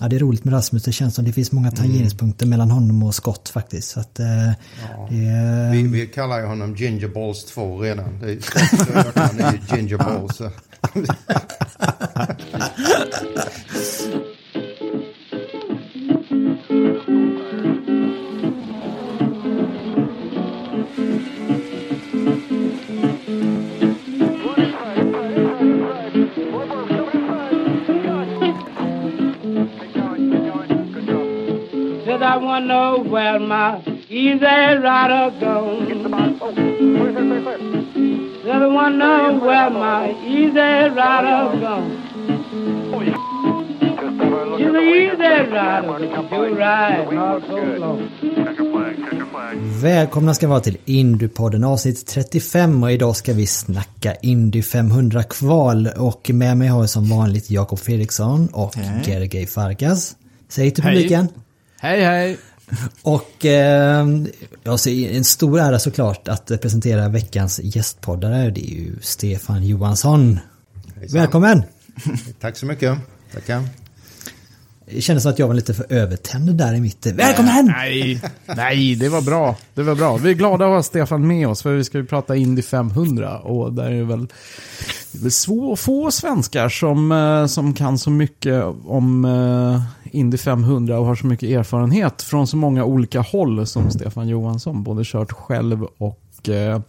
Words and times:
Ja, 0.00 0.08
det 0.08 0.16
är 0.16 0.20
roligt 0.20 0.44
med 0.44 0.54
Rasmus. 0.54 0.82
Det 0.82 0.92
känns 0.92 1.14
som 1.14 1.24
det 1.24 1.32
finns 1.32 1.52
många 1.52 1.70
tangeringspunkter 1.70 2.46
mellan 2.46 2.70
honom 2.70 3.02
och 3.02 3.14
Scott 3.14 3.48
faktiskt. 3.48 3.90
Så 3.90 4.00
att, 4.00 4.18
eh, 4.18 4.26
det 5.10 5.26
är... 5.26 5.72
Vi, 5.72 5.82
vi 5.82 6.06
kallar 6.06 6.38
ju 6.40 6.46
honom 6.46 6.74
Ginger 6.74 7.08
Balls 7.08 7.44
2 7.44 7.78
redan. 7.78 8.20
Det 8.20 8.32
är, 8.32 8.40
Scott, 8.40 9.16
han 9.16 9.40
är 9.40 9.52
ju 9.52 9.58
Wanna 32.58 32.74
know 32.74 33.12
where 33.12 33.38
my 33.38 33.80
easy 34.08 34.44
rider 34.84 35.30
goes. 35.38 35.88
Said 38.42 38.62
I 38.62 38.66
wanna 38.66 38.96
know 38.96 39.38
where 39.46 39.70
my 39.70 40.10
easy 40.26 40.90
rider 40.98 41.60
goes. 41.60 41.92
She's 44.58 44.66
an 44.66 44.76
easy 44.76 45.32
rider, 45.52 45.98
you 46.02 46.58
ride 46.58 47.12
not 47.12 47.46
so 47.46 47.56
long. 47.78 48.08
Välkomna 49.82 50.34
ska 50.34 50.48
vara 50.48 50.60
till 50.60 50.76
Indypodden 50.84 51.64
avsnitt 51.64 52.06
35 52.06 52.82
och 52.82 52.92
idag 52.92 53.16
ska 53.16 53.32
vi 53.32 53.46
snacka 53.46 54.14
Indy 54.14 54.62
500 54.62 55.22
kval 55.22 55.88
och 55.96 56.30
med 56.34 56.56
mig 56.56 56.68
har 56.68 56.80
jag 56.80 56.90
som 56.90 57.08
vanligt 57.08 57.50
Jakob 57.50 57.78
Fredriksson 57.78 58.48
och 58.52 58.74
Gergej 59.04 59.46
Farkas. 59.46 60.16
Säg 60.48 60.70
till 60.70 60.84
Hej. 60.84 60.94
publiken. 60.94 61.28
Hej 61.80 62.00
hej! 62.00 62.38
Och 63.02 63.46
eh, 63.46 64.06
jag 64.62 64.80
ser 64.80 65.16
en 65.16 65.24
stor 65.24 65.60
ära 65.60 65.78
såklart 65.78 66.28
att 66.28 66.46
presentera 66.62 67.08
veckans 67.08 67.60
gästpoddare. 67.62 68.50
Det 68.50 68.60
är 68.60 68.74
ju 68.74 68.96
Stefan 69.00 69.66
Johansson. 69.66 70.38
Hejsan. 70.96 71.20
Välkommen! 71.20 71.62
Tack 72.40 72.56
så 72.56 72.66
mycket. 72.66 72.98
Tackar. 73.32 73.64
Det 74.90 75.00
kändes 75.00 75.22
som 75.22 75.32
att 75.32 75.38
jag 75.38 75.46
var 75.46 75.54
lite 75.54 75.74
för 75.74 75.86
övertänd 75.92 76.54
där 76.54 76.74
i 76.74 76.80
mitten. 76.80 77.16
Välkommen! 77.16 77.66
Nej, 77.66 78.20
nej, 78.56 78.94
det 78.94 79.08
var 79.08 79.22
bra. 79.22 79.56
Det 79.74 79.82
var 79.82 79.94
bra. 79.94 80.16
Vi 80.16 80.30
är 80.30 80.34
glada 80.34 80.64
att 80.64 80.70
ha 80.70 80.82
Stefan 80.82 81.26
med 81.26 81.48
oss 81.48 81.62
för 81.62 81.74
vi 81.74 81.84
ska 81.84 81.98
ju 81.98 82.06
prata 82.06 82.36
Indy 82.36 82.62
500 82.62 83.38
och 83.38 83.72
där 83.72 83.84
är 83.84 83.98
det 83.98 84.04
väl, 84.04 84.26
det 85.12 85.18
är 85.18 85.22
väl 85.22 85.30
svå, 85.30 85.76
få 85.76 86.10
svenskar 86.10 86.68
som, 86.68 87.12
eh, 87.12 87.46
som 87.46 87.74
kan 87.74 87.98
så 87.98 88.10
mycket 88.10 88.64
om 88.86 89.24
eh, 89.24 89.82
Indy 90.10 90.36
500 90.36 90.98
och 90.98 91.06
har 91.06 91.14
så 91.14 91.26
mycket 91.26 91.48
erfarenhet 91.48 92.22
från 92.22 92.46
så 92.46 92.56
många 92.56 92.84
olika 92.84 93.20
håll 93.20 93.66
som 93.66 93.90
Stefan 93.90 94.28
Johansson. 94.28 94.82
Både 94.82 95.02
kört 95.04 95.32
själv 95.32 95.84
och 95.98 96.48
eh, 96.48 96.80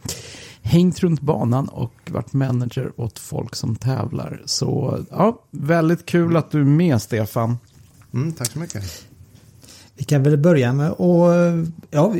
hängt 0.61 0.99
runt 0.99 1.21
banan 1.21 1.67
och 1.67 1.93
varit 2.09 2.33
manager 2.33 2.91
åt 2.95 3.19
folk 3.19 3.55
som 3.55 3.75
tävlar. 3.75 4.41
Så 4.45 4.99
ja, 5.11 5.43
väldigt 5.51 6.05
kul 6.05 6.37
att 6.37 6.51
du 6.51 6.61
är 6.61 6.65
med 6.65 7.01
Stefan. 7.01 7.57
Mm, 8.13 8.33
tack 8.33 8.51
så 8.51 8.59
mycket. 8.59 8.83
Vi 9.97 10.03
kan 10.05 10.23
väl 10.23 10.37
börja 10.37 10.73
med 10.73 10.91
att 10.91 11.67
ja, 11.91 12.13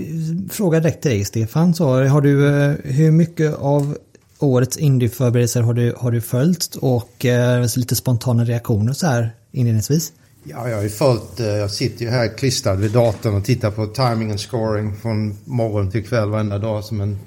fråga 0.49 0.79
direkt 0.79 1.01
till 1.01 1.11
dig 1.11 1.25
Stefan. 1.25 1.73
Så 1.73 2.03
har 2.05 2.21
du, 2.21 2.47
eh, 2.47 2.75
hur 2.83 3.11
mycket 3.11 3.55
av 3.55 3.97
årets 4.39 4.77
Indy-förberedelser 4.77 5.61
har 5.61 5.73
du, 5.73 5.93
har 5.97 6.11
du 6.11 6.21
följt 6.21 6.75
och 6.75 7.25
eh, 7.25 7.67
lite 7.75 7.95
spontana 7.95 8.43
reaktioner 8.43 8.93
så 8.93 9.07
här 9.07 9.31
inledningsvis? 9.51 10.13
Ja, 10.43 10.69
jag 10.69 10.75
har 10.75 10.83
ju 10.83 10.89
följt, 10.89 11.39
eh, 11.39 11.47
jag 11.47 11.71
sitter 11.71 12.05
ju 12.05 12.11
här 12.11 12.37
klistrad 12.37 12.79
vid 12.79 12.91
datorn 12.91 13.35
och 13.35 13.45
tittar 13.45 13.71
på 13.71 13.85
timing 13.85 14.31
and 14.31 14.39
scoring 14.39 14.95
från 14.95 15.37
morgon 15.45 15.91
till 15.91 16.07
kväll 16.07 16.29
varenda 16.29 16.57
dag 16.57 16.83
som 16.83 17.01
en 17.01 17.17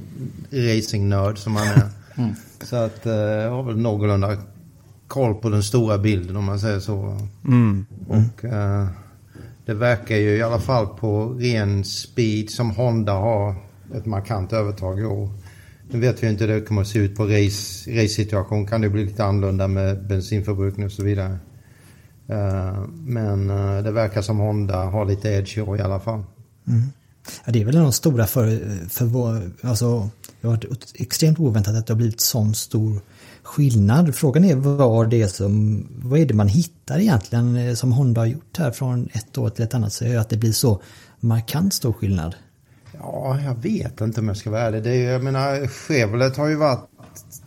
racingnörd 0.51 1.39
som 1.39 1.53
man 1.53 1.67
är. 1.67 1.83
Så 2.65 2.77
att 2.77 3.07
eh, 3.07 3.13
jag 3.13 3.51
har 3.51 3.63
väl 3.63 3.77
någorlunda 3.77 4.37
koll 5.07 5.35
på 5.35 5.49
den 5.49 5.63
stora 5.63 5.99
bilden 5.99 6.37
om 6.37 6.45
man 6.45 6.61
säger 6.61 6.81
så. 6.81 7.19
Och 8.09 8.45
eh, 8.45 8.87
det 9.67 9.75
verkar 9.75 10.17
ju 10.17 10.37
i 10.37 10.43
alla 10.43 10.61
fall 10.61 10.87
på 10.87 11.29
ren 11.29 11.85
speed 11.85 12.51
som 12.51 12.71
Honda 12.71 13.13
har 13.13 13.55
ett 13.95 14.07
markant 14.07 14.53
övertag 14.53 15.01
i 15.01 15.05
år. 15.05 15.31
Nu 15.91 16.01
vet 16.01 16.23
vi 16.23 16.29
inte 16.29 16.45
hur 16.45 16.55
det 16.55 16.61
kommer 16.61 16.83
att 16.83 16.89
se 16.89 16.99
ut 16.99 17.17
på 17.17 17.25
race, 17.25 17.91
race-situation. 17.91 18.67
Kan 18.67 18.81
det 18.81 18.89
bli 18.89 19.05
lite 19.05 19.25
annorlunda 19.25 19.69
med 19.69 20.07
bensinförbrukning 20.07 20.87
och 20.87 20.93
så 20.93 21.03
vidare. 21.03 21.39
Eh, 22.33 22.85
men 23.05 23.51
eh, 23.51 23.83
det 23.83 23.91
verkar 23.91 24.23
som 24.23 24.39
Honda 24.39 24.85
har 24.85 25.05
lite 25.05 25.29
edge 25.29 25.59
i 25.59 25.81
alla 25.81 26.01
fall. 26.01 26.25
Ja, 27.45 27.53
det 27.53 27.61
är 27.61 27.65
väl 27.65 27.75
de 27.75 27.93
stora 27.93 28.27
för, 28.27 28.61
för 28.89 29.05
vår, 29.05 29.51
alltså, 29.63 30.11
det 30.41 30.47
har 30.47 30.57
varit 30.57 30.93
extremt 30.95 31.39
oväntat 31.39 31.75
att 31.75 31.87
det 31.87 31.93
har 31.93 31.99
blivit 31.99 32.21
sån 32.21 32.55
stor 32.55 33.01
skillnad. 33.43 34.15
Frågan 34.15 34.45
är 34.45 34.55
vad 34.55 35.11
det 35.11 35.23
är 35.23 35.27
som, 35.27 35.87
vad 36.03 36.21
är 36.21 36.27
det 36.27 36.35
man 36.35 36.49
hittar 36.49 36.99
egentligen 36.99 37.57
eh, 37.57 37.75
som 37.75 37.93
Honda 37.93 38.21
har 38.21 38.27
gjort 38.27 38.59
här 38.59 38.71
från 38.71 39.09
ett 39.13 39.39
år 39.39 39.51
till 39.51 39.65
ett 39.65 39.75
annat 39.75 39.93
så 39.93 40.05
är 40.05 40.19
att 40.19 40.29
det 40.29 40.37
blir 40.37 40.53
så 40.53 40.83
markant 41.21 41.75
stor 41.75 41.93
skillnad. 41.93 42.35
Ja, 42.99 43.41
jag 43.41 43.55
vet 43.55 44.01
inte 44.01 44.21
om 44.21 44.29
jag 44.29 44.37
ska 44.37 44.51
vara 44.51 44.63
ärlig. 44.63 44.83
Det 44.83 44.91
är, 44.91 45.13
jag 45.13 45.25
menar, 45.25 45.67
Chevrolet 45.67 46.37
har 46.37 46.49
ju 46.49 46.57
varit 46.57 46.89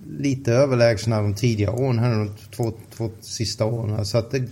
lite 0.07 0.53
överlägsna 0.53 1.22
de 1.22 1.35
tidigare 1.35 1.75
åren, 1.75 2.00
här 2.00 2.09
de 2.09 2.31
två, 2.56 2.73
två 2.97 3.09
sista 3.22 3.66
åren. 3.66 4.06
Så 4.06 4.17
att 4.17 4.31
det, 4.31 4.44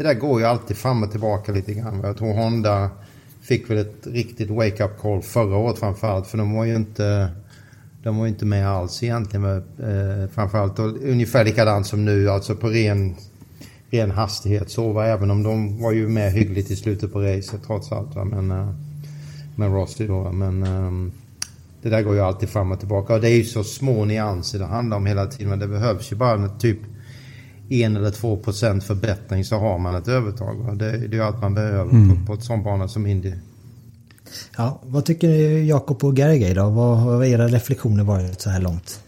det 0.00 0.06
där 0.06 0.14
går 0.14 0.40
ju 0.40 0.46
alltid 0.46 0.76
fram 0.76 1.02
och 1.02 1.10
tillbaka 1.10 1.52
lite 1.52 1.74
grann. 1.74 2.00
Jag 2.02 2.16
tror 2.16 2.32
Honda 2.32 2.90
fick 3.42 3.70
väl 3.70 3.78
ett 3.78 4.06
riktigt 4.06 4.50
wake-up 4.50 4.98
call 5.00 5.22
förra 5.22 5.56
året 5.56 5.78
framförallt. 5.78 6.26
För 6.26 6.38
de 6.38 6.52
var 6.52 6.64
ju 6.64 6.76
inte, 6.76 7.28
de 8.02 8.16
var 8.16 8.24
ju 8.24 8.30
inte 8.30 8.44
med 8.44 8.68
alls 8.68 9.02
egentligen. 9.02 9.42
Med, 9.42 9.56
eh, 9.56 10.28
framförallt 10.30 10.78
och 10.78 10.86
ungefär 10.86 11.44
likadant 11.44 11.86
som 11.86 12.04
nu, 12.04 12.30
alltså 12.30 12.56
på 12.56 12.68
ren, 12.68 13.14
ren 13.90 14.10
hastighet. 14.10 14.70
Så 14.70 14.92
var 14.92 15.04
även 15.04 15.30
om 15.30 15.42
de 15.42 15.82
var 15.82 15.92
ju 15.92 16.08
med 16.08 16.32
hyggligt 16.32 16.70
i 16.70 16.76
slutet 16.76 17.12
på 17.12 17.20
racet 17.20 17.60
trots 17.66 17.92
allt. 17.92 18.14
Va? 18.14 18.24
Men, 18.24 18.50
eh, 18.50 18.74
med 19.56 19.72
Rossi 19.72 20.06
då. 20.06 20.32
Men 20.32 20.62
eh, 20.62 21.12
det 21.82 21.88
där 21.88 22.02
går 22.02 22.14
ju 22.14 22.20
alltid 22.20 22.48
fram 22.48 22.72
och 22.72 22.78
tillbaka. 22.78 23.14
Och 23.14 23.20
det 23.20 23.28
är 23.28 23.36
ju 23.36 23.44
så 23.44 23.64
små 23.64 24.04
nyanser 24.04 24.58
det 24.58 24.66
handlar 24.66 24.96
om 24.96 25.06
hela 25.06 25.26
tiden. 25.26 25.48
Men 25.50 25.58
det 25.58 25.68
behövs 25.68 26.12
ju 26.12 26.16
bara 26.16 26.32
en 26.32 26.58
typ 26.58 26.78
en 27.70 27.96
eller 27.96 28.10
två 28.10 28.36
procent 28.36 28.84
förbättring 28.84 29.44
så 29.44 29.56
har 29.58 29.78
man 29.78 29.94
ett 29.94 30.08
övertag. 30.08 30.78
Det, 30.78 31.08
det 31.08 31.16
är 31.16 31.20
allt 31.20 31.40
man 31.40 31.54
behöver 31.54 31.90
på, 31.90 32.26
på 32.26 32.34
ett 32.34 32.44
sån 32.44 32.62
bana 32.62 32.88
som 32.88 33.06
Indy. 33.06 33.32
Ja, 34.56 34.80
vad 34.84 35.04
tycker 35.04 35.28
Jakob 35.58 36.04
och 36.04 36.14
Gergej 36.18 36.54
då? 36.54 36.70
Vad 36.70 36.98
har 36.98 37.24
era 37.24 37.48
reflektioner 37.48 38.04
varit 38.04 38.40
så 38.40 38.50
här 38.50 38.60
långt? 38.60 39.02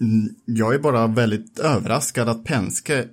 Mm, 0.00 0.34
Jag 0.44 0.74
är 0.74 0.78
bara 0.78 1.06
väldigt 1.06 1.58
överraskad 1.58 2.28
att 2.28 2.44
Penske 2.44 3.08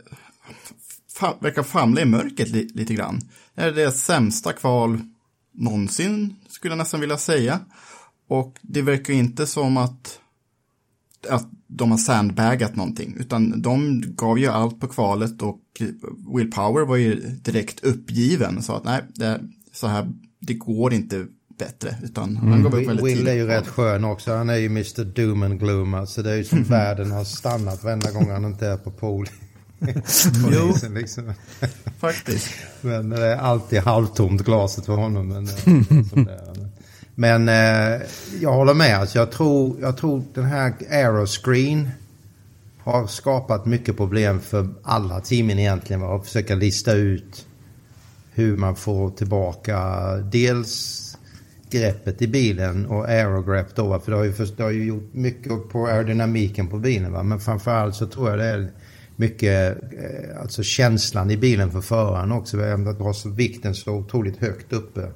fa- 1.20 1.36
verkar 1.44 1.64
famla 1.64 2.02
i 2.02 2.06
mörkret 2.06 2.50
li- 2.50 2.70
lite 2.74 2.94
grann. 2.94 3.22
Det 3.56 3.62
är 3.62 3.72
det 3.72 3.92
sämsta 3.92 4.54
kval 4.54 5.00
någonsin, 5.54 6.36
skulle 6.50 6.72
jag 6.72 6.78
nästan 6.78 7.00
vilja 7.00 7.18
säga. 7.18 7.60
Och 8.30 8.58
det 8.62 8.82
verkar 8.82 9.14
ju 9.14 9.20
inte 9.20 9.48
som 9.48 9.78
att, 9.78 10.20
att 11.30 11.46
de 11.68 11.92
har 11.92 11.98
sandbagat 11.98 12.76
någonting, 12.76 13.16
utan 13.20 13.62
de 13.62 14.04
gav 14.08 14.40
ju 14.40 14.48
allt 14.48 14.80
på 14.80 14.88
kvalet 14.88 15.42
och 15.42 15.62
Will 16.36 16.52
Power 16.52 16.86
var 16.86 16.96
ju 16.96 17.16
direkt 17.20 17.84
uppgiven 17.84 18.58
och 18.58 18.64
sa 18.64 18.78
att 18.78 18.84
nej, 18.84 19.02
det, 19.16 19.42
så 19.74 19.88
här, 19.88 20.12
det 20.40 20.54
går 20.54 20.94
inte 20.94 21.26
bättre, 21.60 21.96
utan 22.04 22.38
han 22.38 22.64
gav 22.64 22.76
upp 22.76 22.88
väldigt 22.88 23.06
Will 23.06 23.28
är 23.28 23.32
tidigt. 23.32 23.44
ju 23.44 23.48
rätt 23.48 23.68
skön 23.68 24.04
också. 24.04 24.34
Han 24.36 24.50
är 24.50 24.56
ju 24.56 24.66
Mr 24.66 25.04
Doom 25.04 25.44
and 25.44 25.60
Gloom. 25.60 25.94
Alltså 25.94 26.24
det 26.24 26.32
är 26.32 26.36
ju 26.36 26.44
som 26.44 26.64
världen 26.64 27.12
har 27.12 27.24
stannat 27.24 27.84
varenda 27.84 28.12
gång 28.12 28.30
han 28.30 28.46
inte 28.46 28.68
är 28.68 28.78
på 28.78 28.92
pool. 28.92 29.30
Jo. 30.52 30.74
Liksom. 30.94 31.34
Faktiskt. 32.00 32.50
Men 32.82 33.10
det 33.10 33.26
är 33.26 33.38
alltid 33.38 33.80
halvtomt 33.80 34.42
glaset 34.42 34.86
för 34.86 34.96
honom. 34.96 35.28
Men, 35.28 35.44
eh, 35.48 35.54
som 36.10 36.26
det 36.26 36.34
är 36.34 36.57
men 37.20 37.50
eh, 37.50 38.02
jag 38.42 38.54
håller 38.54 38.74
med. 38.74 38.98
Alltså, 38.98 39.20
jag, 39.20 39.32
tror, 39.32 39.78
jag 39.82 39.98
tror 39.98 40.24
den 40.34 40.46
här 40.46 40.74
Aeroscreen 40.90 41.90
har 42.80 43.08
skapat 43.08 43.66
mycket 43.66 43.98
problem 43.98 44.40
för 44.40 44.70
alla 44.84 45.22
teamen 45.22 45.60
egentligen. 45.60 46.04
Att 46.04 46.26
försöka 46.26 46.56
lista 46.56 46.94
ut 46.94 47.46
hur 48.34 48.58
man 48.58 48.76
får 48.76 49.10
tillbaka 49.10 50.08
dels 50.18 51.04
greppet 51.70 52.22
i 52.22 52.28
bilen 52.28 52.86
och 52.86 53.10
aerogrepp 53.10 53.76
då. 53.76 53.88
Va? 53.88 54.00
För 54.00 54.12
det 54.12 54.18
har, 54.18 54.26
ju, 54.26 54.34
det 54.58 54.64
har 54.64 54.72
ju 54.72 54.86
gjort 54.86 55.14
mycket 55.14 55.70
på 55.70 55.88
aerodynamiken 55.88 56.68
på 56.68 56.78
bilen. 56.80 57.12
Va? 57.12 57.24
Men 57.24 57.40
framförallt 57.40 57.96
så 57.96 58.08
tror 58.08 58.30
jag 58.30 58.40
det 58.40 58.46
är 58.46 58.72
mycket 59.16 59.78
eh, 59.78 60.42
alltså 60.42 60.64
känslan 60.64 61.32
i 61.32 61.38
bilen 61.38 61.72
för 61.72 61.82
föraren 61.82 62.32
också. 62.32 62.58
Vi 62.58 62.64
har 62.64 63.36
vikten 63.36 63.76
så 63.76 63.92
otroligt 63.92 64.38
högt 64.38 64.74
uppe 64.74 65.12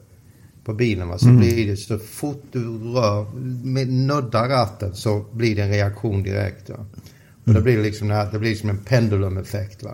på 0.63 0.73
bilen. 0.73 1.07
Va? 1.07 1.17
Så 1.17 1.27
mm. 1.27 1.39
blir 1.39 1.67
det 1.67 1.77
så 1.77 1.97
fort 1.99 2.43
du 2.51 2.77
rör, 2.77 3.25
med, 3.65 3.87
nuddar 3.87 4.49
ratten 4.49 4.95
så 4.95 5.25
blir 5.31 5.55
det 5.55 5.61
en 5.61 5.69
reaktion 5.69 6.23
direkt. 6.23 6.69
Va? 6.69 6.85
Och 7.41 7.47
mm. 7.47 7.55
det 7.55 7.61
blir 7.61 7.83
liksom 7.83 8.07
det 8.07 8.39
blir 8.39 8.49
liksom 8.49 8.69
en 8.69 8.77
pendulumeffekt. 8.77 9.83
Va? 9.83 9.93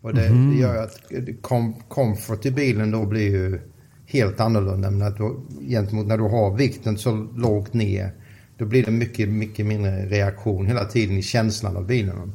Och 0.00 0.14
det, 0.14 0.26
mm. 0.26 0.50
det 0.50 0.56
gör 0.56 0.82
att 0.82 1.00
kom, 1.40 1.74
comfort 1.88 2.46
i 2.46 2.50
bilen 2.50 2.90
då 2.90 3.06
blir 3.06 3.30
ju 3.30 3.60
helt 4.06 4.40
annorlunda. 4.40 4.90
Men 4.90 5.08
att 5.08 5.16
du, 5.16 5.36
gentemot 5.68 6.06
när 6.06 6.18
du 6.18 6.24
har 6.24 6.56
vikten 6.56 6.98
så 6.98 7.28
lågt 7.36 7.74
ner. 7.74 8.12
Då 8.58 8.64
blir 8.64 8.84
det 8.84 8.90
mycket, 8.90 9.28
mycket 9.28 9.66
mindre 9.66 10.06
reaktion 10.06 10.66
hela 10.66 10.84
tiden 10.84 11.16
i 11.16 11.22
känslan 11.22 11.76
av 11.76 11.86
bilen. 11.86 12.32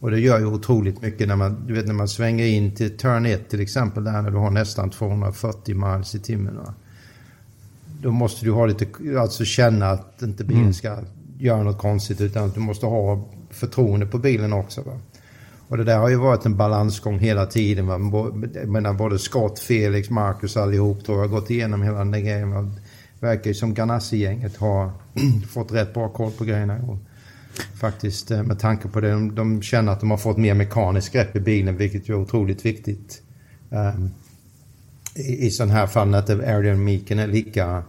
Och 0.00 0.10
det 0.10 0.20
gör 0.20 0.38
ju 0.38 0.46
otroligt 0.46 1.02
mycket 1.02 1.28
när 1.28 1.36
man, 1.36 1.66
du 1.66 1.74
vet 1.74 1.86
när 1.86 1.94
man 1.94 2.08
svänger 2.08 2.46
in 2.46 2.74
till 2.74 2.96
turn 2.96 3.26
1 3.26 3.48
till 3.48 3.60
exempel 3.60 4.04
där 4.04 4.22
när 4.22 4.30
du 4.30 4.36
har 4.36 4.50
nästan 4.50 4.90
240 4.90 5.74
miles 5.74 6.14
i 6.14 6.20
timmen. 6.20 6.56
Va? 6.56 6.74
Då 8.02 8.10
måste 8.10 8.44
du 8.44 8.52
ha 8.52 8.66
lite, 8.66 8.86
alltså 9.18 9.44
känna 9.44 9.90
att 9.90 10.22
inte 10.22 10.44
bilen 10.44 10.62
mm. 10.62 10.74
ska 10.74 10.98
göra 11.38 11.62
något 11.62 11.78
konstigt 11.78 12.20
utan 12.20 12.44
att 12.44 12.54
du 12.54 12.60
måste 12.60 12.86
ha 12.86 13.28
förtroende 13.50 14.06
på 14.06 14.18
bilen 14.18 14.52
också. 14.52 14.82
Va? 14.82 15.00
Och 15.68 15.76
det 15.76 15.84
där 15.84 15.98
har 15.98 16.08
ju 16.08 16.16
varit 16.16 16.46
en 16.46 16.56
balansgång 16.56 17.18
hela 17.18 17.46
tiden. 17.46 17.86
Va? 17.86 17.92
Jag 18.54 18.68
menar 18.68 18.92
både 18.92 19.18
Scott, 19.18 19.58
Felix, 19.58 20.10
Marcus 20.10 20.56
allihop 20.56 21.04
tror 21.04 21.18
jag 21.18 21.28
har 21.28 21.40
gått 21.40 21.50
igenom 21.50 21.82
hela 21.82 21.98
den 21.98 22.10
grejen. 22.12 22.50
Va? 22.50 22.70
Verkar 23.20 23.50
ju 23.50 23.54
som 23.54 23.74
Ganassi-gänget 23.74 24.56
har 24.56 24.90
fått 25.50 25.72
rätt 25.72 25.94
bra 25.94 26.08
koll 26.08 26.30
på 26.30 26.44
grejerna. 26.44 26.74
Och 26.88 26.98
faktiskt 27.80 28.30
eh, 28.30 28.42
med 28.42 28.58
tanke 28.58 28.88
på 28.88 29.00
det. 29.00 29.10
De, 29.10 29.34
de 29.34 29.62
känner 29.62 29.92
att 29.92 30.00
de 30.00 30.10
har 30.10 30.18
fått 30.18 30.36
mer 30.36 30.54
mekaniskt 30.54 31.12
grepp 31.12 31.36
i 31.36 31.40
bilen 31.40 31.76
vilket 31.76 32.08
är 32.08 32.14
otroligt 32.14 32.66
viktigt. 32.66 33.22
Um, 33.70 34.10
i, 35.14 35.46
i 35.46 35.50
sådana 35.50 35.72
här 35.72 35.86
fall 35.86 36.14
att 36.14 36.30
aerodynamiken 36.30 37.18
är 37.18 37.26
lika 37.26 37.82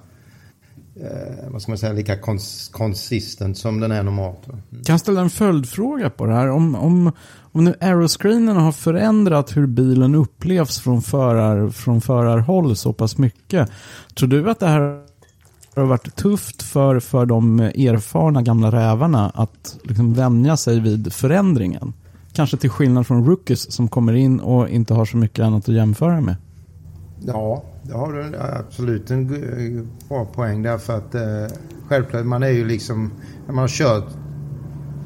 eh, 0.95 1.51
vad 1.51 1.61
ska 1.61 1.71
man 1.71 1.77
säga, 1.77 1.93
lika 1.93 2.17
kons 2.17 2.69
konsistent 2.73 3.57
som 3.57 3.79
den 3.79 3.91
är 3.91 4.03
normalt. 4.03 4.47
Mm. 4.47 4.61
Kan 4.69 4.93
jag 4.93 4.99
ställa 4.99 5.21
en 5.21 5.29
följdfråga 5.29 6.09
på 6.09 6.25
det 6.25 6.33
här? 6.33 6.49
Om, 6.49 6.75
om, 6.75 7.11
om 7.39 7.63
nu 7.63 7.75
aeroscreenen 7.81 8.57
har 8.57 8.71
förändrat 8.71 9.57
hur 9.57 9.67
bilen 9.67 10.15
upplevs 10.15 10.79
från, 10.79 11.01
förar, 11.01 11.69
från 11.69 12.01
förarhåll 12.01 12.75
så 12.75 12.93
pass 12.93 13.17
mycket. 13.17 13.69
Tror 14.15 14.29
du 14.29 14.49
att 14.49 14.59
det 14.59 14.67
här 14.67 15.01
har 15.75 15.85
varit 15.85 16.15
tufft 16.15 16.63
för, 16.63 16.99
för 16.99 17.25
de 17.25 17.59
erfarna 17.59 18.41
gamla 18.41 18.71
rävarna 18.71 19.31
att 19.35 19.77
liksom 19.83 20.13
vänja 20.13 20.57
sig 20.57 20.79
vid 20.79 21.13
förändringen? 21.13 21.93
Kanske 22.33 22.57
till 22.57 22.69
skillnad 22.69 23.07
från 23.07 23.25
rookies 23.25 23.71
som 23.71 23.87
kommer 23.87 24.13
in 24.13 24.39
och 24.39 24.69
inte 24.69 24.93
har 24.93 25.05
så 25.05 25.17
mycket 25.17 25.45
annat 25.45 25.69
att 25.69 25.75
jämföra 25.75 26.21
med. 26.21 26.35
Ja, 27.25 27.63
det 27.83 27.93
har 27.93 28.13
du 28.13 28.37
absolut 28.37 29.11
en 29.11 29.87
bra 30.09 30.25
poäng 30.25 30.63
därför 30.63 30.97
att 30.97 31.15
eh, 31.15 31.57
självklart 31.87 32.25
man 32.25 32.43
är 32.43 32.49
ju 32.49 32.65
liksom 32.65 33.11
när 33.45 33.53
man 33.53 33.61
har 33.61 33.67
kört 33.67 34.07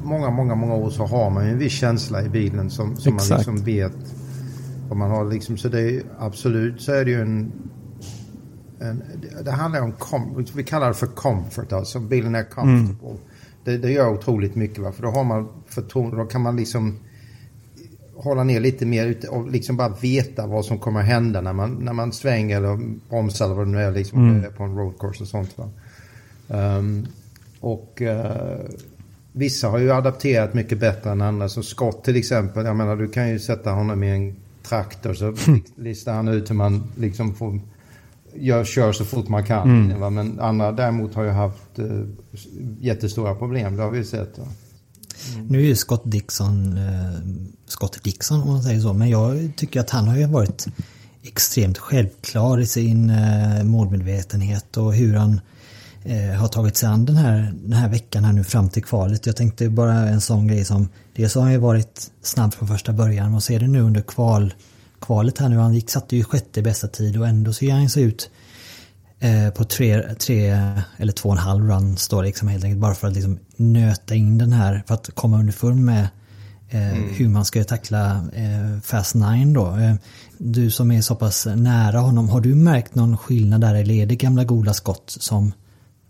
många, 0.04 0.30
många, 0.30 0.54
många 0.54 0.74
år 0.74 0.90
så 0.90 1.06
har 1.06 1.30
man 1.30 1.44
ju 1.46 1.52
en 1.52 1.58
viss 1.58 1.72
känsla 1.72 2.22
i 2.22 2.28
bilen 2.28 2.70
som, 2.70 2.96
som 2.96 3.14
man 3.14 3.24
liksom 3.36 3.56
vet 3.56 4.14
vad 4.88 4.98
man 4.98 5.10
har 5.10 5.24
liksom 5.24 5.56
så 5.56 5.68
det 5.68 5.80
är 5.80 6.02
absolut 6.18 6.82
så 6.82 6.92
är 6.92 7.04
det 7.04 7.10
ju 7.10 7.20
en, 7.20 7.52
en 8.80 9.02
det 9.44 9.50
handlar 9.50 9.82
om 9.82 9.92
com, 9.92 10.46
vi 10.54 10.64
kallar 10.64 10.88
det 10.88 10.94
för 10.94 11.06
comfort 11.06 11.72
alltså 11.72 12.00
bilen 12.00 12.34
är 12.34 12.44
comfortable. 12.44 13.10
Mm. 13.10 13.22
Det, 13.64 13.78
det 13.78 13.90
gör 13.90 14.12
otroligt 14.12 14.54
mycket 14.54 14.78
va? 14.78 14.92
för 14.92 15.02
då 15.02 15.08
har 15.08 15.24
man 15.24 15.48
förtroende, 15.66 16.16
då 16.16 16.24
kan 16.24 16.42
man 16.42 16.56
liksom 16.56 16.98
hålla 18.18 18.44
ner 18.44 18.60
lite 18.60 18.86
mer 18.86 19.16
och 19.30 19.50
liksom 19.50 19.76
bara 19.76 19.88
veta 19.88 20.46
vad 20.46 20.64
som 20.64 20.78
kommer 20.78 21.02
hända 21.02 21.40
när 21.40 21.52
man, 21.52 21.70
när 21.70 21.92
man 21.92 22.12
svänger 22.12 22.56
eller 22.56 22.78
bromsar 23.08 23.44
eller 23.44 23.54
vad 23.54 23.66
det 23.66 23.70
nu 23.70 23.82
är 23.82 23.92
liksom 23.92 24.30
mm. 24.30 24.52
på 24.52 24.62
en 24.62 24.76
roadcourse 24.76 25.22
och 25.22 25.28
sånt. 25.28 25.58
Va? 25.58 25.68
Um, 26.48 27.06
och 27.60 28.02
uh, 28.02 28.70
vissa 29.32 29.68
har 29.68 29.78
ju 29.78 29.92
adapterat 29.92 30.54
mycket 30.54 30.80
bättre 30.80 31.10
än 31.10 31.22
andra. 31.22 31.48
Så 31.48 31.62
Scott 31.62 32.04
till 32.04 32.16
exempel, 32.16 32.66
jag 32.66 32.76
menar 32.76 32.96
du 32.96 33.08
kan 33.08 33.28
ju 33.28 33.38
sätta 33.38 33.70
honom 33.70 34.02
i 34.02 34.10
en 34.10 34.36
traktor 34.62 35.14
så 35.14 35.34
listar 35.76 36.12
han 36.12 36.28
ut 36.28 36.50
hur 36.50 36.54
man 36.54 36.84
liksom 36.96 37.34
får 37.34 37.60
gör, 38.34 38.64
kör 38.64 38.92
så 38.92 39.04
fort 39.04 39.28
man 39.28 39.44
kan. 39.44 39.90
Mm. 39.90 40.14
Men 40.14 40.40
andra 40.40 40.72
däremot 40.72 41.14
har 41.14 41.24
ju 41.24 41.30
haft 41.30 41.78
uh, 41.78 42.04
jättestora 42.80 43.34
problem, 43.34 43.76
det 43.76 43.82
har 43.82 43.90
vi 43.90 44.04
sett. 44.04 44.38
Va? 44.38 44.44
Mm. 45.34 45.46
Nu 45.46 45.58
är 45.58 45.64
ju 45.64 45.76
Scott 45.76 46.02
Dixon 46.04 46.78
eh, 46.78 47.18
Scott 47.66 47.98
Dixon 48.02 48.42
om 48.42 48.48
man 48.48 48.62
säger 48.62 48.80
så, 48.80 48.92
men 48.92 49.08
jag 49.08 49.52
tycker 49.56 49.80
att 49.80 49.90
han 49.90 50.08
har 50.08 50.16
ju 50.16 50.26
varit 50.26 50.66
extremt 51.22 51.78
självklar 51.78 52.60
i 52.60 52.66
sin 52.66 53.10
eh, 53.10 53.64
målmedvetenhet 53.64 54.76
och 54.76 54.94
hur 54.94 55.14
han 55.14 55.40
eh, 56.04 56.40
har 56.40 56.48
tagit 56.48 56.76
sig 56.76 56.88
an 56.88 57.04
den 57.04 57.16
här, 57.16 57.54
den 57.62 57.72
här 57.72 57.88
veckan 57.88 58.24
här 58.24 58.32
nu 58.32 58.44
fram 58.44 58.68
till 58.68 58.84
kvalet. 58.84 59.26
Jag 59.26 59.36
tänkte 59.36 59.68
bara 59.68 59.94
en 59.94 60.20
sån 60.20 60.46
grej 60.46 60.64
som, 60.64 60.88
dels 61.16 61.34
har 61.34 61.42
han 61.42 61.52
ju 61.52 61.58
varit 61.58 62.10
snabb 62.22 62.54
från 62.54 62.68
första 62.68 62.92
början 62.92 63.34
och 63.34 63.42
ser 63.42 63.60
det 63.60 63.68
nu 63.68 63.80
under 63.80 64.00
kval, 64.00 64.54
kvalet 65.00 65.38
här 65.38 65.48
nu. 65.48 65.56
Han 65.56 65.74
gick, 65.74 65.90
satte 65.90 66.16
ju 66.16 66.24
sjätte 66.24 66.62
bästa 66.62 66.88
tid 66.88 67.16
och 67.16 67.28
ändå 67.28 67.52
ser 67.52 67.72
han 67.72 67.90
sig 67.90 68.02
ut 68.02 68.30
Eh, 69.20 69.50
på 69.50 69.64
tre, 69.64 70.14
tre 70.14 70.58
eller 70.96 71.12
två 71.12 71.28
och 71.28 71.34
en 71.34 71.40
halv 71.40 71.68
run 71.68 71.96
står 71.96 72.22
liksom 72.22 72.48
helt 72.48 72.64
enkelt 72.64 72.80
bara 72.80 72.94
för 72.94 73.08
att 73.08 73.14
liksom 73.14 73.38
nöta 73.56 74.14
in 74.14 74.38
den 74.38 74.52
här 74.52 74.82
för 74.86 74.94
att 74.94 75.10
komma 75.14 75.38
underfund 75.38 75.84
med 75.84 76.08
eh, 76.68 76.96
mm. 76.96 77.08
hur 77.14 77.28
man 77.28 77.44
ska 77.44 77.64
tackla 77.64 78.10
eh, 78.32 78.80
Fast 78.82 79.14
9 79.14 79.54
då. 79.54 79.66
Eh, 79.66 79.94
du 80.38 80.70
som 80.70 80.90
är 80.90 81.00
så 81.00 81.14
pass 81.14 81.46
nära 81.56 81.98
honom, 81.98 82.28
har 82.28 82.40
du 82.40 82.54
märkt 82.54 82.94
någon 82.94 83.18
skillnad 83.18 83.60
där 83.60 83.74
eller 83.74 83.94
är 83.94 84.06
det 84.06 84.16
gamla 84.16 84.44
goda 84.44 84.74
skott 84.74 85.16
som, 85.20 85.52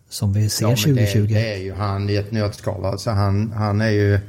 som 0.09 0.33
vi 0.33 0.49
ser 0.49 0.65
ja, 0.65 0.77
2020? 0.77 1.21
Det, 1.21 1.35
det, 1.35 1.55
är 1.55 1.59
ju 1.59 1.75
han 1.75 2.11
i 2.11 2.15
ett 2.15 2.33
nötskal. 2.33 2.85
Alltså 2.85 3.11
han, 3.11 3.53
han 3.53 3.81
är 3.81 3.91
ju 3.91 4.21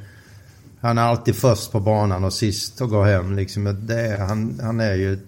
han 0.82 0.98
är 0.98 1.02
alltid 1.02 1.36
först 1.36 1.72
på 1.72 1.80
banan 1.80 2.24
och 2.24 2.34
sist 2.34 2.82
och 2.82 2.90
går 2.90 3.06
hem. 3.06 3.36
Liksom. 3.36 3.86
Det 3.88 4.02
är, 4.02 4.18
han, 4.18 4.60
han 4.64 4.80
är 4.80 4.96
ju 4.96 5.20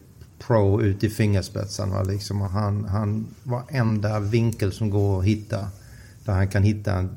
pro 0.48 0.82
ut 0.82 1.04
i 1.04 1.10
fingerspetsarna. 1.10 2.04
Liksom. 2.04 2.42
Och 2.42 2.50
han, 2.50 2.86
han, 2.86 3.28
varenda 3.44 4.20
vinkel 4.20 4.72
som 4.72 4.90
går 4.90 5.20
att 5.20 5.26
hitta, 5.26 5.68
där 6.26 6.34
han 6.34 6.48
kan 6.48 6.64
hitta 6.64 6.94
en 6.94 7.10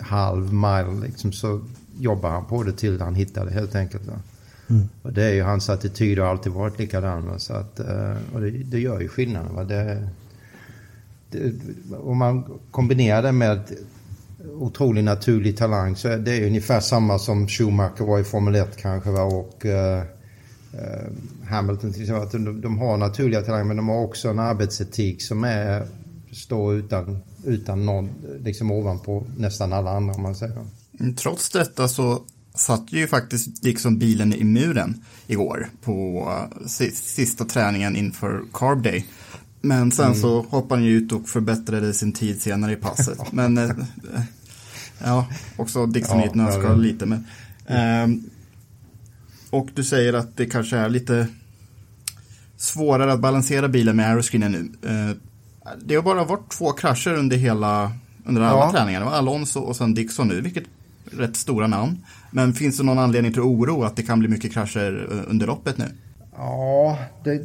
halv 0.00 0.52
mile, 0.52 1.06
liksom, 1.06 1.32
så 1.32 1.60
jobbar 1.98 2.30
han 2.30 2.44
på 2.44 2.62
det 2.62 2.72
till 2.72 3.00
han 3.00 3.14
hittar 3.14 3.44
det 3.44 3.52
helt 3.52 3.74
enkelt. 3.74 4.02
Mm. 4.70 4.88
Och 5.02 5.12
det 5.12 5.24
är 5.24 5.34
ju 5.34 5.42
hans 5.42 5.70
attityd 5.70 6.18
har 6.18 6.26
alltid 6.26 6.52
varit 6.52 6.78
likadan. 6.78 7.26
Va? 7.26 7.38
Så 7.38 7.52
att, 7.52 7.80
eh, 7.80 8.16
och 8.34 8.40
det, 8.40 8.50
det 8.50 8.80
gör 8.80 9.00
ju 9.00 9.08
skillnaden. 9.08 9.54
Va? 9.54 9.64
Det, 9.64 10.08
det, 11.30 11.52
om 11.96 12.18
man 12.18 12.44
kombinerar 12.70 13.22
det 13.22 13.32
med 13.32 13.60
otrolig 14.54 15.04
naturlig 15.04 15.56
talang 15.56 15.96
så 15.96 16.08
är 16.08 16.18
det 16.18 16.46
ungefär 16.46 16.80
samma 16.80 17.18
som 17.18 17.48
Schumacher 17.48 18.04
var 18.04 18.18
i 18.18 18.24
Formel 18.24 18.54
1 18.54 18.76
kanske. 18.76 19.10
Va? 19.10 19.22
Och, 19.22 19.66
Eh, 19.66 20.02
Hamilton 21.44 21.92
till 21.92 22.02
exempel, 22.02 22.24
att 22.26 22.32
de, 22.32 22.60
de 22.60 22.78
har 22.78 22.96
naturliga 22.96 23.42
talanger 23.42 23.64
men 23.64 23.76
de 23.76 23.88
har 23.88 24.00
också 24.00 24.28
en 24.28 24.38
arbetsetik 24.38 25.22
som 25.22 25.44
är, 25.44 25.86
står 26.32 26.74
utan, 26.74 27.18
utan 27.44 27.86
någon, 27.86 28.10
liksom 28.44 28.70
ovanpå 28.70 29.26
nästan 29.36 29.72
alla 29.72 29.90
andra 29.90 30.14
om 30.14 30.22
man 30.22 30.34
säger. 30.34 30.66
Mm, 31.00 31.14
trots 31.14 31.50
detta 31.50 31.88
så 31.88 32.22
satt 32.54 32.92
ju 32.92 33.06
faktiskt 33.06 33.64
liksom 33.64 33.98
bilen 33.98 34.34
i 34.34 34.44
muren 34.44 35.04
igår 35.26 35.68
på 35.82 36.28
uh, 36.62 36.66
sista 36.92 37.44
träningen 37.44 37.96
inför 37.96 38.42
Carb 38.52 38.82
Day. 38.82 39.06
Men 39.60 39.92
sen 39.92 40.06
mm. 40.06 40.18
så 40.18 40.42
hoppade 40.42 40.80
han 40.80 40.84
ju 40.84 40.96
ut 40.96 41.12
och 41.12 41.28
förbättrade 41.28 41.92
sin 41.94 42.12
tid 42.12 42.42
senare 42.42 42.72
i 42.72 42.76
passet. 42.76 43.18
men 43.32 43.58
uh, 43.58 43.70
ja, 44.98 45.26
också 45.56 45.86
Dixon 45.86 46.18
ja, 46.18 46.26
ett 46.26 46.34
nötskal 46.34 46.82
lite. 46.82 47.06
Men, 47.06 47.24
uh, 47.70 48.22
och 49.50 49.68
du 49.74 49.84
säger 49.84 50.12
att 50.12 50.36
det 50.36 50.46
kanske 50.46 50.76
är 50.76 50.88
lite 50.88 51.26
svårare 52.56 53.12
att 53.12 53.20
balansera 53.20 53.68
bilen 53.68 53.96
med 53.96 54.10
aeroscreenen 54.10 54.52
nu. 54.82 54.88
Eh, 54.90 55.16
det 55.84 55.94
har 55.94 56.02
bara 56.02 56.24
varit 56.24 56.50
två 56.50 56.72
krascher 56.72 57.14
under 57.14 57.36
hela 57.36 57.92
under 58.26 58.42
alla 58.42 58.58
ja. 58.58 58.72
träningar. 58.72 59.00
Det 59.00 59.06
var 59.06 59.12
Alonso 59.12 59.60
och 59.60 59.76
sen 59.76 59.94
Dixon 59.94 60.28
nu, 60.28 60.40
vilket 60.40 60.64
är 61.12 61.16
rätt 61.16 61.36
stora 61.36 61.66
namn. 61.66 62.04
Men 62.30 62.54
finns 62.54 62.76
det 62.76 62.82
någon 62.82 62.98
anledning 62.98 63.32
till 63.32 63.42
oro 63.42 63.82
att 63.82 63.96
det 63.96 64.02
kan 64.02 64.18
bli 64.18 64.28
mycket 64.28 64.52
krascher 64.52 65.08
eh, 65.10 65.30
under 65.30 65.46
loppet 65.46 65.78
nu? 65.78 65.84
Ja, 66.36 66.98
det, 67.24 67.42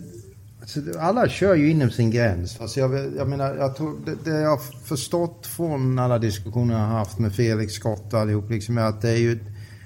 alltså, 0.62 0.80
alla 1.00 1.30
kör 1.30 1.56
ju 1.56 1.72
inom 1.72 1.90
sin 1.90 2.12
gräns. 2.12 2.62
Alltså 2.62 2.80
jag, 2.80 3.16
jag 3.18 3.30
menar, 3.30 3.56
jag 3.56 3.76
tror, 3.76 3.96
det, 4.06 4.32
det 4.32 4.42
jag 4.42 4.50
har 4.50 4.86
förstått 4.86 5.48
från 5.48 6.00
alla 6.00 6.20
diskussioner 6.20 6.74
jag 6.74 6.82
har 6.82 6.98
haft 6.98 7.20
med 7.20 7.36
Felix 7.36 7.74
Scott 7.74 8.14
och 8.14 8.20
allihop, 8.20 8.50
liksom 8.50 8.78
är 8.78 8.86
att 8.86 9.02
det 9.02 9.10
är 9.10 9.18
ju 9.18 9.40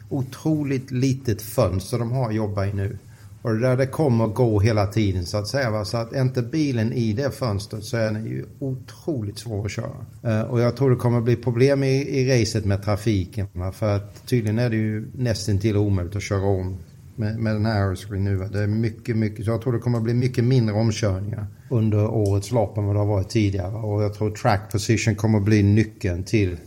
otroligt 0.10 0.92
litet 0.92 1.42
fönster 1.42 2.00
de 2.00 2.12
har 2.12 2.30
att 2.30 2.36
jobba 2.36 2.66
i 2.66 2.74
nu. 2.74 2.98
Och 3.42 3.54
det 3.54 3.60
där 3.60 3.78
det 3.78 3.88
kommer 3.88 4.26
att 4.26 4.34
gå 4.34 4.60
hela 4.60 4.88
tiden 4.88 5.26
så 5.26 5.38
att 5.38 5.48
säga. 5.48 5.72
Va? 5.72 5.86
Så 5.86 5.98
att 5.98 6.14
är 6.14 6.22
inte 6.22 6.42
bilen 6.42 6.94
i 6.94 7.14
det 7.14 7.32
fönstret 7.32 7.84
så 7.84 7.98
är 7.98 8.12
den 8.12 8.26
ju 8.26 8.46
otroligt 8.60 9.40
svår 9.40 9.66
att 9.66 9.72
köra. 9.72 10.06
Eh, 10.24 10.42
och 10.42 10.60
jag 10.60 10.76
tror 10.76 10.90
det 10.90 10.96
kommer 10.96 11.18
att 11.18 11.24
bli 11.24 11.36
problem 11.36 11.84
i, 11.84 11.88
i 11.88 12.42
racet 12.42 12.66
med 12.66 12.84
trafiken. 12.84 13.48
Va? 13.54 13.72
För 13.72 13.96
att 13.96 14.28
tydligen 14.28 14.60
är 14.60 14.70
det 14.70 14.76
ju 14.76 15.08
nästan 15.16 15.60
till 15.60 15.78
omöjligt 15.78 16.16
att 16.16 16.24
köra 16.24 16.46
om 16.46 16.78
med, 17.16 17.40
med 17.40 17.56
den 17.56 17.66
här 17.66 17.82
aeroscreen 17.82 18.24
nu. 18.24 18.36
Va? 18.36 18.48
Det 18.48 18.60
är 18.60 18.68
mycket, 18.68 19.18
mycket. 19.18 19.46
Så 19.46 19.52
jag 19.52 19.62
tror 19.62 19.74
det 19.74 19.80
kommer 19.80 19.98
att 19.98 20.04
bli 20.04 20.14
mycket 20.14 20.44
mindre 20.44 20.76
omkörningar 20.76 21.48
under 21.70 22.08
årets 22.08 22.52
lopp 22.52 22.78
än 22.78 22.86
vad 22.86 22.96
det 22.96 23.00
har 23.00 23.08
varit 23.08 23.30
tidigare. 23.30 23.76
Och 23.76 24.04
jag 24.04 24.14
tror 24.14 24.32
track 24.32 24.72
position 24.72 25.16
kommer 25.16 25.38
att 25.38 25.46
bli 25.46 25.64
nyckeln 25.64 26.24
till 26.24 26.58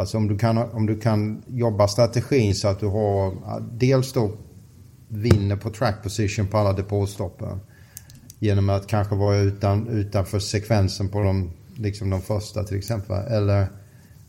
Alltså 0.00 0.16
om 0.16 0.28
du 0.28 0.38
kan, 0.38 0.58
om 0.58 0.86
du 0.86 1.00
kan 1.00 1.42
jobba 1.46 1.88
strategin 1.88 2.54
så 2.54 2.68
att 2.68 2.80
du 2.80 2.86
har 2.86 3.34
dels 3.72 4.12
då 4.12 4.32
vinner 5.08 5.56
på 5.56 5.70
track 5.70 6.02
position 6.02 6.46
på 6.46 6.58
alla 6.58 6.72
depåstoppen. 6.72 7.60
Genom 8.38 8.70
att 8.70 8.86
kanske 8.86 9.14
vara 9.14 9.36
utan, 9.36 9.88
utanför 9.88 10.38
sekvensen 10.38 11.08
på 11.08 11.22
de, 11.22 11.50
liksom 11.76 12.10
de 12.10 12.20
första 12.20 12.64
till 12.64 12.78
exempel. 12.78 13.16
Eller 13.16 13.66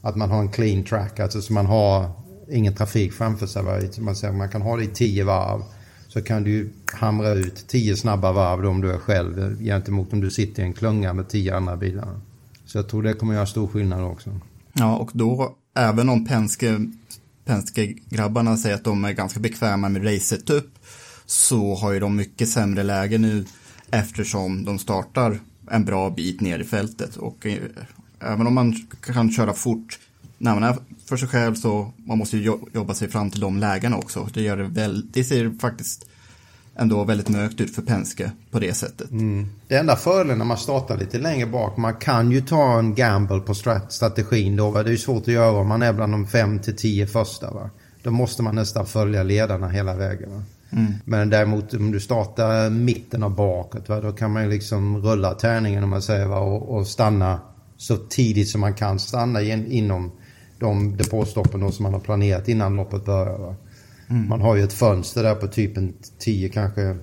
att 0.02 0.16
man 0.16 0.32
har 0.32 0.40
en 0.40 0.52
clean 0.52 0.84
track, 0.84 1.20
alltså 1.20 1.42
så 1.42 1.54
man 1.54 1.66
har 1.66 2.10
ingen 2.50 2.76
trafik 2.76 3.14
framför 3.14 3.48
sig. 3.48 3.64
Man, 4.00 4.16
säger, 4.16 4.34
man 4.34 4.50
kan 4.50 4.62
ha 4.62 4.78
det 4.78 4.84
i 4.84 4.88
tio 4.88 5.24
varv. 5.24 5.62
Så 6.08 6.22
kan 6.22 6.44
du 6.44 6.70
hamra 6.94 7.30
ut 7.30 7.68
tio 7.68 7.96
snabba 7.96 8.32
varv 8.32 8.62
då 8.62 8.70
om 8.70 8.82
du 8.82 8.92
är 8.92 8.98
själv 8.98 9.40
eh, 9.40 9.66
gentemot 9.66 10.14
om 10.14 10.22
du 10.22 10.32
sitter 10.32 10.64
i 10.64 10.66
en 10.66 10.74
klunga 10.74 11.14
med 11.14 11.30
tio 11.30 11.56
andra 11.56 11.78
bilar. 11.78 12.20
Så 12.66 12.78
jag 12.78 12.90
tror 12.90 13.04
det 13.04 13.14
kommer 13.14 13.34
göra 13.34 13.46
stor 13.46 13.68
skillnad 13.68 14.04
också. 14.04 14.30
Ja, 14.74 14.98
och 14.98 15.10
då 15.14 15.56
även 15.74 16.10
om 16.10 16.26
Penske 16.26 16.92
Penske-grabbarna 17.46 18.58
säger 18.58 18.76
att 18.76 18.84
de 18.84 19.06
är 19.06 19.12
ganska 19.12 19.40
bekväma 19.40 19.90
med 19.90 20.06
racet 20.06 20.50
upp 20.50 20.80
så 21.26 21.76
har 21.76 21.92
ju 21.92 22.00
de 22.00 22.16
mycket 22.16 22.50
sämre 22.50 22.84
läge 22.84 23.18
nu 23.18 23.46
eftersom 23.92 24.66
de 24.66 24.80
startar 24.80 25.40
en 25.72 25.86
bra 25.86 26.10
bit 26.10 26.42
ner 26.42 26.60
i 26.60 26.64
fältet 26.64 27.16
och 27.16 27.46
eh, 27.46 27.58
även 28.20 28.48
om 28.48 28.54
man 28.54 28.88
kan 29.02 29.32
köra 29.32 29.54
fort 29.54 30.00
när 30.38 30.54
man 30.54 30.64
är 30.64 30.78
för 31.06 31.18
sig 31.18 31.28
själv 31.28 31.56
så 31.56 31.94
man 31.98 32.18
måste 32.18 32.38
ju 32.38 32.58
jobba 32.74 32.94
sig 32.94 33.10
fram 33.10 33.32
till 33.32 33.40
de 33.40 33.60
lägena 33.60 33.98
också. 33.98 34.30
Det 34.34 34.42
gör 34.42 34.58
det 34.58 34.64
väl, 34.64 35.12
det 35.12 35.24
ser 35.24 35.60
faktiskt 35.60 36.06
ändå 36.76 37.04
väldigt 37.04 37.30
mörkt 37.30 37.62
ut 37.62 37.76
för 37.76 37.82
Penske 37.82 38.32
på 38.52 38.60
det 38.60 38.74
sättet. 38.74 39.12
Mm. 39.12 39.48
Det 39.68 39.76
enda 39.76 39.96
fördelen 39.96 40.38
när 40.38 40.46
man 40.46 40.58
startar 40.58 40.98
lite 40.98 41.20
längre 41.20 41.46
bak, 41.46 41.78
man 41.78 41.94
kan 41.94 42.32
ju 42.32 42.42
ta 42.42 42.80
en 42.80 42.96
gamble 42.96 43.40
på 43.40 43.54
strategin 43.90 44.56
då. 44.56 44.72
Det 44.72 44.80
är 44.80 44.92
ju 44.92 44.98
svårt 44.98 45.22
att 45.22 45.28
göra 45.28 45.60
om 45.60 45.68
man 45.68 45.82
är 45.82 45.94
bland 45.94 46.14
de 46.14 46.28
fem 46.28 46.60
till 46.60 46.76
tio 46.76 47.08
första. 47.08 47.52
Va? 47.52 47.70
Då 48.04 48.12
måste 48.12 48.44
man 48.44 48.56
nästan 48.56 48.86
följa 48.86 49.24
ledarna 49.24 49.70
hela 49.70 49.96
vägen. 49.96 50.32
Va? 50.32 50.44
Mm. 50.72 50.94
Men 51.06 51.30
däremot 51.30 51.74
om 51.74 51.92
du 51.92 52.00
startar 52.00 52.70
mitten 52.70 53.24
av 53.24 53.36
bakåt, 53.36 53.90
va? 53.90 54.02
då 54.02 54.12
kan 54.12 54.32
man 54.32 54.44
ju 54.44 54.50
liksom 54.50 54.98
rulla 54.98 55.34
tärningen 55.34 55.84
om 55.84 55.90
man 55.90 56.02
säger 56.02 56.26
va? 56.26 56.40
Och, 56.40 56.76
och 56.76 56.88
stanna 56.88 57.40
så 57.78 57.98
tidigt 57.98 58.50
som 58.50 58.62
man 58.62 58.74
kan 58.74 59.00
stanna 59.00 59.42
in, 59.42 59.72
inom 59.72 60.12
de 60.60 60.98
depåstoppen 60.98 61.72
som 61.72 61.84
man 61.84 61.94
har 61.94 62.00
planerat 62.00 62.48
innan 62.48 62.76
loppet 62.76 63.06
börjar. 63.06 63.38
Va? 63.38 63.56
Mm. 64.12 64.30
Man 64.30 64.42
har 64.42 64.56
ju 64.56 64.64
ett 64.64 64.74
fönster 64.74 65.24
där 65.24 65.36
på 65.36 65.48
typ 65.48 65.78
en 65.78 65.94
10 66.20 66.50
kanske 66.50 66.98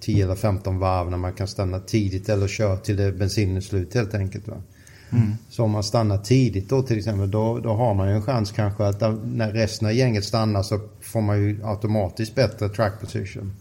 10 0.00 0.24
eller 0.24 0.34
15 0.34 0.78
varv 0.78 1.10
när 1.10 1.18
man 1.18 1.32
kan 1.32 1.48
stanna 1.48 1.80
tidigt 1.80 2.28
eller 2.28 2.48
köra 2.48 2.76
till 2.76 2.96
det 2.96 3.12
bensinen 3.12 3.56
är 3.56 3.60
slut 3.60 3.94
helt 3.94 4.14
enkelt. 4.14 4.48
Va? 4.48 4.56
Mm. 5.10 5.32
Så 5.50 5.64
om 5.64 5.70
man 5.70 5.84
stannar 5.84 6.18
tidigt 6.18 6.68
då 6.68 6.82
till 6.82 6.98
exempel 6.98 7.30
då, 7.30 7.58
då 7.58 7.74
har 7.74 7.94
man 7.94 8.08
ju 8.08 8.14
en 8.14 8.22
chans 8.22 8.52
kanske 8.52 8.84
att 8.84 9.00
när 9.24 9.52
resten 9.52 9.88
av 9.88 9.94
gänget 9.94 10.24
stannar 10.24 10.62
så 10.62 10.80
får 11.00 11.20
man 11.20 11.38
ju 11.38 11.60
automatiskt 11.64 12.34
bättre 12.34 12.68
track 12.68 13.00
position. 13.00 13.52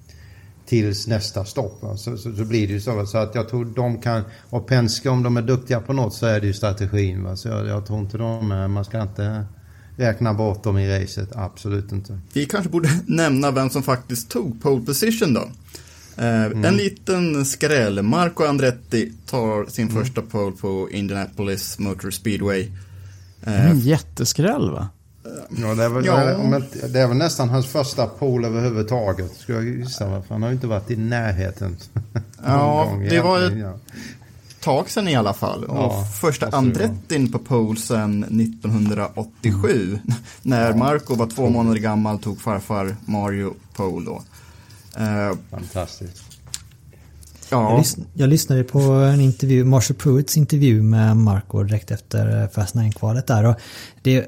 Tills 0.66 1.08
nästa 1.08 1.46
stopp. 1.46 1.80
Så, 1.96 2.18
så, 2.18 2.36
så, 2.36 2.46
blir 2.46 2.68
det 2.68 2.74
ju 2.74 2.82
så. 2.82 3.06
Så 3.06 3.18
att 3.18 3.36
jag 3.36 3.50
tror 3.50 3.66
de 3.66 4.02
kan, 4.02 4.24
och 4.50 4.68
Penske 4.68 5.10
om 5.10 5.24
de 5.24 5.38
är 5.38 5.42
duktiga 5.42 5.80
på 5.80 5.94
något 5.94 6.14
så 6.14 6.26
är 6.26 6.40
det 6.40 6.48
ju 6.48 6.54
strategin. 6.54 7.24
Va? 7.24 7.36
Så 7.36 7.48
jag, 7.48 7.68
jag 7.68 7.86
tror 7.86 8.00
inte 8.00 8.18
de, 8.18 8.48
man 8.48 8.86
ska 8.86 9.02
inte 9.02 9.46
räkna 9.98 10.34
bort 10.34 10.64
dem 10.64 10.78
i 10.78 11.00
racet. 11.00 11.30
Absolut 11.36 11.92
inte. 11.92 12.20
Vi 12.34 12.46
kanske 12.46 12.70
borde 12.70 12.90
nämna 13.06 13.52
vem 13.52 13.70
som 13.70 13.84
faktiskt 13.84 14.30
tog 14.30 14.62
pole 14.62 14.86
position 14.86 15.34
då. 15.34 15.42
Eh, 16.18 16.44
mm. 16.44 16.66
En 16.66 16.78
liten 16.78 17.46
skräll. 17.46 18.02
Marco 18.02 18.44
Andretti 18.44 19.14
tar 19.26 19.66
sin 19.66 19.90
mm. 19.90 20.04
första 20.04 20.22
pole 20.22 20.56
på 20.62 20.90
Indianapolis 20.92 21.80
Motor 21.80 22.12
Speedway. 22.12 22.72
Eh, 23.44 23.70
en 23.70 23.80
jätteskräll 23.80 24.72
va? 24.72 24.90
Ja, 25.50 25.76
det 25.76 25.84
är, 25.84 25.90
väl, 25.90 26.06
ja. 26.06 26.16
det 26.88 27.00
är 27.00 27.08
väl 27.08 27.18
nästan 27.18 27.50
hans 27.50 27.68
första 27.68 28.08
pole 28.08 28.48
överhuvudtaget. 28.48 29.32
Skulle 29.32 29.58
jag 29.58 29.68
gissa. 29.68 30.22
För 30.22 30.30
han 30.30 30.42
har 30.42 30.50
ju 30.50 30.56
inte 30.56 30.68
varit 30.68 30.92
i 30.92 30.96
närheten. 30.96 31.78
ja, 32.46 33.00
det 33.10 33.22
var 33.22 33.42
ett 33.42 33.54
tag 34.64 34.90
sedan 34.90 35.08
i 35.08 35.16
alla 35.16 35.34
fall. 35.34 35.66
Ja, 35.68 35.74
och 35.74 36.08
första 36.16 36.48
Andrettin 36.48 37.32
på 37.32 37.40
pole 37.40 37.80
sedan 37.80 38.24
1987. 38.24 39.88
Mm. 39.88 40.00
När 40.42 40.70
ja. 40.70 40.76
Marco 40.76 41.16
var 41.16 41.28
två 41.28 41.50
månader 41.50 41.80
gammal 41.80 42.20
tog 42.20 42.42
farfar 42.42 42.96
Mario 43.06 43.54
pole 43.76 44.06
då. 44.06 44.24
Uh, 45.02 45.38
Fantastiskt. 45.52 46.24
Ja. 47.50 47.70
Jag, 47.70 47.78
lys 47.78 47.98
jag, 48.14 48.30
lyssnade 48.30 48.64
på 48.64 48.80
en 48.80 49.22
intervju, 49.22 49.64
Marshall 49.64 49.96
Pruitts 49.98 50.38
intervju 50.38 50.84
med 50.84 51.18
Marco 51.18 51.64
direkt 51.64 51.92
efter 51.92 52.48
Fast 52.48 52.76
kvalet 52.96 53.28
där. 53.28 53.46
Och 53.46 53.56
det, 54.02 54.28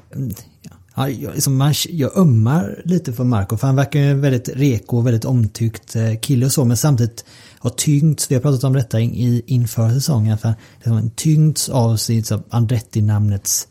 ja, 0.96 1.08
jag, 1.08 1.34
liksom 1.34 1.56
man, 1.56 1.74
jag 1.88 2.16
ömmar 2.16 2.82
lite 2.84 3.12
för 3.12 3.24
Marco 3.24 3.56
för 3.56 3.66
han 3.66 3.76
verkar 3.76 4.00
ju 4.00 4.14
väldigt 4.14 4.48
reko 4.48 4.96
och 4.96 5.06
väldigt 5.06 5.24
omtyckt 5.24 5.96
eh, 5.96 6.14
kille 6.20 6.46
och 6.46 6.52
så 6.52 6.64
men 6.64 6.76
samtidigt 6.76 7.24
har 7.66 7.76
tyngts, 7.76 8.30
vi 8.30 8.34
har 8.34 8.42
pratat 8.42 8.64
om 8.64 8.72
detta 8.72 9.00
in, 9.00 9.42
inför 9.46 9.90
säsongen, 9.90 10.38
för 10.38 10.54
liksom, 10.76 11.10
tyngts 11.10 11.68
av 11.68 11.98
Andretti-namnets 12.50 13.68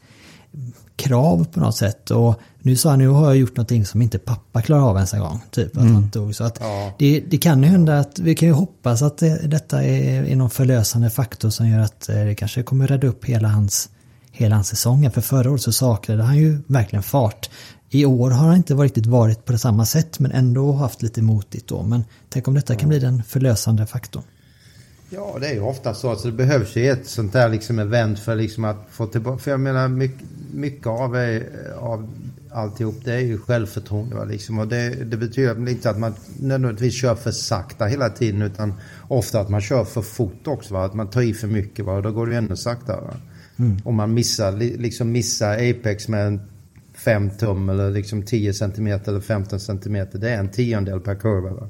krav 0.95 1.45
på 1.53 1.59
något 1.59 1.75
sätt. 1.75 2.11
Och 2.11 2.39
nu 2.59 2.75
sa 2.75 2.89
han, 2.89 2.99
nu 2.99 3.07
har 3.07 3.25
jag 3.25 3.37
gjort 3.37 3.57
någonting 3.57 3.85
som 3.85 4.01
inte 4.01 4.19
pappa 4.19 4.61
klarar 4.61 4.89
av 4.89 4.95
ens 4.95 5.13
en 5.13 5.19
gång. 5.19 5.41
Typ, 5.51 5.77
mm. 5.77 6.03
att 6.05 6.35
så 6.35 6.43
att 6.43 6.57
ja. 6.61 6.93
det, 6.99 7.19
det, 7.19 7.37
kan 7.37 7.63
ju 7.63 7.69
hända 7.69 7.99
att, 7.99 8.19
vi 8.19 8.35
kan 8.35 8.47
ju 8.47 8.53
hoppas 8.53 9.01
att 9.01 9.17
det, 9.17 9.47
detta 9.47 9.83
är, 9.83 10.23
är 10.23 10.35
någon 10.35 10.49
förlösande 10.49 11.09
faktor 11.09 11.49
som 11.49 11.67
gör 11.67 11.79
att 11.79 12.09
eh, 12.09 12.15
det 12.15 12.35
kanske 12.35 12.63
kommer 12.63 12.87
rädda 12.87 13.07
upp 13.07 13.25
hela 13.25 13.47
hans, 13.47 13.89
hela 14.31 14.55
hans 14.55 14.67
säsong. 14.67 15.11
För 15.11 15.21
förra 15.21 15.51
året 15.51 15.61
så 15.61 15.71
saknade 15.71 16.23
han 16.23 16.37
ju 16.37 16.59
verkligen 16.67 17.03
fart. 17.03 17.49
I 17.95 18.05
år 18.05 18.31
har 18.31 18.47
han 18.47 18.55
inte 18.55 18.73
riktigt 18.73 19.05
varit 19.05 19.45
på 19.45 19.57
samma 19.57 19.85
sätt 19.85 20.19
men 20.19 20.31
ändå 20.31 20.71
haft 20.71 21.01
lite 21.01 21.21
motigt 21.21 21.67
då. 21.67 21.83
Men 21.83 22.03
tänk 22.29 22.47
om 22.47 22.53
detta 22.53 22.75
kan 22.75 22.89
bli 22.89 22.99
den 22.99 23.23
förlösande 23.23 23.85
faktorn. 23.85 24.23
Ja, 25.09 25.37
det 25.41 25.47
är 25.47 25.53
ju 25.53 25.61
ofta 25.61 25.93
så. 25.93 26.09
Alltså, 26.09 26.27
det 26.27 26.33
behövs 26.33 26.75
ju 26.75 26.89
ett 26.89 27.07
sånt 27.07 27.33
där 27.33 27.49
liksom 27.49 27.79
event 27.79 28.19
för 28.19 28.35
liksom 28.35 28.65
att 28.65 28.87
få 28.91 29.07
tillbaka. 29.07 29.37
För 29.37 29.51
jag 29.51 29.59
menar 29.59 29.87
mycket, 29.87 30.27
mycket 30.53 30.87
av, 30.87 31.17
av 31.79 32.09
alltihop 32.51 32.95
det 33.03 33.13
är 33.13 33.19
ju 33.19 33.37
självförtroende. 33.37 34.15
Va? 34.15 34.23
Liksom. 34.23 34.59
Och 34.59 34.67
det, 34.67 34.89
det 34.89 35.17
betyder 35.17 35.69
inte 35.69 35.89
att 35.89 35.99
man 35.99 36.15
nödvändigtvis 36.39 37.01
kör 37.01 37.15
för 37.15 37.31
sakta 37.31 37.85
hela 37.85 38.09
tiden 38.09 38.41
utan 38.41 38.73
ofta 39.07 39.39
att 39.39 39.49
man 39.49 39.61
kör 39.61 39.83
för 39.83 40.01
fort 40.01 40.47
också. 40.47 40.73
Va? 40.73 40.85
Att 40.85 40.93
man 40.93 41.09
tar 41.09 41.21
i 41.21 41.33
för 41.33 41.47
mycket 41.47 41.85
va? 41.85 41.93
och 41.93 42.03
då 42.03 42.11
går 42.11 42.27
det 42.27 42.35
ännu 42.35 42.55
saktare. 42.55 43.13
Mm. 43.57 43.77
Om 43.83 43.95
man 43.95 44.13
missar, 44.13 44.51
liksom 44.51 45.11
missar 45.11 45.53
Apex 45.53 46.07
med 46.07 46.27
en 46.27 46.41
5 47.05 47.29
tum 47.29 47.69
eller 47.69 47.91
liksom 47.91 48.23
10 48.23 48.53
cm 48.53 48.87
eller 48.87 49.19
15 49.19 49.59
cm. 49.59 50.07
Det 50.13 50.29
är 50.29 50.37
en 50.37 50.49
tiondel 50.49 50.99
per 50.99 51.15
kurva. 51.15 51.49
Va? 51.49 51.69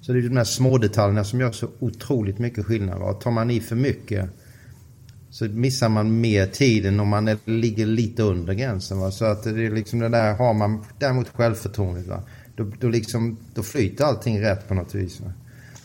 Så 0.00 0.12
det 0.12 0.18
är 0.18 0.22
de 0.22 0.36
här 0.36 0.44
små 0.44 0.78
detaljerna 0.78 1.24
som 1.24 1.40
gör 1.40 1.52
så 1.52 1.68
otroligt 1.78 2.38
mycket 2.38 2.66
skillnad. 2.66 2.98
Va? 2.98 3.12
Tar 3.12 3.30
man 3.30 3.50
i 3.50 3.60
för 3.60 3.76
mycket 3.76 4.30
så 5.30 5.44
missar 5.44 5.88
man 5.88 6.20
mer 6.20 6.46
tiden 6.46 7.00
om 7.00 7.08
man 7.08 7.28
är, 7.28 7.38
ligger 7.44 7.86
lite 7.86 8.22
under 8.22 8.54
gränsen. 8.54 8.98
Va? 8.98 9.10
Så 9.10 9.24
att 9.24 9.44
det 9.44 9.66
är 9.66 9.70
liksom 9.70 9.98
det 9.98 10.08
där, 10.08 10.34
har 10.34 10.54
man 10.54 10.84
däremot 10.98 11.28
självförtroendet, 11.28 12.06
va? 12.06 12.22
Då, 12.56 12.70
då, 12.80 12.88
liksom, 12.88 13.36
då 13.54 13.62
flyter 13.62 14.04
allting 14.04 14.42
rätt 14.42 14.68
på 14.68 14.74
något 14.74 14.94
vis. 14.94 15.20
Va? 15.20 15.32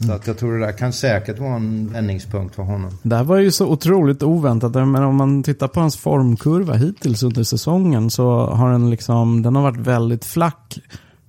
Så 0.05 0.11
att 0.11 0.27
jag 0.27 0.37
tror 0.37 0.57
det 0.57 0.65
där 0.65 0.71
kan 0.71 0.93
säkert 0.93 1.39
vara 1.39 1.55
en 1.55 1.93
vändningspunkt 1.93 2.55
för 2.55 2.63
honom. 2.63 2.97
Det 3.03 3.15
här 3.15 3.23
var 3.23 3.37
ju 3.37 3.51
så 3.51 3.67
otroligt 3.67 4.23
oväntat. 4.23 4.73
Men 4.73 4.95
om 4.95 5.15
man 5.15 5.43
tittar 5.43 5.67
på 5.67 5.79
hans 5.79 5.97
formkurva 5.97 6.73
hittills 6.73 7.23
under 7.23 7.43
säsongen 7.43 8.09
så 8.09 8.45
har 8.45 8.71
den 8.71 8.89
liksom, 8.89 9.41
den 9.41 9.55
har 9.55 9.63
varit 9.63 9.87
väldigt 9.87 10.25
flack. 10.25 10.79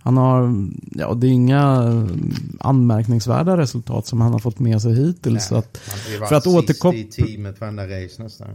Han 0.03 0.17
har, 0.17 0.67
ja 0.91 1.15
det 1.15 1.27
är 1.27 1.31
inga 1.31 1.93
anmärkningsvärda 2.61 3.57
resultat 3.57 4.07
som 4.07 4.21
han 4.21 4.33
har 4.33 4.39
fått 4.39 4.59
med 4.59 4.83
sig 4.83 4.95
hittills. 4.95 5.51
Nej, 5.51 5.59
att, 5.59 5.77
för 6.29 6.35
att 6.35 6.47
återkoppla... 6.47 7.01
i 7.01 7.05
teamet 7.05 7.61
varenda 7.61 7.85
race 7.85 8.23
nästan. 8.23 8.49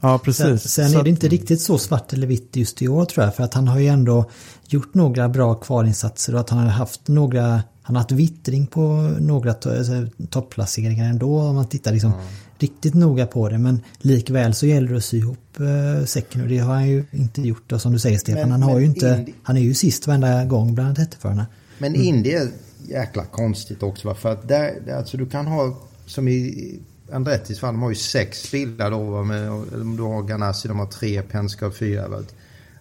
Ja, 0.00 0.18
precis. 0.18 0.62
Sen, 0.62 0.90
sen 0.90 1.00
är 1.00 1.04
det 1.04 1.10
inte 1.10 1.28
riktigt 1.28 1.60
så 1.60 1.78
svart 1.78 2.12
eller 2.12 2.26
vitt 2.26 2.56
just 2.56 2.82
i 2.82 2.88
år 2.88 3.04
tror 3.04 3.24
jag. 3.24 3.34
För 3.34 3.42
att 3.42 3.54
han 3.54 3.68
har 3.68 3.78
ju 3.78 3.86
ändå 3.86 4.30
gjort 4.68 4.94
några 4.94 5.28
bra 5.28 5.54
kvalinsatser 5.54 6.34
och 6.34 6.40
att 6.40 6.50
han 6.50 6.58
har 6.58 6.66
haft 6.66 7.08
några 7.08 7.62
han 7.88 7.96
har 7.96 8.02
haft 8.02 8.12
vittring 8.12 8.66
på 8.66 8.80
några 9.20 9.50
alltså, 9.50 10.06
topplaceringar 10.30 11.10
ändå 11.10 11.40
om 11.40 11.54
man 11.56 11.68
tittar 11.68 11.92
liksom 11.92 12.12
riktigt 12.58 12.94
noga 12.94 13.26
på 13.26 13.48
det. 13.48 13.58
Men 13.58 13.80
likväl 13.98 14.54
så 14.54 14.66
gäller 14.66 14.88
det 14.90 14.96
att 14.96 15.04
sy 15.04 15.18
ihop 15.18 15.60
eh, 15.60 16.04
säcken 16.04 16.40
och 16.42 16.48
det 16.48 16.58
har 16.58 16.74
han 16.74 16.88
ju 16.88 17.04
inte 17.10 17.42
gjort. 17.42 17.72
Och 17.72 17.80
som 17.82 17.92
du 17.92 17.98
säger 17.98 18.18
Stefan, 18.18 18.40
Men- 18.42 18.50
han 18.52 18.62
har 18.62 18.72
men 18.72 18.80
ju 18.80 18.86
inte, 18.86 19.26
han 19.42 19.56
är 19.56 19.60
ju 19.60 19.74
sist 19.74 20.06
varenda 20.06 20.44
gång 20.44 20.74
bland 20.74 20.98
jätteförarna. 20.98 21.46
Men 21.78 21.94
Indy 21.94 22.30
är 22.30 22.48
jäkla 22.88 23.24
konstigt 23.24 23.82
också. 23.82 24.08
va? 24.08 24.14
För 24.14 24.32
att 24.32 24.48
där, 24.48 24.92
alltså 24.96 25.16
du 25.16 25.26
kan 25.26 25.46
ha, 25.46 25.78
som 26.06 26.28
i 26.28 26.78
Andrettis 27.12 27.60
fall, 27.60 27.74
de 27.74 27.82
har 27.82 27.90
ju 27.90 27.96
sex 27.96 28.50
bilar 28.50 28.90
då. 28.90 29.04
va, 29.04 29.22
Med, 29.24 29.50
och- 29.50 29.72
om 29.80 29.96
du 29.96 30.02
har 30.02 30.22
Ganassi, 30.22 30.68
de 30.68 30.78
har 30.78 30.86
tre, 30.86 31.22
Penske 31.22 31.64
har 31.64 31.72
fyra. 31.72 32.08
va. 32.08 32.18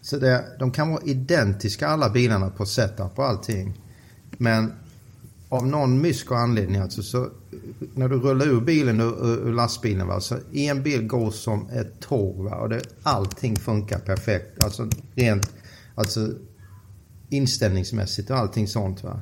Så 0.01 0.17
det, 0.17 0.45
de 0.59 0.71
kan 0.71 0.89
vara 0.91 1.01
identiska 1.05 1.87
alla 1.87 2.09
bilarna 2.09 2.49
på 2.49 2.65
setup 2.65 3.19
och 3.19 3.25
allting. 3.27 3.73
Men 4.37 4.73
av 5.49 5.67
någon 5.67 6.01
mysk 6.01 6.31
och 6.31 6.37
anledning 6.37 6.81
alltså 6.81 7.03
så 7.03 7.29
när 7.95 8.09
du 8.09 8.19
rullar 8.19 8.45
ur 8.45 8.61
bilen 8.61 9.01
ur, 9.01 9.47
ur, 9.47 9.53
lastbilen 9.53 10.07
va, 10.07 10.19
så 10.21 10.35
en 10.53 10.83
bil 10.83 11.07
går 11.07 11.31
som 11.31 11.69
ett 11.69 11.99
tåg 11.99 12.43
va, 12.43 12.55
och 12.55 12.69
det, 12.69 12.81
allting 13.03 13.55
funkar 13.55 13.99
perfekt. 13.99 14.63
Alltså 14.63 14.89
rent, 15.15 15.51
alltså 15.95 16.29
inställningsmässigt 17.29 18.29
och 18.29 18.37
allting 18.37 18.67
sånt 18.67 19.03
va. 19.03 19.21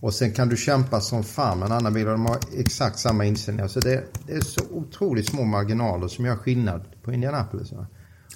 Och 0.00 0.14
sen 0.14 0.32
kan 0.32 0.48
du 0.48 0.56
kämpa 0.56 1.00
som 1.00 1.24
fan 1.24 1.58
med 1.58 1.66
en 1.66 1.72
annan 1.72 1.94
bil 1.94 2.06
och 2.06 2.12
de 2.12 2.26
har 2.26 2.38
exakt 2.58 2.98
samma 2.98 3.24
inställning. 3.24 3.62
Alltså 3.62 3.80
det, 3.80 4.04
det 4.26 4.32
är 4.32 4.40
så 4.40 4.60
otroligt 4.70 5.28
små 5.28 5.44
marginaler 5.44 6.08
som 6.08 6.24
gör 6.24 6.36
skillnad 6.36 6.84
på 7.02 7.12
Indianapolis. 7.12 7.72
Va? 7.72 7.86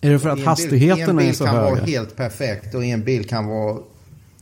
Är 0.02 0.10
det 0.10 0.18
för 0.18 0.28
att 0.28 0.32
En 0.32 0.36
bil- 0.38 0.46
hastigheten 0.46 1.10
en 1.10 1.18
är 1.18 1.22
bil 1.22 1.36
så 1.36 1.44
kan 1.44 1.56
vara 1.56 1.74
helt 1.74 2.16
perfekt 2.16 2.74
och 2.74 2.84
en 2.84 3.04
bil 3.04 3.28
kan 3.28 3.46
vara 3.46 3.78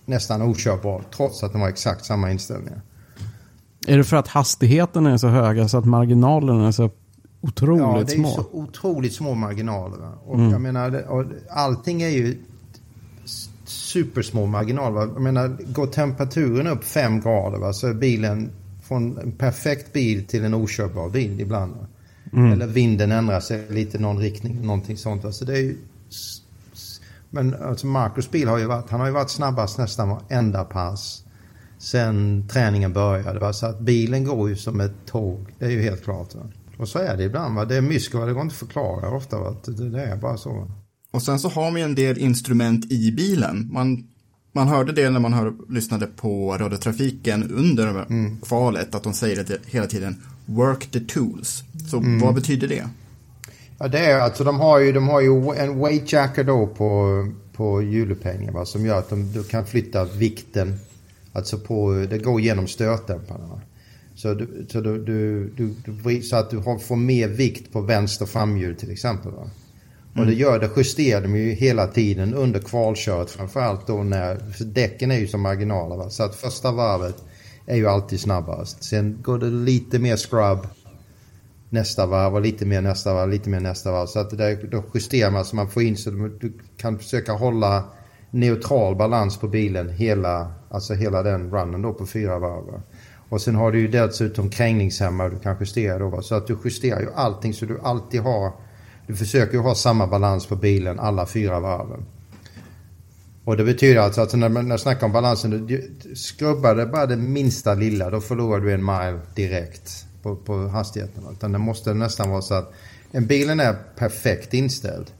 nästan 0.06 0.42
okörbar 0.42 1.02
trots 1.16 1.42
att 1.42 1.52
de 1.52 1.60
har 1.60 1.68
exakt 1.68 2.04
samma 2.04 2.30
inställningar. 2.30 2.80
Är 3.86 3.96
det 3.96 4.04
för 4.04 4.16
att 4.16 4.28
hastigheten 4.28 5.06
är 5.06 5.16
så 5.16 5.28
höga 5.28 5.68
så 5.68 5.78
att 5.78 5.84
marginalerna 5.84 6.66
är 6.68 6.72
så 6.72 6.82
Ja, 6.82 7.48
otroligt 7.48 8.06
det 8.06 8.12
är 8.12 8.16
små? 8.16 8.28
så 8.28 8.44
otroligt 8.52 9.14
små 9.14 9.34
marginaler. 9.34 9.98
Va? 9.98 10.12
Och 10.26 10.34
Mm. 10.34 10.50
jag 10.50 10.60
menar, 10.60 11.04
allting 11.50 12.02
är 12.02 12.08
ju 12.08 12.36
supersmå 13.64 14.46
marginaler. 14.46 14.90
Va? 15.06 15.10
Jag 15.14 15.22
menar, 15.22 15.56
går 15.72 15.86
temperaturen 15.86 16.66
upp 16.66 16.84
fem 16.84 17.20
grader 17.20 17.58
va? 17.58 17.72
så 17.72 17.86
är 17.86 17.94
bilen 17.94 18.50
från 18.82 19.18
en 19.18 19.32
perfekt 19.32 19.92
bil 19.92 20.24
till 20.26 20.44
en 20.44 20.54
okörbar 20.54 21.08
bil 21.10 21.40
ibland. 21.40 21.74
Mm. 22.32 22.52
Eller 22.52 22.66
vinden 22.66 23.12
ändrar 23.12 23.40
sig 23.40 23.66
lite 23.70 23.96
i 23.96 24.00
någon 24.00 24.18
riktning, 24.18 24.66
någonting 24.66 24.96
sånt. 24.96 25.24
Va? 25.24 25.32
Så 25.32 25.44
det 25.44 25.52
är 25.52 25.62
ju... 25.62 25.76
Men 27.34 27.54
alltså 27.62 27.86
Marcus 27.86 28.30
bil 28.30 28.48
har 28.48 28.58
ju 28.58 28.66
varit, 28.66 28.90
han 28.90 29.00
har 29.00 29.06
ju 29.06 29.12
varit 29.12 29.30
snabbast 29.30 29.78
nästan 29.78 30.08
varenda 30.08 30.64
pass 30.64 31.24
sen 31.78 32.48
träningen 32.48 32.92
började. 32.92 33.38
Va? 33.38 33.52
Så 33.52 33.66
att 33.66 33.80
bilen 33.80 34.24
går 34.24 34.48
ju 34.48 34.56
som 34.56 34.80
ett 34.80 35.06
tåg, 35.06 35.54
det 35.58 35.64
är 35.64 35.70
ju 35.70 35.82
helt 35.82 36.04
klart. 36.04 36.34
Va? 36.34 36.42
Och 36.78 36.88
så 36.88 36.98
är 36.98 37.16
det 37.16 37.24
ibland. 37.24 37.54
Va? 37.54 37.64
Det 37.64 37.76
är 37.76 37.80
mysko, 37.80 38.18
va? 38.18 38.26
det 38.26 38.32
går 38.32 38.42
inte 38.42 38.52
att 38.52 38.58
förklara 38.58 39.10
ofta. 39.10 39.38
Va? 39.38 39.56
Det, 39.64 39.90
det 39.90 40.02
är 40.02 40.16
bara 40.16 40.36
så. 40.36 40.52
Va? 40.52 40.70
Och 41.10 41.22
sen 41.22 41.38
så 41.38 41.48
har 41.48 41.70
vi 41.70 41.82
en 41.82 41.94
del 41.94 42.18
instrument 42.18 42.92
i 42.92 43.12
bilen. 43.12 43.70
Man, 43.72 44.08
man 44.52 44.68
hörde 44.68 44.92
det 44.92 45.10
när 45.10 45.20
man 45.20 45.32
hör, 45.32 45.52
lyssnade 45.68 46.06
på 46.06 46.56
radiotrafiken 46.58 47.50
under 47.50 48.06
kvalet, 48.42 48.94
att 48.94 49.02
de 49.02 49.14
säger 49.14 49.44
det 49.44 49.58
hela 49.66 49.86
tiden, 49.86 50.22
work 50.46 50.90
the 50.90 51.00
tools. 51.00 51.64
Så 51.90 52.02
vad 52.22 52.34
betyder 52.34 52.68
det? 52.68 52.84
Ja, 53.84 53.88
det 53.88 53.98
är 53.98 54.18
alltså 54.18 54.44
de 54.44 54.60
har 54.60 54.78
ju, 54.78 54.92
de 54.92 55.08
har 55.08 55.20
ju 55.20 55.54
en 55.56 55.78
weight 55.78 56.12
jacker 56.12 56.44
då 56.44 56.66
på, 56.66 57.18
på 57.52 57.82
hjulupphängningen 57.82 58.54
va? 58.54 58.64
som 58.64 58.86
gör 58.86 58.98
att 58.98 59.10
de, 59.10 59.32
du 59.32 59.44
kan 59.44 59.66
flytta 59.66 60.04
vikten. 60.04 60.78
Alltså 61.32 61.58
på, 61.58 62.06
det 62.10 62.18
går 62.18 62.40
genom 62.40 62.66
stötdämparna. 62.66 63.46
Va? 63.46 63.60
Så, 64.14 64.34
du, 64.34 64.66
så, 64.70 64.80
du, 64.80 65.04
du, 65.04 65.50
du, 65.84 66.22
så 66.22 66.36
att 66.36 66.50
du 66.50 66.62
får 66.62 66.96
mer 66.96 67.28
vikt 67.28 67.72
på 67.72 67.80
vänster 67.80 68.26
framhjul 68.26 68.76
till 68.76 68.90
exempel. 68.90 69.32
Va? 69.32 69.50
Och 70.16 70.26
det 70.26 70.34
gör 70.34 70.58
det 70.58 70.70
justerar 70.76 71.22
de 71.22 71.36
ju 71.36 71.52
hela 71.52 71.86
tiden 71.86 72.34
under 72.34 72.60
kvalköret 72.60 73.30
framförallt 73.30 73.86
då 73.86 74.02
när, 74.02 74.36
för 74.36 74.64
däcken 74.64 75.10
är 75.10 75.18
ju 75.18 75.26
som 75.26 75.40
marginaler 75.40 75.96
va. 75.96 76.10
Så 76.10 76.22
att 76.22 76.34
första 76.34 76.72
varvet 76.72 77.16
är 77.66 77.76
ju 77.76 77.88
alltid 77.88 78.20
snabbast. 78.20 78.84
Sen 78.84 79.18
går 79.22 79.38
det 79.38 79.50
lite 79.50 79.98
mer 79.98 80.16
scrub 80.16 80.66
nästa 81.74 82.06
varv 82.06 82.34
och 82.34 82.40
lite 82.40 82.66
mer 82.66 82.80
nästa 82.80 83.14
varv, 83.14 83.30
lite 83.30 83.50
mer 83.50 83.60
nästa 83.60 83.92
varv. 83.92 84.06
Så 84.06 84.18
att 84.18 84.30
det 84.30 84.36
där, 84.36 84.68
då 84.70 84.84
justerar 84.94 85.30
man 85.30 85.44
så 85.44 85.56
man 85.56 85.68
får 85.68 85.82
in 85.82 85.96
så 85.96 86.10
du 86.10 86.52
kan 86.76 86.98
försöka 86.98 87.32
hålla 87.32 87.84
neutral 88.30 88.96
balans 88.96 89.36
på 89.36 89.48
bilen 89.48 89.88
hela, 89.88 90.52
alltså 90.70 90.94
hela 90.94 91.22
den 91.22 91.50
runnen 91.50 91.82
då 91.82 91.92
på 91.92 92.06
fyra 92.06 92.38
varv. 92.38 92.82
Och 93.28 93.40
sen 93.40 93.54
har 93.54 93.72
du 93.72 93.80
ju 93.80 93.88
dessutom 93.88 94.50
krängningshämmare 94.50 95.28
du 95.30 95.38
kan 95.38 95.56
justera 95.60 95.98
då. 95.98 96.08
va. 96.08 96.22
Så 96.22 96.34
att 96.34 96.46
du 96.46 96.58
justerar 96.64 97.00
ju 97.00 97.08
allting 97.14 97.54
så 97.54 97.66
du 97.66 97.80
alltid 97.82 98.20
har, 98.20 98.52
du 99.06 99.16
försöker 99.16 99.52
ju 99.52 99.60
ha 99.60 99.74
samma 99.74 100.06
balans 100.06 100.46
på 100.46 100.56
bilen 100.56 101.00
alla 101.00 101.26
fyra 101.26 101.60
varven. 101.60 102.04
Och 103.44 103.56
det 103.56 103.64
betyder 103.64 104.00
alltså 104.00 104.20
att 104.20 104.34
när 104.34 104.48
man 104.48 104.78
snackar 104.78 105.06
om 105.06 105.12
balansen, 105.12 105.66
du 105.66 105.96
skrubbar 106.14 106.74
det 106.74 106.86
bara 106.86 107.06
det 107.06 107.16
minsta 107.16 107.74
lilla, 107.74 108.10
då 108.10 108.20
förlorar 108.20 108.60
du 108.60 108.72
en 108.72 108.84
mile 108.84 109.20
direkt 109.34 110.06
på, 110.24 110.36
på 110.36 110.68
hastigheten. 110.68 111.24
Utan 111.32 111.52
det 111.52 111.58
måste 111.58 111.94
nästan 111.94 112.30
vara 112.30 112.42
så 112.42 112.54
att 112.54 112.72
en 113.10 113.26
bilen 113.26 113.60
är 113.60 113.76
perfekt 113.96 114.54
inställd. 114.54 115.10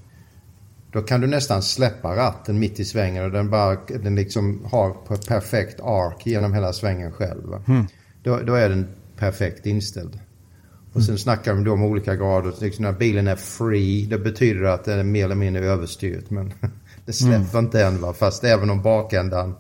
Då 0.93 1.03
kan 1.03 1.21
du 1.21 1.27
nästan 1.27 1.63
släppa 1.63 2.17
ratten 2.17 2.59
mitt 2.59 2.81
i 2.81 2.85
svängen 2.85 3.25
och 3.25 3.31
den 3.31 3.51
bara 3.51 3.77
den 3.87 4.15
liksom 4.15 4.65
har 4.65 5.17
perfekt 5.17 5.81
ark 5.81 6.27
genom 6.27 6.55
hela 6.55 6.73
svängen 6.73 7.13
själv. 7.13 7.45
va. 7.45 7.63
Då, 8.23 8.39
då 8.39 8.55
är 8.55 8.69
den 8.69 8.89
perfekt 9.17 9.67
inställd. 9.67 10.19
Och 10.93 11.03
sen 11.03 11.19
snackar 11.19 11.55
de 11.55 11.71
om 11.71 11.83
olika 11.83 12.17
grader. 12.17 12.53
Liksom 12.61 12.85
när 12.85 12.93
bilen 12.93 13.29
är 13.29 13.37
free, 13.37 14.07
det 14.07 14.19
betyder 14.19 14.65
att 14.65 14.85
den 14.85 14.99
är 14.99 15.05
mer 15.05 15.25
eller 15.25 15.35
mindre 15.35 15.67
överstyrt. 15.67 16.31
Men 16.31 16.53
det 17.07 17.13
släpper 17.13 17.59
inte 17.59 17.85
än 17.85 18.01
va. 18.01 18.13
Fast 18.13 18.45
även 18.45 18.71
om 18.71 18.83
bakändan 18.83 19.55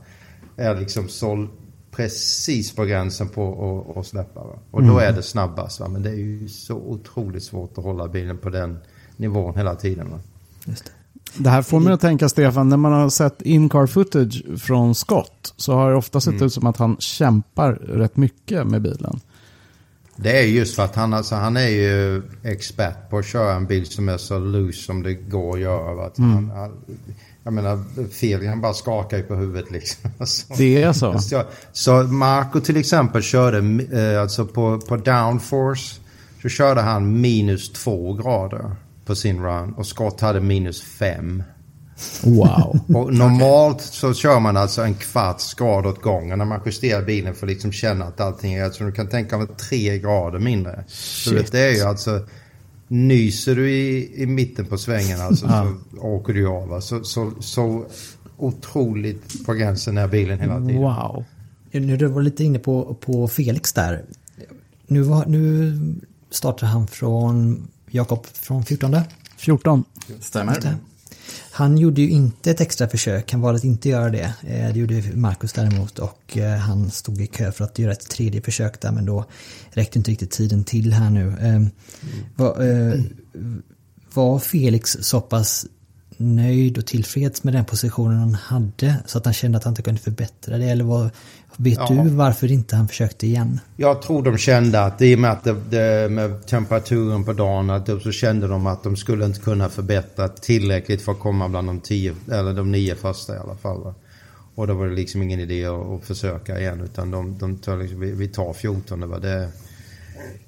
är 0.56 0.74
liksom 0.74 1.08
så 1.08 1.48
precis 1.96 2.74
på 2.74 2.84
gränsen 2.84 3.28
på 3.28 3.94
att, 3.96 4.06
släppa. 4.06 4.40
Va? 4.40 4.58
Och 4.70 4.82
då 4.82 4.98
är 4.98 5.12
det 5.12 5.22
snabbast. 5.22 5.80
Va? 5.80 5.88
Men 5.88 6.02
det 6.02 6.10
är 6.10 6.14
ju 6.14 6.48
så 6.48 6.74
otroligt 6.74 7.42
svårt 7.42 7.78
att 7.78 7.84
hålla 7.84 8.08
bilen 8.08 8.38
på 8.38 8.50
den 8.50 8.78
nivån 9.16 9.56
hela 9.56 9.74
tiden. 9.74 10.10
Va? 10.10 10.18
Just 10.64 10.84
det. 10.84 10.90
Det 11.36 11.50
här 11.50 11.62
får 11.62 11.80
mig 11.80 11.92
att 11.92 12.00
tänka, 12.00 12.28
Stefan, 12.28 12.68
när 12.68 12.76
man 12.76 12.92
har 12.92 13.10
sett 13.10 13.42
in-car 13.42 13.86
footage 13.86 14.60
från 14.60 14.94
Scott 14.94 15.54
så 15.56 15.74
har 15.74 15.90
det 15.90 15.96
ofta 15.96 16.20
sett 16.20 16.42
ut 16.42 16.52
som 16.52 16.66
att 16.66 16.76
han 16.76 16.96
kämpar 16.98 17.72
rätt 17.72 18.16
mycket 18.16 18.66
med 18.66 18.82
bilen. 18.82 19.20
Det 20.16 20.38
är 20.40 20.42
just 20.42 20.76
för 20.76 20.82
att 20.82 20.94
han, 20.94 21.14
alltså, 21.14 21.34
han 21.34 21.56
är 21.56 21.68
ju 21.68 22.22
expert 22.42 23.10
på 23.10 23.18
att 23.18 23.26
köra 23.26 23.54
en 23.54 23.66
bil 23.66 23.86
som 23.86 24.08
är 24.08 24.16
så 24.16 24.38
loose 24.38 24.82
som 24.82 25.02
det 25.02 25.14
går 25.14 25.54
att 25.54 25.60
göra. 25.60 25.94
Va? 25.94 26.06
Att 26.06 26.18
han, 26.18 26.50
han, 26.54 26.72
jag 27.44 27.52
menar, 27.52 28.08
fel, 28.08 28.46
han 28.46 28.60
bara 28.60 28.74
skakar 28.74 29.16
ju 29.16 29.22
på 29.22 29.34
huvudet 29.34 29.70
liksom. 29.70 30.10
Så, 30.26 30.54
Det 30.54 30.82
är 30.82 30.92
så? 30.92 31.18
så, 31.18 31.42
så 31.72 32.02
Marco 32.02 32.60
till 32.60 32.76
exempel 32.76 33.22
körde, 33.22 33.58
eh, 33.92 34.20
alltså 34.20 34.46
på, 34.46 34.80
på 34.80 34.96
downforce, 34.96 36.00
så 36.42 36.48
körde 36.48 36.80
han 36.80 37.20
minus 37.20 37.72
två 37.72 38.12
grader 38.12 38.76
på 39.04 39.14
sin 39.14 39.42
run 39.42 39.72
och 39.72 39.86
Scott 39.86 40.20
hade 40.20 40.40
minus 40.40 40.82
fem. 40.82 41.42
Wow. 42.22 42.80
Och 42.96 43.14
normalt 43.14 43.80
så 43.80 44.14
kör 44.14 44.40
man 44.40 44.56
alltså 44.56 44.82
en 44.82 44.94
kvarts 44.94 45.54
grad 45.54 45.86
åt 45.86 46.02
gången 46.02 46.38
när 46.38 46.44
man 46.44 46.60
justerar 46.66 47.02
bilen 47.02 47.34
för 47.34 47.46
att 47.46 47.52
liksom 47.52 47.72
känna 47.72 48.04
att 48.04 48.20
allting 48.20 48.54
är... 48.54 48.70
Så 48.70 48.84
du 48.84 48.92
kan 48.92 49.08
tänka 49.08 49.38
dig 49.38 49.46
tre 49.46 49.98
grader 49.98 50.38
mindre. 50.38 50.84
Så 50.88 51.30
Shit. 51.30 51.52
det 51.52 51.60
är 51.60 51.74
ju 51.74 51.82
alltså... 51.82 52.20
Nyser 52.88 53.56
du 53.56 53.70
i, 53.70 54.12
i 54.22 54.26
mitten 54.26 54.66
på 54.66 54.78
svängen 54.78 55.20
alltså 55.20 55.48
så 55.48 55.74
åker 56.00 56.32
du 56.32 56.48
av. 56.48 56.80
Så, 56.80 57.04
så, 57.04 57.32
så 57.40 57.86
otroligt 58.36 59.46
på 59.46 59.54
gränsen 59.54 59.98
är 59.98 60.08
bilen 60.08 60.40
hela 60.40 60.60
tiden. 60.60 60.82
Wow. 60.82 61.24
Nu 61.70 61.96
du 61.96 62.06
var 62.06 62.22
lite 62.22 62.44
inne 62.44 62.58
på, 62.58 62.94
på 63.00 63.28
Felix 63.28 63.72
där. 63.72 64.04
Nu, 64.86 65.02
var, 65.02 65.26
nu 65.26 65.72
startar 66.30 66.66
han 66.66 66.86
från 66.86 67.68
Jakob 67.90 68.26
från 68.26 68.64
14. 68.64 68.96
14. 69.36 69.84
Stämmer. 70.20 70.76
Han 71.50 71.78
gjorde 71.78 72.00
ju 72.00 72.10
inte 72.10 72.50
ett 72.50 72.60
extra 72.60 72.88
försök, 72.88 73.32
han 73.32 73.40
valde 73.40 73.58
att 73.58 73.64
inte 73.64 73.88
göra 73.88 74.10
det. 74.10 74.34
Eh, 74.42 74.72
det 74.72 74.78
gjorde 74.78 75.02
Marcus 75.14 75.52
däremot 75.52 75.98
och 75.98 76.36
eh, 76.36 76.58
han 76.58 76.90
stod 76.90 77.20
i 77.20 77.26
kö 77.26 77.52
för 77.52 77.64
att 77.64 77.78
göra 77.78 77.92
ett 77.92 78.08
tredje 78.08 78.42
försök 78.42 78.80
där 78.80 78.92
men 78.92 79.06
då 79.06 79.24
räckte 79.70 79.98
inte 79.98 80.10
riktigt 80.10 80.30
tiden 80.30 80.64
till 80.64 80.92
här 80.92 81.10
nu. 81.10 81.36
Ehm, 81.40 81.70
var, 82.36 82.62
eh, 82.62 83.00
var 84.14 84.38
Felix 84.38 84.96
så 85.00 85.20
pass 85.20 85.66
nöjd 86.16 86.78
och 86.78 86.86
tillfreds 86.86 87.44
med 87.44 87.54
den 87.54 87.64
positionen 87.64 88.18
han 88.18 88.34
hade 88.34 88.96
så 89.06 89.18
att 89.18 89.24
han 89.24 89.34
kände 89.34 89.58
att 89.58 89.64
han 89.64 89.72
inte 89.72 89.82
kunde 89.82 90.00
förbättra 90.00 90.58
det? 90.58 90.64
Eller 90.64 90.84
var, 90.84 91.10
vet 91.56 91.78
Ja. 91.78 92.02
du 92.04 92.10
varför 92.10 92.52
inte 92.52 92.76
han 92.76 92.88
försökte 92.88 93.26
igen? 93.26 93.60
Jag 93.76 94.02
tror 94.02 94.22
de 94.22 94.38
kände 94.38 94.80
att 94.84 95.02
i 95.02 95.14
och 95.14 95.18
med 95.18 95.30
att 95.30 95.44
det, 95.44 95.56
det, 95.70 96.10
med 96.10 96.46
temperaturen 96.46 97.24
på 97.24 97.32
dagen 97.32 97.70
att 97.70 98.02
så 98.02 98.12
kände 98.12 98.48
de 98.48 98.66
att 98.66 98.82
de 98.82 98.96
skulle 98.96 99.24
inte 99.24 99.40
kunna 99.40 99.68
förbättra 99.68 100.28
tillräckligt 100.28 101.02
för 101.02 101.12
att 101.12 101.20
komma 101.20 101.48
bland 101.48 101.68
de 101.68 101.80
tio 101.80 102.14
eller 102.32 102.54
de 102.54 102.72
nio 102.72 102.94
första 102.94 103.34
i 103.34 103.38
alla 103.38 103.56
fall. 103.56 103.94
Och 104.54 104.66
då 104.66 104.74
var 104.74 104.86
det 104.86 104.94
liksom 104.94 105.22
ingen 105.22 105.40
idé 105.40 105.64
att, 105.66 105.86
att 105.86 106.04
försöka 106.04 106.60
igen 106.60 106.80
utan 106.80 107.10
de, 107.10 107.38
de 107.38 107.56
tar 107.56 107.76
liksom, 107.76 108.00
vi, 108.00 108.12
vi 108.12 108.28
tar 108.28 108.52
14 108.52 109.00
det 109.00 109.06
var 109.06 109.20
det. 109.20 109.48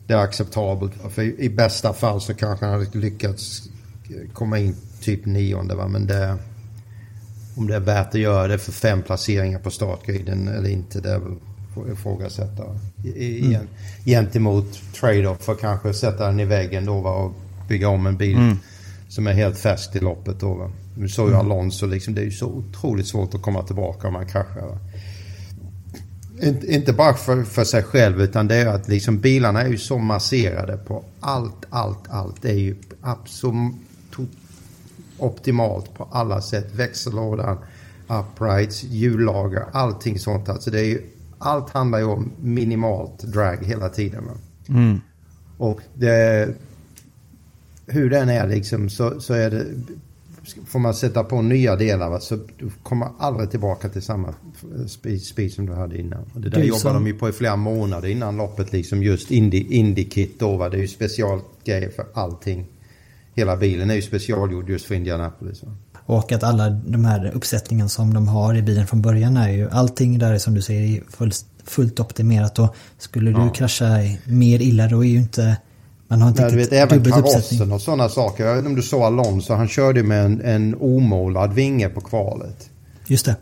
Det 0.07 0.14
är 0.14 0.19
acceptabelt. 0.19 0.92
För 1.11 1.23
i, 1.23 1.37
i 1.38 1.49
bästa 1.49 1.92
fall 1.92 2.21
så 2.21 2.35
kanske 2.35 2.66
han 2.66 2.75
hade 2.75 2.99
lyckats 2.99 3.62
komma 4.33 4.59
in 4.59 4.77
typ 5.01 5.27
nionde 5.27 5.75
va 5.75 5.88
men 5.88 6.07
det 6.07 6.37
om 7.57 7.66
det 7.66 7.77
är 7.77 7.81
värt 7.81 8.09
att 8.09 8.21
göra 8.21 8.49
det 8.49 8.59
för 8.59 8.73
fem 8.73 9.03
placeringar 9.03 9.59
på 9.59 9.71
startgriden 9.71 10.49
eller 10.49 10.69
inte 10.69 11.01
det 11.01 11.16
att 11.16 11.23
ifrågasätta. 11.92 12.64
Mm. 13.05 13.66
Gentemot 14.05 14.81
trade-off 15.01 15.42
för 15.42 15.55
kanske 15.55 15.95
sätta 15.95 16.27
den 16.27 16.40
i 16.40 16.45
väggen 16.45 16.85
då 16.85 17.01
va, 17.01 17.11
och 17.11 17.33
bygga 17.69 17.88
om 17.88 18.07
en 18.07 18.16
bil 18.16 18.37
mm. 18.37 18.59
som 19.09 19.27
är 19.27 19.33
helt 19.33 19.59
färsk 19.59 19.97
i 19.97 20.01
loppet 20.01 20.40
då 20.40 20.55
va. 20.55 20.71
Nu 20.99 21.09
såg 21.09 21.29
ju 21.29 21.35
mm. 21.35 21.47
Alonso 21.47 21.87
liksom, 21.87 22.14
det 22.14 22.21
är 22.21 22.25
ju 22.25 22.31
så 22.31 22.47
otroligt 22.47 23.07
svårt 23.07 23.35
att 23.35 23.42
komma 23.42 23.62
tillbaka 23.62 24.07
om 24.07 24.12
man 24.12 24.27
kraschar. 24.27 24.66
Va? 24.66 24.79
Inte, 26.42 26.66
inte 26.66 26.92
bara 26.92 27.14
för, 27.14 27.45
för 27.45 27.64
sig 27.64 27.83
själv 27.83 28.23
utan 28.23 28.49
det 28.49 28.55
är 28.57 28.66
att 28.66 28.88
liksom 28.88 29.19
bilarna 29.19 29.62
är 29.62 29.69
ju 29.69 29.79
så 29.79 29.99
masserade 29.99 30.77
på 30.77 31.05
allt, 31.21 31.64
allt, 31.71 32.09
allt. 32.09 32.42
Det 32.42 32.51
är 32.51 32.59
ju 32.59 32.77
absolut 33.01 33.75
optimalt 35.18 35.94
på 35.94 36.09
alla 36.12 36.40
sätt. 36.40 36.74
Växellådan, 36.74 37.59
uprights, 38.09 38.85
hjullager, 38.85 39.64
allting 39.72 40.18
sånt. 40.18 40.48
Alltså 40.48 40.70
det 40.70 40.81
är 40.81 40.85
ju, 40.85 41.02
allt 41.38 41.70
handlar 41.70 41.98
ju 41.98 42.05
om 42.05 42.31
minimalt 42.40 43.22
drag 43.22 43.64
hela 43.64 43.88
tiden. 43.88 44.24
Mm. 44.68 45.00
Och 45.59 45.81
det, 45.94 46.48
hur 47.87 48.11
den 48.11 48.29
är 48.29 48.48
liksom 48.48 48.90
så, 48.90 49.20
så 49.20 49.35
är 49.35 49.50
det 49.50 49.64
får 50.66 50.79
man 50.79 50.94
sätta 50.94 51.24
på 51.24 51.42
nya 51.42 51.76
delar 51.76 52.11
va, 52.11 52.20
så 52.20 52.37
du 52.59 52.70
kommer 52.83 53.09
aldrig 53.18 53.50
tillbaka 53.50 53.88
till 53.88 54.02
samma 54.02 54.35
speed, 55.20 55.52
som 55.52 55.66
du 55.66 55.72
hade 55.72 55.98
innan. 55.98 56.24
Och 56.35 56.40
det 56.40 56.48
där 56.48 56.61
det 56.61 56.66
jobbar 56.66 56.79
som... 56.79 56.94
de 56.94 57.07
ju 57.07 57.14
på 57.14 57.29
i 57.29 57.33
flera 57.33 57.57
månader 57.57 58.09
innan 58.09 58.37
loppet 58.37 58.72
liksom 58.72 59.02
just 59.02 59.31
Indy, 59.31 59.66
Indy-kit 59.70 60.38
då 60.38 60.57
va. 60.57 60.68
Det 60.68 60.76
är 60.76 60.81
ju 60.81 60.88
specialgrejer 60.88 61.90
för 61.90 62.07
allting. 62.14 62.66
Hela 63.37 63.57
bilen 63.57 63.90
är 63.90 63.94
ju 63.94 64.03
specialgjord 64.03 64.68
just 64.70 64.87
för 64.87 64.94
Indianapolis. 64.94 65.62
Och 66.07 66.33
att 66.33 66.42
alla 66.42 66.70
de 66.70 67.05
här 67.05 67.31
uppsättningen 67.35 67.88
som 67.88 68.14
de 68.14 68.29
har 68.29 68.55
i 68.55 68.62
bilen 68.62 68.87
från 68.87 69.03
början 69.03 69.37
är 69.37 69.49
ju 69.49 69.70
allting 69.70 70.18
där 70.18 70.33
är 70.33 70.38
som 70.38 70.55
du 70.55 70.62
säger 70.62 71.03
fullt, 71.09 71.44
fullt 71.64 72.01
optimerat 72.01 72.59
och 72.59 72.75
skulle 72.99 73.31
du 73.31 73.40
ja. 73.40 73.49
krascha 73.49 73.99
mer 74.25 74.62
illa 74.62 74.88
då 74.88 75.05
är 75.05 75.09
ju 75.09 75.18
inte 75.18 75.57
man 76.09 76.22
har 76.22 76.29
inte 76.29 76.42
Nej, 76.42 76.51
du 76.51 76.57
vet, 76.57 76.72
även 76.72 77.05
karossen 77.05 77.72
och 77.72 77.81
sådana 77.81 78.09
saker. 78.09 78.44
Jag 78.44 78.55
vet 78.55 78.59
inte 78.59 78.68
om 78.68 78.77
du 78.77 78.83
såg 78.83 79.03
Alonso, 79.03 79.55
han 79.55 79.68
körde 79.68 80.03
med 80.03 80.25
en, 80.25 80.40
en 80.40 80.75
omålad 80.75 81.53
vinge 81.53 81.88
på 81.88 82.01
kvalet. 82.01 82.70
Just 83.07 83.27
det. 83.27 83.37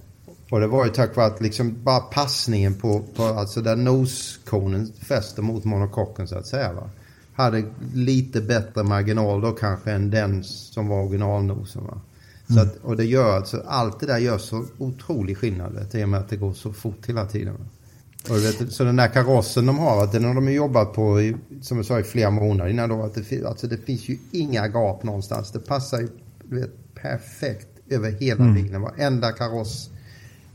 Och 0.50 0.60
det 0.60 0.66
var 0.66 0.84
ju 0.84 0.90
tack 0.90 1.16
vare 1.16 1.26
att 1.26 1.40
liksom 1.40 1.84
bara 1.84 2.00
passningen 2.00 2.74
på, 2.74 3.02
på 3.16 3.22
alltså 3.22 3.60
där 3.60 3.76
noskonen 3.76 4.92
fäster 5.08 5.42
mot 5.42 5.64
monokocken 5.64 6.28
så 6.28 6.38
att 6.38 6.46
säga. 6.46 6.72
Va? 6.72 6.90
Hade 7.34 7.64
lite 7.94 8.40
bättre 8.40 8.82
marginal 8.82 9.40
då 9.40 9.52
kanske 9.52 9.92
än 9.92 10.10
den 10.10 10.44
som 10.44 10.88
var 10.88 11.02
originalnosen. 11.02 11.84
Va? 11.84 12.00
Så 12.46 12.52
mm. 12.52 12.64
att, 12.64 12.76
och 12.76 12.96
det 12.96 13.04
gör 13.04 13.36
alltså, 13.36 13.62
allt 13.66 14.00
det 14.00 14.06
där 14.06 14.18
gör 14.18 14.38
så 14.38 14.64
otrolig 14.78 15.38
skillnad 15.38 15.72
vet, 15.72 15.94
i 15.94 16.04
och 16.04 16.08
med 16.08 16.20
att 16.20 16.28
det 16.28 16.36
går 16.36 16.52
så 16.52 16.72
fort 16.72 17.06
hela 17.06 17.26
tiden. 17.26 17.54
Och 18.30 18.36
vet, 18.36 18.72
så 18.72 18.84
den 18.84 18.96
där 18.96 19.08
karossen 19.08 19.66
de 19.66 19.78
har, 19.78 20.06
den 20.06 20.24
har 20.24 20.34
de 20.34 20.52
jobbat 20.52 20.92
på 20.92 21.20
i, 21.20 21.36
som 21.62 21.76
jag 21.76 21.86
sa 21.86 22.00
i 22.00 22.02
flera 22.02 22.30
månader 22.30 22.70
innan 22.70 22.88
då. 22.88 23.02
Att 23.02 23.14
det, 23.14 23.44
alltså 23.44 23.66
det 23.66 23.76
finns 23.76 24.08
ju 24.08 24.18
inga 24.30 24.68
gap 24.68 25.02
någonstans. 25.02 25.52
Det 25.52 25.58
passar 25.58 26.00
ju 26.00 26.08
vet, 26.42 26.94
perfekt 26.94 27.68
över 27.88 28.10
hela 28.10 28.44
mm. 28.44 28.54
bilen. 28.54 28.80
Varenda 28.80 29.32
kaross, 29.32 29.90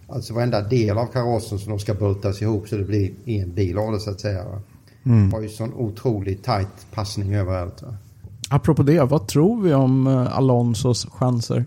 alltså 0.07 0.33
varenda 0.33 0.61
del 0.61 0.97
av 0.97 1.05
karossen 1.05 1.59
som 1.59 1.69
de 1.69 1.79
ska 1.79 1.93
bultas 1.93 2.41
ihop 2.41 2.67
så 2.67 2.77
det 2.77 2.83
blir 2.83 3.11
en 3.25 3.53
bil 3.53 3.77
av 3.77 3.91
det 3.91 3.99
så 3.99 4.11
att 4.11 4.21
säga. 4.21 4.43
Va? 4.43 4.61
Mm. 5.09 5.31
Har 5.31 5.41
ju 5.41 5.49
sån 5.49 5.73
otroligt 5.73 6.43
tight 6.43 6.87
passning 6.91 7.33
överallt. 7.33 7.81
Va? 7.81 7.97
Apropå 8.49 8.83
det, 8.83 9.03
vad 9.03 9.27
tror 9.27 9.61
vi 9.61 9.73
om 9.73 10.07
eh, 10.07 10.37
Alonsos 10.37 11.07
chanser? 11.11 11.65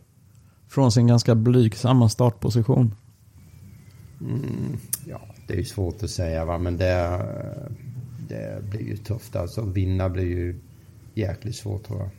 Från 0.68 0.92
sin 0.92 1.06
ganska 1.06 1.34
blygsamma 1.34 2.08
startposition. 2.08 2.94
Mm, 4.20 4.78
ja, 5.06 5.20
det 5.46 5.54
är 5.54 5.58
ju 5.58 5.64
svårt 5.64 6.02
att 6.02 6.10
säga 6.10 6.44
va, 6.44 6.58
men 6.58 6.76
det, 6.76 7.20
det 8.28 8.62
blir 8.70 8.80
ju 8.80 8.96
tufft 8.96 9.36
alltså. 9.36 9.62
Vinna 9.62 10.08
blir 10.08 10.24
ju 10.24 10.60
jäkligt 11.14 11.56
svårt 11.56 11.84
tror 11.84 11.98
jag. 11.98 12.10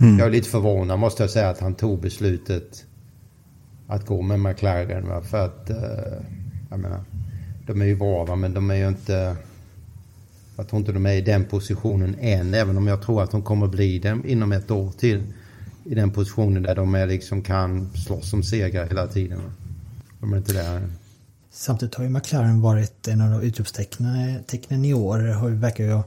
Mm. 0.00 0.18
Jag 0.18 0.26
är 0.26 0.30
lite 0.30 0.48
förvånad 0.48 0.98
måste 0.98 1.22
jag 1.22 1.30
säga 1.30 1.48
att 1.48 1.60
han 1.60 1.74
tog 1.74 2.00
beslutet 2.00 2.84
att 3.86 4.06
gå 4.06 4.22
med 4.22 4.40
McLaren. 4.40 5.08
Va? 5.08 5.22
För 5.22 5.44
att, 5.44 5.70
uh, 5.70 6.26
jag 6.70 6.80
menar, 6.80 7.00
de 7.66 7.82
är 7.82 7.86
ju 7.86 7.96
bra 7.96 8.24
va? 8.24 8.36
men 8.36 8.54
de 8.54 8.70
är 8.70 8.74
ju 8.74 8.88
inte... 8.88 9.36
Jag 10.56 10.68
tror 10.68 10.80
inte 10.80 10.92
de 10.92 11.06
är 11.06 11.12
i 11.12 11.20
den 11.20 11.44
positionen 11.44 12.16
än, 12.20 12.54
även 12.54 12.76
om 12.76 12.86
jag 12.86 13.02
tror 13.02 13.22
att 13.22 13.30
de 13.30 13.42
kommer 13.42 13.66
bli 13.66 13.98
det 13.98 14.18
inom 14.24 14.52
ett 14.52 14.70
år 14.70 14.90
till. 14.90 15.22
I 15.84 15.94
den 15.94 16.10
positionen 16.10 16.62
där 16.62 16.74
de 16.74 16.94
är 16.94 17.06
liksom 17.06 17.42
kan 17.42 17.90
slåss 17.94 18.32
om 18.32 18.42
segrar 18.42 18.86
hela 18.86 19.06
tiden. 19.06 19.40
De 20.20 20.32
är 20.32 20.36
inte 20.36 20.52
där 20.52 20.76
än. 20.76 20.92
Samtidigt 21.50 21.94
har 21.94 22.04
ju 22.04 22.10
McLaren 22.10 22.60
varit 22.60 23.08
en 23.08 23.20
av 23.20 23.44
utropstecknen 23.44 24.84
i 24.84 24.94
år. 24.94 25.18
Har 25.18 25.48
ju, 25.48 25.54
verkar 25.54 25.84
ju, 25.84 26.02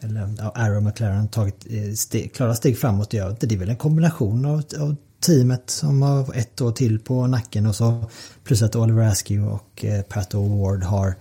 eller 0.00 0.34
ja, 0.38 0.52
Arrow 0.54 0.82
McLaren 0.82 1.28
tagit 1.28 1.66
eh, 1.70 1.92
steg, 1.92 2.34
klara 2.34 2.54
steg 2.54 2.78
framåt. 2.78 3.12
Ja, 3.12 3.36
det 3.40 3.52
är 3.54 3.58
väl 3.58 3.68
en 3.68 3.76
kombination 3.76 4.44
av, 4.44 4.62
av 4.80 4.96
teamet 5.20 5.70
som 5.70 6.02
har 6.02 6.36
ett 6.36 6.60
år 6.60 6.72
till 6.72 6.98
på 6.98 7.26
nacken 7.26 7.66
och 7.66 7.74
så 7.74 8.04
plus 8.44 8.62
att 8.62 8.76
Oliver 8.76 9.02
Askew 9.02 9.54
och 9.54 9.84
eh, 9.84 10.02
Pat 10.02 10.34
O'Ward 10.34 10.82
har 10.82 11.14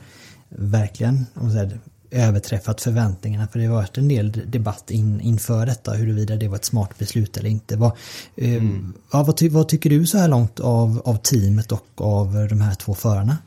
verkligen 0.50 1.26
om 1.34 1.52
säger, 1.52 1.80
överträffat 2.12 2.82
förväntningarna. 2.82 3.48
För 3.48 3.60
det 3.60 3.66
har 3.66 3.76
varit 3.76 3.98
en 3.98 4.08
del 4.08 4.52
debatt 4.52 4.92
in, 4.92 5.22
inför 5.22 5.66
detta 5.66 5.92
huruvida 5.92 6.36
det 6.36 6.48
var 6.48 6.56
ett 6.56 6.66
smart 6.66 6.98
beslut 6.98 7.38
eller 7.38 7.50
inte. 7.50 7.76
Vad, 7.76 7.92
eh, 8.36 8.54
mm. 8.54 8.94
ja, 9.12 9.24
vad, 9.24 9.38
ty, 9.38 9.50
vad, 9.50 9.70
tycker 9.70 9.90
du 9.90 10.06
så 10.06 10.18
här 10.18 10.28
långt 10.28 10.60
av, 10.60 11.02
av 11.06 11.16
teamet 11.16 11.72
och 11.72 11.88
av 11.96 12.48
de 12.50 12.62
här 12.62 12.76
två 12.76 12.94
förarna? 12.94 13.38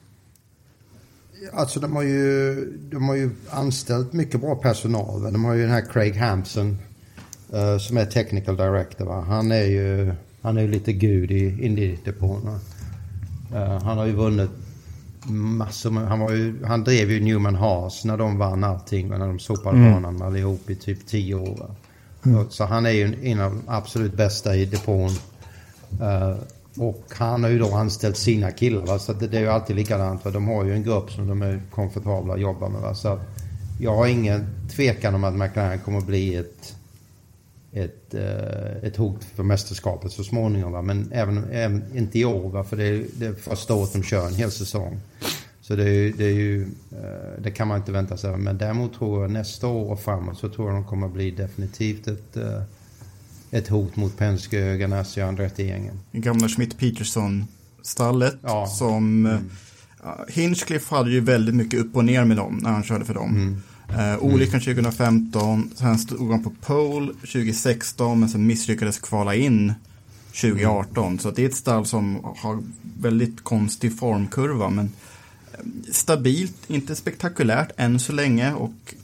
Alltså 1.53 1.81
de 1.81 1.96
har 1.96 2.03
ju, 2.03 2.55
de 2.90 3.09
har 3.09 3.14
ju 3.14 3.31
anställt 3.51 4.12
mycket 4.12 4.40
bra 4.40 4.55
personal. 4.55 5.33
De 5.33 5.44
har 5.44 5.55
ju 5.55 5.62
den 5.62 5.70
här 5.70 5.92
Craig 5.92 6.16
Hampson 6.16 6.79
uh, 7.55 7.79
som 7.79 7.96
är 7.96 8.07
technical 8.07 8.57
director. 8.57 9.05
Va? 9.05 9.25
Han 9.29 9.53
är 9.53 9.64
ju 9.64 10.14
han 10.42 10.57
är 10.57 10.62
ju 10.62 10.68
lite 10.68 10.92
gud 10.92 11.31
i 11.31 11.66
Indy-depån. 11.66 12.59
Uh, 13.53 13.59
han 13.59 13.99
har 13.99 14.07
ju 14.07 14.12
vunnit 14.12 14.51
massor 15.28 15.90
med, 15.90 16.09
han, 16.09 16.20
var 16.20 16.30
ju, 16.30 16.64
han 16.64 16.85
drev 16.85 17.11
ju 17.11 17.20
Newman 17.20 17.54
Haas 17.54 18.04
när 18.04 18.16
de 18.16 18.38
vann 18.38 18.64
allting. 18.64 19.09
När 19.09 19.18
de 19.18 19.38
sopade 19.38 19.78
mm. 19.78 19.92
banan 19.92 20.22
allihop 20.22 20.70
i 20.70 20.74
typ 20.74 21.06
tio 21.06 21.35
år. 21.35 21.74
Mm. 22.26 22.50
Så 22.50 22.64
han 22.64 22.87
är 22.87 22.90
ju 22.90 23.18
en 23.22 23.40
av 23.40 23.50
de 23.50 23.62
absolut 23.66 24.14
bästa 24.14 24.56
i 24.56 24.64
depån. 24.64 25.11
Uh, 26.00 26.37
och 26.76 27.04
han 27.11 27.42
har 27.42 27.50
ju 27.50 27.59
då 27.59 27.74
anställt 27.74 28.16
sina 28.16 28.50
killar. 28.50 28.87
Va? 28.87 28.98
Så 28.98 29.12
det, 29.12 29.26
det, 29.26 29.37
är 29.37 29.40
ju 29.40 29.48
alltid 29.48 29.76
likadant. 29.76 30.22
För 30.22 30.30
de 30.30 30.48
har 30.48 30.64
ju 30.64 30.72
en 30.72 30.83
grupp 30.83 31.11
som 31.11 31.28
de 31.28 31.42
är 31.42 31.62
komfortabla 31.70 32.35
att 32.35 32.40
jobba 32.40 32.68
med. 32.68 32.80
Va? 32.80 32.94
Så 32.94 33.18
jag 33.80 33.96
har 33.96 34.06
ingen 34.06 34.46
tvekan 34.76 35.14
om 35.14 35.24
att 35.24 35.35
McLaren 35.35 35.78
kommer 35.78 35.98
att 35.98 36.06
bli 36.06 36.35
ett, 36.35 36.76
ett, 37.72 38.14
uh, 38.14 38.85
ett 38.85 38.96
hot 38.96 39.24
för 39.24 39.42
mästerskapet 39.42 40.12
så 40.12 40.24
småningom. 40.24 40.72
Va? 40.72 40.83
Men 40.83 41.12
även, 41.12 41.44
även 41.50 41.96
inte 41.96 42.18
i 42.18 42.24
år. 42.24 42.50
Va? 42.50 42.64
För 42.64 42.76
det 42.76 42.85
är, 42.85 43.04
det 43.18 43.26
är 43.26 43.33
första 43.33 43.74
året 43.74 43.92
de 43.92 44.02
kör 44.02 44.26
en 44.26 44.35
hel 44.35 44.50
säsong. 44.50 45.00
Så 45.61 45.76
det, 45.76 45.90
är, 45.90 46.12
det, 46.12 46.24
är 46.24 46.35
ju, 46.35 46.62
uh, 46.62 47.42
det 47.42 47.50
kan 47.50 47.68
man 47.68 47.78
inte 47.78 47.92
vänta 47.92 48.16
sig. 48.16 48.37
Men 48.37 48.59
däremot 48.59 48.94
tror 48.94 49.22
jag 49.22 49.30
nästa 49.30 49.66
år 49.66 49.92
och 49.92 50.00
framåt 50.00 50.38
så 50.38 50.48
tror 50.48 50.68
jag 50.68 50.76
de 50.76 50.85
kommer 50.85 51.09
bli 51.09 51.30
definitivt 51.30 52.06
ett 52.09 52.37
uh, 52.37 52.62
ett 53.50 53.68
hot 53.68 53.96
mot 53.96 54.16
Penske, 54.16 54.76
Ganassi 54.76 55.22
och 55.22 55.26
Andretti-gängen. 55.26 56.00
Gamla 56.12 56.48
Schmidt-Peterson-stallet 56.48 58.37
ja. 58.42 58.66
som... 58.66 59.26
Mm. 59.26 59.50
Hinchcliffe 60.28 60.94
hade 60.94 61.11
ju 61.11 61.20
väldigt 61.20 61.54
mycket 61.54 61.80
upp 61.80 61.96
och 61.96 62.04
ner 62.04 62.24
med 62.24 62.37
dem 62.37 62.59
när 62.62 62.70
han 62.70 62.83
körde 62.83 63.04
för 63.04 63.14
dem. 63.14 63.30
Mm. 63.30 63.62
Uh, 63.98 64.24
olyckan 64.24 64.61
2015, 64.61 65.70
sen 65.74 65.98
stod 65.98 66.31
han 66.31 66.42
på 66.42 66.50
pole 66.61 67.12
2016 67.12 68.20
men 68.20 68.29
sen 68.29 68.46
misslyckades 68.46 68.98
kvala 68.98 69.35
in 69.35 69.72
2018. 70.26 71.07
Mm. 71.07 71.18
Så 71.18 71.31
det 71.31 71.42
är 71.42 71.48
ett 71.48 71.55
stall 71.55 71.87
som 71.87 72.35
har 72.37 72.62
väldigt 73.00 73.44
konstig 73.44 73.98
formkurva 73.98 74.70
men 74.70 74.92
eh, 75.53 75.61
stabilt, 75.92 76.57
inte 76.66 76.96
spektakulärt 76.96 77.70
än 77.76 78.00
så 78.00 78.12
länge 78.12 78.53
och 78.53 78.94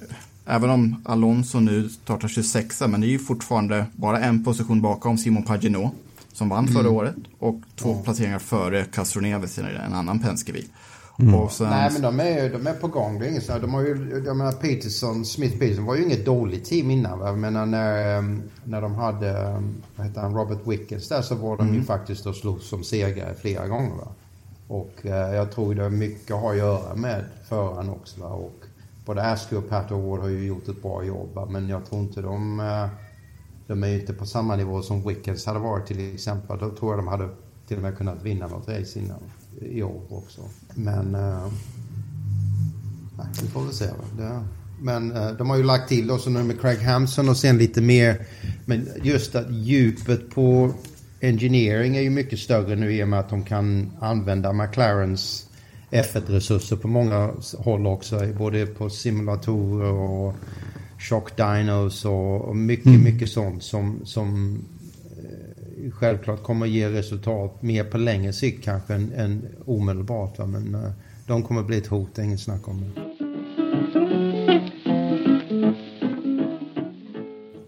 Även 0.49 0.70
om 0.70 1.03
Alonso 1.05 1.61
nu 1.61 1.88
startar 1.88 2.29
26 2.29 2.81
men 2.81 3.01
det 3.01 3.07
är 3.07 3.09
ju 3.09 3.18
fortfarande 3.18 3.87
bara 3.96 4.20
en 4.20 4.44
position 4.44 4.81
bakom 4.81 5.18
Simon 5.18 5.42
Paginot 5.42 5.92
som 6.33 6.49
vann 6.49 6.68
förra 6.68 6.81
mm. 6.81 6.92
året 6.92 7.14
och 7.38 7.61
två 7.77 7.92
mm. 7.92 8.05
placeringar 8.05 8.38
före 8.38 8.85
Castro 8.85 9.20
Neves 9.20 9.59
i 9.59 9.61
en 9.61 9.94
annan 9.94 10.18
Penske-bil. 10.18 10.64
Mm. 10.64 10.75
Sen... 11.50 11.70
Nej 11.70 11.90
men 11.92 12.02
de 12.02 12.20
är, 12.20 12.50
de 12.50 12.66
är 12.66 12.74
på 12.74 12.88
gång. 12.88 13.18
Det 13.18 13.26
är 13.26 13.31
inget 13.31 13.44
så 13.44 13.59
de 13.59 13.74
har 13.74 13.81
ju, 13.81 14.22
jag 14.26 14.37
menar 14.37 14.52
Peterson, 14.52 15.24
Smith 15.24 15.59
Peterson 15.59 15.85
var 15.85 15.96
ju 15.96 16.05
inget 16.05 16.24
dåligt 16.24 16.64
team 16.64 16.90
innan. 16.90 17.20
Jag 17.20 17.38
menar 17.38 17.66
när, 17.66 18.18
ehm, 18.18 18.42
när 18.64 18.83
de 18.83 18.94
hade, 18.94 19.38
ehm, 19.38 19.74
vad 19.96 20.07
heter 20.07 20.20
han, 20.20 20.35
Robert 20.35 20.59
Wickens 20.66 21.09
där 21.09 21.22
så 21.22 21.35
var 21.35 21.57
de 21.57 21.66
mm. 21.66 21.74
ju 21.74 21.83
faktiskt 21.83 22.26
och 22.26 22.37
slogs 22.37 22.68
som 22.68 22.85
segrare 22.85 23.35
flera 23.35 23.66
gånger. 23.66 23.94
Va? 23.96 24.09
Och 24.68 25.07
eh, 25.07 25.35
jag 25.35 25.52
tror 25.52 25.74
det 25.74 25.83
har 25.83 25.90
mycket 25.90 26.37
att 26.37 26.57
göra 26.57 26.94
med 26.94 27.24
föraren 27.48 27.90
också. 27.90 28.20
Va? 28.20 28.29
Och 28.29 28.64
både 29.05 29.22
Askew 29.22 29.66
och 29.66 29.70
Pat 29.70 29.90
O'Ward 29.90 30.20
har 30.20 30.29
ju 30.29 30.46
gjort 30.46 30.68
ett 30.68 30.83
bra 30.83 31.05
jobb. 31.05 31.35
Va? 31.35 31.46
Men 31.50 31.68
jag 31.68 31.87
tror 31.87 32.00
inte 32.00 32.20
de... 32.20 32.61
Eh, 32.61 32.88
de 33.66 33.83
är 33.83 33.88
ju 33.88 34.00
inte 34.00 34.12
på 34.12 34.26
samma 34.26 34.57
nivå 34.57 34.83
som 34.83 35.09
Wickens 35.09 35.46
hade 35.46 35.59
varit 35.59 35.87
till 35.87 36.14
exempel. 36.14 36.59
Då 36.59 36.70
tror 36.70 36.92
jag 36.92 36.98
de 36.98 37.09
hade 37.09 37.29
till 37.68 37.76
och 37.76 37.83
med 37.83 37.98
kunnat 37.98 38.22
vinna 38.22 38.46
något 38.46 38.68
race 38.68 38.98
innan 38.98 39.18
i 39.61 39.83
år 39.83 40.03
också. 40.09 40.40
Men... 40.75 41.14
Eh, 41.14 41.47
nej, 43.19 43.27
vi 43.42 43.49
får 43.49 43.64
väl 43.64 43.75
se. 43.75 43.87
Det, 44.19 44.40
men 44.81 45.12
eh, 45.12 45.31
de 45.31 45.51
har 45.51 45.57
ju 45.57 45.62
lagt 45.62 45.88
till 45.88 46.11
också 46.11 46.31
nu 46.31 46.42
med 46.42 46.61
Craig 46.61 46.79
Hampson 46.79 47.29
och 47.29 47.37
sen 47.37 47.59
lite 47.59 47.81
mer. 47.81 48.27
Men 48.64 48.88
just 49.03 49.35
att 49.35 49.51
djupet 49.51 50.31
på 50.31 50.73
engineering 51.21 51.97
är 51.97 52.01
ju 52.01 52.11
mycket 52.11 52.38
större 52.38 52.77
nu 52.77 52.92
i 52.95 53.05
och 53.05 53.09
med 53.09 53.21
att 53.21 53.31
de 53.31 53.42
kan 53.45 53.90
använda 54.01 54.53
McLarens 54.53 55.47
F1-resurser 55.90 56.77
på 56.77 56.88
många 56.88 57.31
håll 57.59 57.87
också. 57.87 58.27
Både 58.38 58.66
på 58.66 58.90
simulatorer 58.90 59.92
och 59.92 60.35
shock 60.99 61.37
dinos 61.37 62.05
och, 62.05 62.57
mycket, 62.57 62.87
Mm. 62.87 63.03
mycket 63.03 63.29
sånt 63.29 63.62
som, 63.62 64.01
som 64.05 64.59
självklart 65.90 66.42
kommer 66.42 66.66
att 66.66 66.72
ge 66.72 66.88
resultat 66.88 67.62
mer 67.62 67.85
på 67.85 67.99
längre 67.99 68.33
sikt 68.33 68.64
kanske 68.64 68.94
än, 68.94 69.12
än 69.12 69.49
omedelbart. 69.66 70.38
Va? 70.38 70.46
Men 70.46 70.75
eh, 70.75 70.90
de 71.27 71.42
kommer 71.42 71.61
att 71.61 71.66
bli 71.66 71.79
ett 71.79 71.87
hot, 71.87 72.14
det 72.14 72.22
är 72.22 72.25
inget 72.25 72.40
snack 72.40 72.68
om 72.68 72.81
det. 72.81 73.16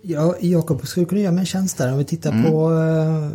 Ja, 0.03 0.35
Jakob, 0.41 0.87
skulle 0.87 1.05
du 1.05 1.09
kunna 1.09 1.21
göra 1.21 1.33
mig 1.33 1.41
en 1.41 1.47
tjänst 1.47 1.79
där? 1.79 1.93
Om 1.93 1.99
vi 1.99 2.05
tittar 2.05 2.43
på 2.51 2.73
eh, 2.73 3.31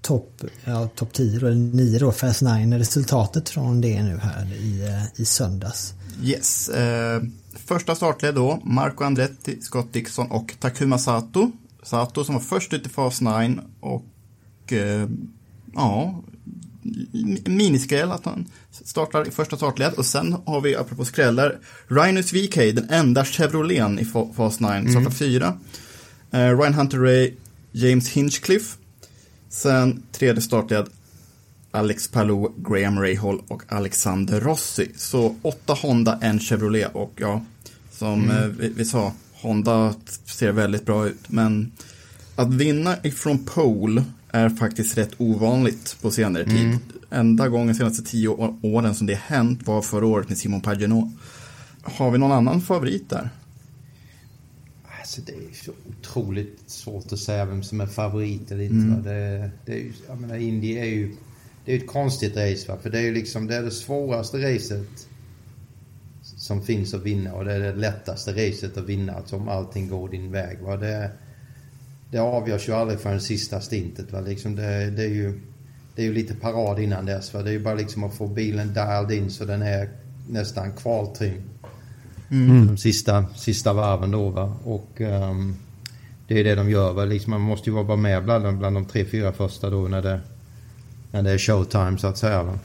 topp 0.00 0.44
ja, 0.64 0.88
top 0.94 1.12
10 1.12 1.38
då, 1.38 1.46
eller 1.46 1.56
9 1.56 1.98
då, 1.98 2.12
Fast 2.12 2.42
9, 2.42 2.78
resultatet 2.78 3.48
från 3.48 3.80
det 3.80 4.02
nu 4.02 4.18
här 4.18 4.54
i, 4.54 4.86
eh, 4.86 5.20
i 5.20 5.24
söndags. 5.24 5.94
Yes. 6.22 6.68
Eh, 6.68 7.22
första 7.54 7.94
startled 7.94 8.34
då, 8.34 8.60
Marco 8.64 9.04
Andretti, 9.04 9.60
Scott 9.60 9.92
Dixon 9.92 10.30
och 10.30 10.54
Takuma 10.60 10.98
Sato. 10.98 11.52
Sato 11.82 12.24
som 12.24 12.34
var 12.34 12.42
först 12.42 12.72
ut 12.72 12.86
i 12.86 12.88
Fas 12.88 13.20
9 13.20 13.58
och 13.80 14.04
eh, 14.72 15.08
ja, 15.74 16.22
miniskräll 17.46 18.12
att 18.12 18.24
han 18.24 18.46
startar 18.70 19.28
i 19.28 19.30
första 19.30 19.56
startled. 19.56 19.92
Och 19.94 20.06
sen 20.06 20.36
har 20.46 20.60
vi, 20.60 20.76
apropå 20.76 21.04
skrällar, 21.04 21.58
Rhinus 21.88 22.32
VK, 22.32 22.54
den 22.54 22.90
enda 22.90 23.24
Chevroleten 23.24 23.98
i 23.98 24.02
fa- 24.04 24.34
Fas 24.34 24.60
9, 24.60 24.90
startar 24.90 25.10
fyra. 25.10 25.58
Eh, 26.30 26.58
Ryan 26.58 26.74
Hunter 26.74 26.98
Ray, 26.98 27.32
James 27.72 28.08
Hinchcliffe. 28.08 28.76
Sen 29.48 30.02
tredje 30.12 30.42
startled, 30.42 30.86
Alex 31.70 32.08
Palou, 32.08 32.52
Graham 32.68 32.98
Rahal 32.98 33.42
och 33.48 33.62
Alexander 33.68 34.40
Rossi. 34.40 34.88
Så 34.96 35.36
åtta 35.42 35.72
Honda, 35.72 36.18
en 36.22 36.40
Chevrolet 36.40 36.94
och 36.94 37.12
ja, 37.16 37.44
som 37.92 38.30
eh, 38.30 38.46
vi, 38.46 38.68
vi 38.76 38.84
sa, 38.84 39.12
Honda 39.32 39.94
ser 40.24 40.52
väldigt 40.52 40.86
bra 40.86 41.06
ut. 41.06 41.20
Men 41.28 41.72
att 42.36 42.54
vinna 42.54 42.96
ifrån 43.02 43.38
pole 43.44 44.04
är 44.34 44.48
faktiskt 44.48 44.98
rätt 44.98 45.14
ovanligt 45.18 45.96
på 46.02 46.10
senare 46.10 46.44
tid. 46.44 46.78
Enda 47.10 47.48
gången 47.48 47.74
senaste 47.74 48.02
tio 48.02 48.28
åren 48.62 48.94
som 48.94 49.06
det 49.06 49.14
hänt 49.14 49.66
var 49.66 49.82
förra 49.82 50.06
året 50.06 50.28
med 50.28 50.38
Simon 50.38 50.60
Pagenaud. 50.60 51.10
Har 51.82 52.10
vi 52.10 52.18
någon 52.18 52.32
annan 52.32 52.60
favorit 52.60 53.10
där? 53.10 53.30
Alltså 55.00 55.20
det 55.26 55.32
är 55.32 55.54
så 55.64 55.72
otroligt 55.88 56.62
svårt 56.66 57.12
att 57.12 57.18
säga 57.18 57.44
vem 57.44 57.62
som 57.62 57.80
är 57.80 57.86
favorit 57.86 58.50
eller 58.50 58.64
inte. 58.64 58.96
va. 58.96 59.02
Det, 59.02 59.50
det 59.66 59.72
är 59.72 59.76
ju, 59.76 59.92
jag 60.08 60.20
menar, 60.20 60.36
Indy 60.36 60.78
är 60.78 60.84
ju 60.84 61.16
det 61.64 61.72
är 61.72 61.76
ett 61.76 61.86
konstigt 61.86 62.36
race. 62.36 62.72
Va? 62.72 62.78
För 62.82 62.90
det 62.90 62.98
är 62.98 63.02
ju 63.02 63.14
liksom 63.14 63.46
det, 63.46 63.56
är 63.56 63.62
det 63.62 63.70
svåraste 63.70 64.54
racet 64.54 65.08
som 66.22 66.62
finns 66.62 66.94
att 66.94 67.02
vinna 67.02 67.32
och 67.34 67.44
det 67.44 67.52
är 67.52 67.60
det 67.60 67.74
lättaste 67.74 68.32
racet 68.32 68.76
att 68.76 68.88
vinna. 68.88 69.12
Alltså 69.12 69.36
om 69.36 69.48
allting 69.48 69.88
går 69.88 70.08
din 70.08 70.32
väg. 70.32 70.58
Va? 70.60 70.76
Det, 70.76 71.10
det 72.14 72.20
avgörs 72.20 72.68
ju 72.68 72.72
aldrig 72.72 73.00
förrän 73.00 73.20
sista 73.20 73.60
stintet. 73.60 74.12
Va? 74.12 74.20
Liksom 74.20 74.56
det, 74.56 74.90
det, 74.90 75.02
är 75.02 75.08
ju, 75.08 75.40
det 75.94 76.02
är 76.02 76.06
ju 76.06 76.14
lite 76.14 76.34
parad 76.34 76.78
innan 76.78 77.06
dess. 77.06 77.34
Va? 77.34 77.42
Det 77.42 77.50
är 77.50 77.52
ju 77.52 77.62
bara 77.62 77.74
liksom 77.74 78.04
att 78.04 78.14
få 78.14 78.26
bilen 78.26 78.74
dialed 78.74 79.18
in 79.18 79.30
så 79.30 79.44
den 79.44 79.62
är 79.62 79.88
nästan 80.28 80.72
kvaltrim 80.72 81.42
de 82.28 82.76
sista, 82.76 83.26
sista 83.36 83.72
varven 83.72 84.10
då 84.10 84.28
va. 84.28 84.56
Och 84.64 85.00
ehm, 85.00 85.56
det 86.28 86.40
är 86.40 86.44
det 86.44 86.54
de 86.54 86.70
gör 86.70 86.92
va. 86.92 87.04
Liksom, 87.04 87.30
man 87.30 87.40
måste 87.40 87.70
ju 87.70 87.76
vara 87.82 87.96
med 87.96 88.24
bland, 88.24 88.58
bland 88.58 88.76
de 88.76 88.84
tre, 88.84 89.04
fyra 89.04 89.32
första 89.32 89.70
då 89.70 89.88
när 89.88 90.02
det, 90.02 90.20
när 91.10 91.22
det 91.22 91.30
är 91.30 91.38
showtime 91.38 91.98
så 91.98 92.06
att 92.06 92.18
säga 92.18 92.42
va. 92.42 92.58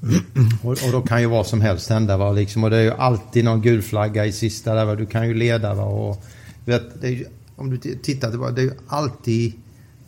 Och, 0.62 0.70
och 0.70 0.92
då 0.92 1.02
kan 1.02 1.20
ju 1.20 1.26
vad 1.26 1.46
som 1.46 1.60
helst 1.60 1.90
hända 1.90 2.16
va. 2.16 2.32
Liksom, 2.32 2.64
och 2.64 2.70
det 2.70 2.76
är 2.76 2.82
ju 2.82 2.92
alltid 2.92 3.44
någon 3.44 3.62
gul 3.62 3.82
flagga 3.82 4.26
i 4.26 4.32
sista 4.32 4.74
där 4.74 4.84
va. 4.84 4.94
Du 4.94 5.06
kan 5.06 5.28
ju 5.28 5.34
leda 5.34 5.74
va. 5.74 5.84
Och, 5.84 6.24
vet, 6.64 7.00
det 7.00 7.06
är 7.06 7.12
ju, 7.12 7.24
om 7.56 7.70
du 7.70 7.78
tittar, 7.78 8.30
det, 8.30 8.36
var, 8.36 8.50
det 8.50 8.60
är 8.60 8.64
ju 8.64 8.74
alltid 8.86 9.52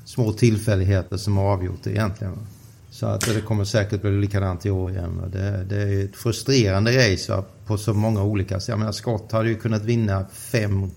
små 0.05 0.33
tillfälligheter 0.33 1.17
som 1.17 1.37
har 1.37 1.45
avgjort 1.45 1.81
det 1.83 1.91
egentligen. 1.91 2.39
Så 2.91 3.07
att 3.07 3.21
det 3.21 3.41
kommer 3.41 3.65
säkert 3.65 4.03
bli 4.03 4.11
likadant 4.11 4.67
i 4.67 4.71
år 4.71 4.91
igen. 4.91 5.23
Det, 5.33 5.65
det 5.65 5.83
är 5.83 6.05
ett 6.05 6.17
frustrerande 6.17 7.13
race 7.13 7.43
på 7.67 7.79
så 7.79 7.95
många 7.95 8.23
olika 8.23 8.61
sätt. 8.61 8.69
Jag 8.69 8.79
menar 8.79 8.93
Scott 8.93 9.33
hade 9.33 9.49
ju 9.49 9.55
kunnat 9.55 9.83
vinna 9.83 10.27
fem 10.33 10.91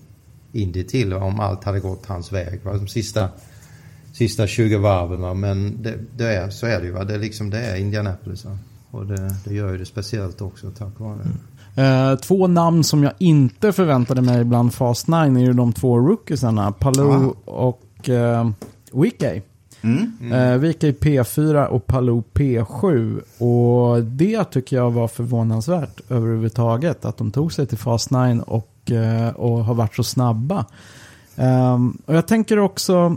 Indy 0.52 0.84
till 0.84 1.12
om 1.12 1.40
allt 1.40 1.64
hade 1.64 1.80
gått 1.80 2.06
hans 2.06 2.32
väg. 2.32 2.60
Va? 2.62 2.72
De 2.72 2.88
sista, 2.88 3.28
sista 4.12 4.46
20 4.46 4.78
varven. 4.78 5.20
Va? 5.20 5.34
Men 5.34 5.82
det, 5.82 5.98
det 6.16 6.34
är, 6.34 6.50
så 6.50 6.66
är 6.66 6.80
det 6.80 6.86
ju. 6.86 6.92
Va? 6.92 7.04
Det, 7.04 7.14
är 7.14 7.18
liksom, 7.18 7.50
det 7.50 7.58
är 7.58 7.76
Indianapolis. 7.76 8.44
Va? 8.44 8.58
Och 8.90 9.06
det, 9.06 9.36
det 9.44 9.54
gör 9.54 9.72
ju 9.72 9.78
det 9.78 9.86
speciellt 9.86 10.40
också 10.40 10.70
tack 10.70 10.98
vare 10.98 11.18
det. 11.18 11.30
Eh, 11.74 12.14
två 12.14 12.46
namn 12.46 12.84
som 12.84 13.02
jag 13.02 13.12
inte 13.18 13.72
förväntade 13.72 14.22
mig 14.22 14.44
bland 14.44 14.74
Fast 14.74 15.08
9 15.08 15.18
är 15.18 15.38
ju 15.38 15.52
de 15.52 15.72
två 15.72 15.98
rookiesarna. 15.98 16.72
Palou 16.72 17.34
och 17.44 18.08
uh, 18.08 18.50
Wickey. 18.92 19.42
Mm. 19.82 20.32
Eh, 20.32 20.58
Wickey 20.58 20.92
P4 20.92 21.66
och 21.66 21.86
Palou 21.86 22.22
P7. 22.34 23.20
Och 23.38 24.04
det 24.04 24.44
tycker 24.44 24.76
jag 24.76 24.90
var 24.90 25.08
förvånansvärt 25.08 26.00
överhuvudtaget. 26.08 27.04
Att 27.04 27.16
de 27.16 27.30
tog 27.30 27.52
sig 27.52 27.66
till 27.66 27.78
Fast 27.78 28.10
9 28.10 28.40
och, 28.46 28.90
eh, 28.90 29.28
och 29.28 29.64
har 29.64 29.74
varit 29.74 29.94
så 29.94 30.04
snabba. 30.04 30.66
Ehm, 31.36 31.98
och 32.06 32.14
jag 32.14 32.26
tänker 32.26 32.58
också 32.58 33.16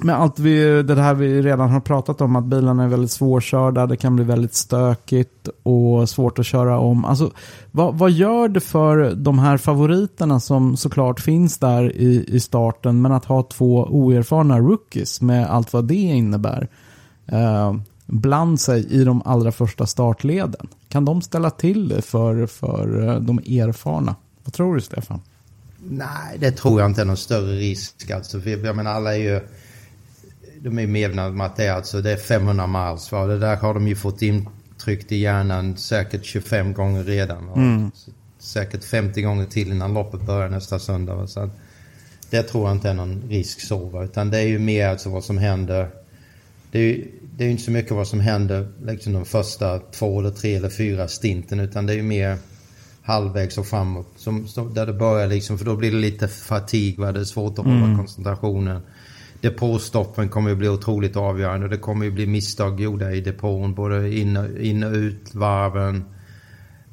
med 0.00 0.20
allt 0.20 0.38
vi, 0.38 0.82
det 0.82 0.94
här 0.94 1.14
vi 1.14 1.42
redan 1.42 1.70
har 1.70 1.80
pratat 1.80 2.20
om, 2.20 2.36
att 2.36 2.44
bilarna 2.44 2.84
är 2.84 2.88
väldigt 2.88 3.10
svårkörda, 3.10 3.86
det 3.86 3.96
kan 3.96 4.16
bli 4.16 4.24
väldigt 4.24 4.54
stökigt 4.54 5.48
och 5.62 6.08
svårt 6.08 6.38
att 6.38 6.46
köra 6.46 6.78
om. 6.78 7.04
Alltså, 7.04 7.30
vad, 7.70 7.94
vad 7.94 8.10
gör 8.10 8.48
det 8.48 8.60
för 8.60 9.14
de 9.14 9.38
här 9.38 9.56
favoriterna 9.56 10.40
som 10.40 10.76
såklart 10.76 11.20
finns 11.20 11.58
där 11.58 11.96
i, 11.96 12.24
i 12.28 12.40
starten, 12.40 13.02
men 13.02 13.12
att 13.12 13.24
ha 13.24 13.42
två 13.42 13.84
oerfarna 13.90 14.58
rookies 14.58 15.20
med 15.20 15.50
allt 15.50 15.72
vad 15.72 15.84
det 15.84 15.94
innebär, 15.94 16.68
eh, 17.26 17.76
bland 18.06 18.60
sig 18.60 18.86
i 18.86 19.04
de 19.04 19.22
allra 19.24 19.52
första 19.52 19.86
startleden? 19.86 20.68
Kan 20.88 21.04
de 21.04 21.22
ställa 21.22 21.50
till 21.50 21.88
det 21.88 22.02
för, 22.02 22.46
för 22.46 23.08
eh, 23.08 23.20
de 23.20 23.38
erfarna? 23.38 24.16
Vad 24.44 24.52
tror 24.52 24.74
du, 24.74 24.80
Stefan? 24.80 25.20
Nej, 25.88 26.36
det 26.38 26.50
tror 26.50 26.80
jag 26.80 26.90
inte 26.90 27.00
är 27.00 27.04
någon 27.04 27.16
större 27.16 27.52
risk. 27.52 28.10
Alltså, 28.10 28.40
för 28.40 28.50
jag 28.50 28.76
menar, 28.76 28.90
alla 28.90 29.14
är 29.14 29.20
ju... 29.20 29.40
De 30.66 30.78
är 30.78 30.86
medvetna 30.86 31.26
om 31.26 31.40
att 31.40 31.56
det 31.56 31.64
är, 31.64 31.72
alltså, 31.72 32.02
det 32.02 32.12
är 32.12 32.16
500 32.16 32.66
miles. 32.66 33.12
Va? 33.12 33.26
Det 33.26 33.38
där 33.38 33.56
har 33.56 33.74
de 33.74 33.88
ju 33.88 33.96
fått 33.96 34.22
intryckt 34.22 35.12
i 35.12 35.16
hjärnan 35.16 35.76
säkert 35.76 36.24
25 36.24 36.72
gånger 36.72 37.04
redan. 37.04 37.90
Så, 37.94 38.10
säkert 38.38 38.84
50 38.84 39.22
gånger 39.22 39.44
till 39.46 39.70
innan 39.70 39.94
loppet 39.94 40.26
börjar 40.26 40.48
nästa 40.48 40.78
söndag. 40.78 41.14
Va? 41.14 41.26
Så 41.26 41.50
det 42.30 42.42
tror 42.42 42.68
jag 42.68 42.76
inte 42.76 42.90
är 42.90 42.94
någon 42.94 43.22
risk 43.28 43.60
så. 43.60 43.78
Va? 43.78 44.04
Utan 44.04 44.30
det 44.30 44.38
är 44.38 44.46
ju 44.46 44.58
mer 44.58 44.88
alltså 44.88 45.10
vad 45.10 45.24
som 45.24 45.38
händer. 45.38 45.88
Det 46.70 46.78
är 46.78 46.82
ju 46.82 47.10
det 47.36 47.44
är 47.44 47.48
inte 47.48 47.62
så 47.62 47.70
mycket 47.70 47.92
vad 47.92 48.08
som 48.08 48.20
händer 48.20 48.68
liksom 48.84 49.12
de 49.12 49.24
första 49.24 49.78
två 49.78 50.20
eller 50.20 50.30
tre 50.30 50.54
eller 50.54 50.70
fyra 50.70 51.08
stinten. 51.08 51.60
Utan 51.60 51.86
det 51.86 51.92
är 51.92 51.96
ju 51.96 52.02
mer 52.02 52.38
halvvägs 53.02 53.58
och 53.58 53.66
framåt. 53.66 54.06
Som, 54.16 54.48
som, 54.48 54.74
där 54.74 54.86
det 54.86 54.92
börjar 54.92 55.28
liksom, 55.28 55.58
för 55.58 55.64
då 55.64 55.76
blir 55.76 55.90
det 55.90 55.98
lite 55.98 56.28
fatig, 56.28 56.98
va? 56.98 57.12
det 57.12 57.20
är 57.20 57.24
svårt 57.24 57.58
att 57.58 57.64
hålla 57.64 57.96
koncentrationen. 57.96 58.80
Depåstoppen 59.46 60.28
kommer 60.28 60.50
ju 60.50 60.56
bli 60.56 60.68
otroligt 60.68 61.16
avgörande. 61.16 61.68
Det 61.68 61.76
kommer 61.76 62.04
ju 62.04 62.10
bli 62.10 62.26
misstag 62.26 62.80
gjorda 62.80 63.12
i 63.12 63.20
depån, 63.20 63.74
både 63.74 64.14
in 64.14 64.36
och, 64.36 64.58
in 64.58 64.84
och 64.84 64.92
ut 64.92 65.34
varven. 65.34 66.04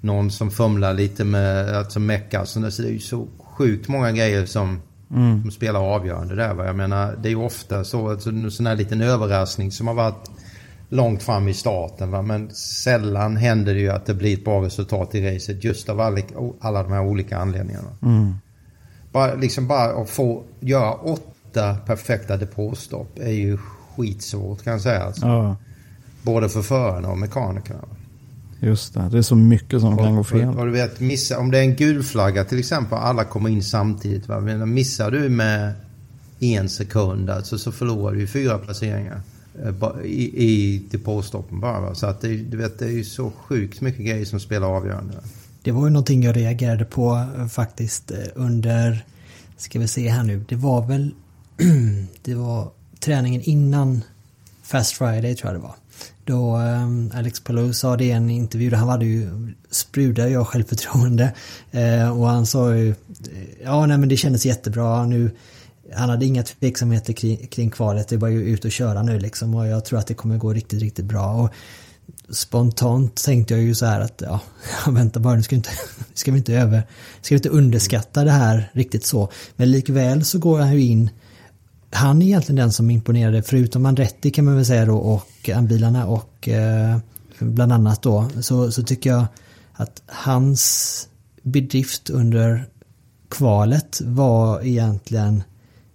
Någon 0.01 0.31
som 0.31 0.51
fumlar 0.51 0.93
lite 0.93 1.23
med, 1.23 1.75
alltså 1.77 1.99
mecka. 1.99 2.45
Så 2.45 2.59
det 2.59 2.79
är 2.79 2.91
ju 2.91 2.99
så 2.99 3.27
sjukt 3.39 3.87
många 3.87 4.11
grejer 4.11 4.45
som, 4.45 4.81
som 5.41 5.51
spelar 5.51 5.79
avgörande 5.79 6.35
där. 6.35 6.65
Jag 6.65 6.75
menar, 6.75 7.15
det 7.21 7.27
är 7.27 7.29
ju 7.29 7.43
ofta 7.43 7.83
så, 7.83 8.09
alltså, 8.09 8.29
en 8.29 8.51
sån 8.51 8.65
här 8.65 8.75
liten 8.75 9.01
överraskning 9.01 9.71
som 9.71 9.87
har 9.87 9.93
varit 9.93 10.31
långt 10.89 11.23
fram 11.23 11.47
i 11.47 11.53
starten. 11.53 12.11
Va? 12.11 12.21
Men 12.21 12.49
sällan 12.55 13.37
händer 13.37 13.73
det 13.73 13.79
ju 13.79 13.89
att 13.89 14.05
det 14.05 14.13
blir 14.13 14.33
ett 14.33 14.45
bra 14.45 14.65
resultat 14.65 15.15
i 15.15 15.35
racet 15.35 15.63
just 15.63 15.89
av 15.89 15.99
alla, 15.99 16.19
alla 16.59 16.83
de 16.83 16.91
här 16.91 17.01
olika 17.03 17.37
anledningarna. 17.37 17.89
Bara, 19.11 19.35
liksom 19.35 19.67
bara 19.67 20.01
att 20.01 20.09
få 20.09 20.43
göra 20.59 20.93
åtta 20.93 21.32
perfekta 21.85 22.37
depåstopp 22.37 23.19
är 23.19 23.31
ju 23.31 23.57
skitsvårt 23.95 24.63
kan 24.63 24.73
jag 24.73 24.81
säga. 24.81 25.03
Alltså. 25.03 25.25
Ja. 25.25 25.55
Både 26.21 26.49
för 26.49 26.61
förarna 26.61 27.09
och 27.09 27.17
mekanikerna. 27.17 27.79
Just 28.59 28.93
det, 28.93 29.09
det 29.11 29.17
är 29.17 29.21
så 29.21 29.35
mycket 29.35 29.81
som 29.81 29.97
kan 29.97 30.15
gå 30.15 30.23
fel. 30.23 30.49
Och, 30.49 30.59
och 30.59 30.65
du 30.65 30.71
vet, 30.71 30.99
missa, 30.99 31.39
om 31.39 31.51
det 31.51 31.57
är 31.57 31.61
en 31.61 31.75
gul 31.75 32.03
flagga 32.03 32.43
till 32.43 32.59
exempel, 32.59 32.97
alla 32.97 33.23
kommer 33.23 33.49
in 33.49 33.63
samtidigt. 33.63 34.27
Va? 34.27 34.39
Men 34.39 34.73
missar 34.73 35.11
du 35.11 35.29
med 35.29 35.73
en 36.39 36.69
sekund 36.69 37.29
alltså, 37.29 37.57
så 37.57 37.71
förlorar 37.71 38.15
du 38.15 38.27
fyra 38.27 38.57
placeringar 38.57 39.21
eh, 39.63 40.05
i, 40.05 40.45
i 40.45 40.83
depåstoppen 40.91 41.59
bara. 41.59 41.81
Va? 41.81 41.95
Så 41.95 42.05
att 42.05 42.21
det, 42.21 42.35
du 42.35 42.57
vet, 42.57 42.79
det 42.79 42.85
är 42.85 42.91
ju 42.91 43.03
så 43.03 43.31
sjukt 43.31 43.81
mycket 43.81 44.05
grejer 44.05 44.25
som 44.25 44.39
spelar 44.39 44.67
avgörande. 44.67 45.13
Det 45.61 45.71
var 45.71 45.85
ju 45.85 45.89
någonting 45.89 46.23
jag 46.23 46.35
reagerade 46.35 46.85
på 46.85 47.25
eh, 47.37 47.47
faktiskt 47.47 48.11
eh, 48.11 48.17
under, 48.35 49.05
ska 49.57 49.79
vi 49.79 49.87
se 49.87 50.09
här 50.09 50.23
nu, 50.23 50.45
det 50.49 50.55
var 50.55 50.87
väl, 50.87 51.11
det 52.23 52.35
var 52.35 52.71
träningen 52.99 53.41
innan 53.41 54.03
Fast 54.63 54.91
Friday 54.91 55.35
tror 55.35 55.51
jag 55.51 55.61
det 55.61 55.63
var. 55.63 55.75
Då 56.25 56.57
eh, 56.57 57.17
Alex 57.19 57.39
Palou 57.39 57.73
sa 57.73 57.97
det 57.97 58.05
i 58.05 58.11
en 58.11 58.29
intervju, 58.29 58.69
där 58.69 58.77
han 58.77 58.89
hade 58.89 59.05
ju, 59.05 59.29
sprudade 59.71 60.29
jag 60.29 60.47
självförtroende. 60.47 61.33
Eh, 61.71 62.19
och 62.19 62.27
han 62.27 62.45
sa 62.45 62.75
ju, 62.75 62.89
eh, 62.89 62.95
ja 63.63 63.85
nej 63.85 63.97
men 63.97 64.09
det 64.09 64.17
kändes 64.17 64.45
jättebra 64.45 65.05
nu. 65.05 65.31
Han 65.93 66.09
hade 66.09 66.25
inga 66.25 66.43
tveksamheter 66.43 67.13
kring, 67.13 67.47
kring 67.47 67.69
kvalet, 67.69 68.07
det 68.07 68.15
är 68.15 68.19
bara 68.19 68.31
ju 68.31 68.43
ut 68.43 68.65
och 68.65 68.71
köra 68.71 69.03
nu 69.03 69.19
liksom. 69.19 69.55
Och 69.55 69.67
jag 69.67 69.85
tror 69.85 69.99
att 69.99 70.07
det 70.07 70.13
kommer 70.13 70.37
gå 70.37 70.53
riktigt, 70.53 70.81
riktigt 70.81 71.05
bra. 71.05 71.33
Och 71.33 71.49
spontant 72.29 73.23
tänkte 73.23 73.53
jag 73.53 73.63
ju 73.63 73.75
så 73.75 73.85
här 73.85 74.01
att 74.01 74.21
ja, 74.25 74.39
vänta 74.91 75.19
bara 75.19 75.35
nu 75.35 75.43
ska 75.43 75.55
vi 75.55 75.57
inte, 75.57 75.71
ska 76.13 76.31
vi 76.31 76.37
inte 76.37 76.53
över, 76.53 76.83
ska 77.21 77.35
vi 77.35 77.37
inte 77.37 77.49
underskatta 77.49 78.23
det 78.23 78.31
här 78.31 78.71
riktigt 78.73 79.05
så. 79.05 79.29
Men 79.55 79.71
likväl 79.71 80.25
så 80.25 80.39
går 80.39 80.59
han 80.59 80.73
ju 80.73 80.81
in, 80.81 81.09
han 81.93 82.21
är 82.21 82.25
egentligen 82.25 82.55
den 82.55 82.71
som 82.71 82.89
imponerade 82.89 83.41
förutom 83.41 83.85
Andretti 83.85 84.31
kan 84.31 84.45
man 84.45 84.55
väl 84.55 84.65
säga 84.65 84.85
då 84.85 84.97
och 84.97 85.49
bilarna 85.61 86.05
och 86.07 86.47
eh, 86.47 86.97
bland 87.39 87.71
annat 87.71 88.01
då 88.01 88.29
så, 88.41 88.71
så 88.71 88.83
tycker 88.83 89.09
jag 89.09 89.25
att 89.73 90.01
hans 90.05 91.07
bedrift 91.41 92.09
under 92.09 92.65
kvalet 93.29 94.01
var 94.05 94.65
egentligen 94.65 95.43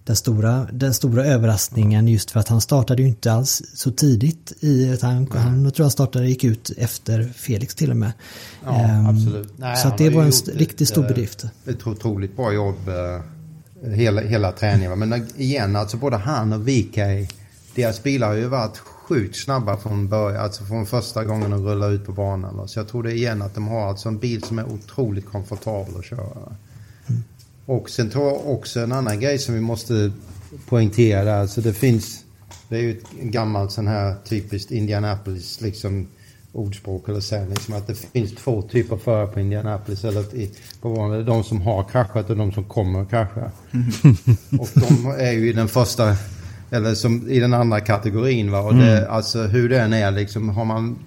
den 0.04 0.16
stora, 0.16 0.66
den 0.72 0.94
stora 0.94 1.24
överraskningen 1.24 2.08
just 2.08 2.30
för 2.30 2.40
att 2.40 2.48
han 2.48 2.61
startade 2.61 3.02
ju 3.02 3.08
inte 3.08 3.32
alls 3.32 3.62
så 3.74 3.90
tidigt 3.90 4.52
i 4.61 4.88
ett 4.88 5.02
han, 5.02 5.28
han 5.32 5.64
jag 5.64 5.74
tror 5.74 5.84
han 5.84 5.90
startade 5.90 6.28
gick 6.28 6.44
ut 6.44 6.70
efter 6.76 7.32
Felix 7.37 7.74
till 7.74 7.90
och 7.90 7.96
med. 7.96 8.12
Ja, 8.64 8.70
Ehm, 8.70 9.06
absolut. 9.06 9.52
Nej, 9.56 9.76
så 9.76 9.82
han 9.82 9.92
att 9.92 9.98
det 9.98 10.11
var 10.11 10.22
en 10.22 10.32
riktigt 10.54 10.88
stor 10.88 11.02
eh, 11.02 11.08
bedrift. 11.08 11.44
Ett 11.66 11.87
otroligt 11.87 12.37
bra 12.37 12.52
jobb 12.52 12.88
eh, 12.88 12.94
hela, 13.83 14.21
hela 14.21 14.53
träningen. 14.53 14.99
Men 14.99 15.27
igen, 15.37 15.77
alltså 15.77 15.97
både 15.97 16.17
han 16.17 16.53
och 16.53 16.69
VK, 16.69 16.99
deras 17.75 18.03
bilar 18.03 18.29
har 18.29 18.35
ju 18.35 18.47
varit 18.47 18.79
sjukt 18.79 19.37
snabba 19.37 19.77
från 19.77 20.09
början, 20.09 20.43
alltså 20.43 20.64
från 20.64 20.87
första 20.87 21.25
gången 21.25 21.51
de 21.51 21.67
rullar 21.67 21.91
ut 21.91 22.07
på 22.07 22.12
banan. 22.12 22.69
Så 22.69 22.79
jag 22.79 22.88
tror 22.88 23.03
det 23.03 23.12
är 23.12 23.14
igen 23.14 23.43
att 23.43 23.55
de 23.55 23.69
har 23.69 23.88
alltså 23.88 24.09
en 24.09 24.19
bil 24.19 24.43
som 24.43 24.59
är 24.59 24.73
otroligt 24.73 25.27
komfortabel 25.27 25.97
att 25.99 26.05
köra. 26.05 26.25
va. 26.25 26.53
Och 27.67 27.91
sen 27.91 28.11
tror 28.11 28.27
jag 28.27 28.47
också 28.47 28.81
en 28.81 28.93
annan 28.93 29.21
grej 29.21 29.38
som 29.38 29.55
vi 29.55 29.61
måste 29.61 30.12
poängtera 30.69 31.41
alltså 31.41 31.61
det 31.61 31.73
finns, 31.73 32.25
det 32.69 32.77
är 32.77 32.81
ju 32.81 32.91
ett 32.91 33.11
gammalt 33.23 33.73
sån 33.73 33.87
här 33.87 34.17
typiskt 34.25 34.71
Indianapolis 34.71 35.61
liksom 35.61 36.09
ordspråk 36.59 37.09
eller 37.09 37.21
sägning 37.21 37.57
som 37.57 37.75
att 37.75 37.87
det 37.87 37.94
finns 37.94 38.35
två 38.35 38.62
typer 38.62 38.97
förare 38.97 39.27
på 39.27 39.40
Indianapolis 39.40 40.05
eller 40.05 40.35
i, 40.35 40.51
på 40.81 40.94
banan. 40.94 41.25
De 41.25 41.44
som 41.44 41.61
har 41.61 41.85
kraschat 41.85 42.31
och 42.31 42.37
de 42.37 42.53
som 42.53 42.64
kommer 42.64 43.03
att 43.03 43.11
krascha. 43.11 43.51
och 44.59 44.68
de 44.75 45.07
är 45.18 45.33
ju 45.33 45.51
i 45.51 45.53
den 45.53 45.68
första, 45.68 46.16
eller 46.71 46.94
som 46.94 47.29
i 47.31 47.40
den 47.40 47.55
andra 47.55 47.81
kategorin 47.81 48.51
va. 48.51 48.61
Och 48.61 48.75
det, 48.75 49.09
alltså 49.09 49.42
hur 49.42 49.68
den 49.68 49.92
är 49.92 50.11
liksom, 50.11 50.49
har 50.49 50.64
man 50.64 50.99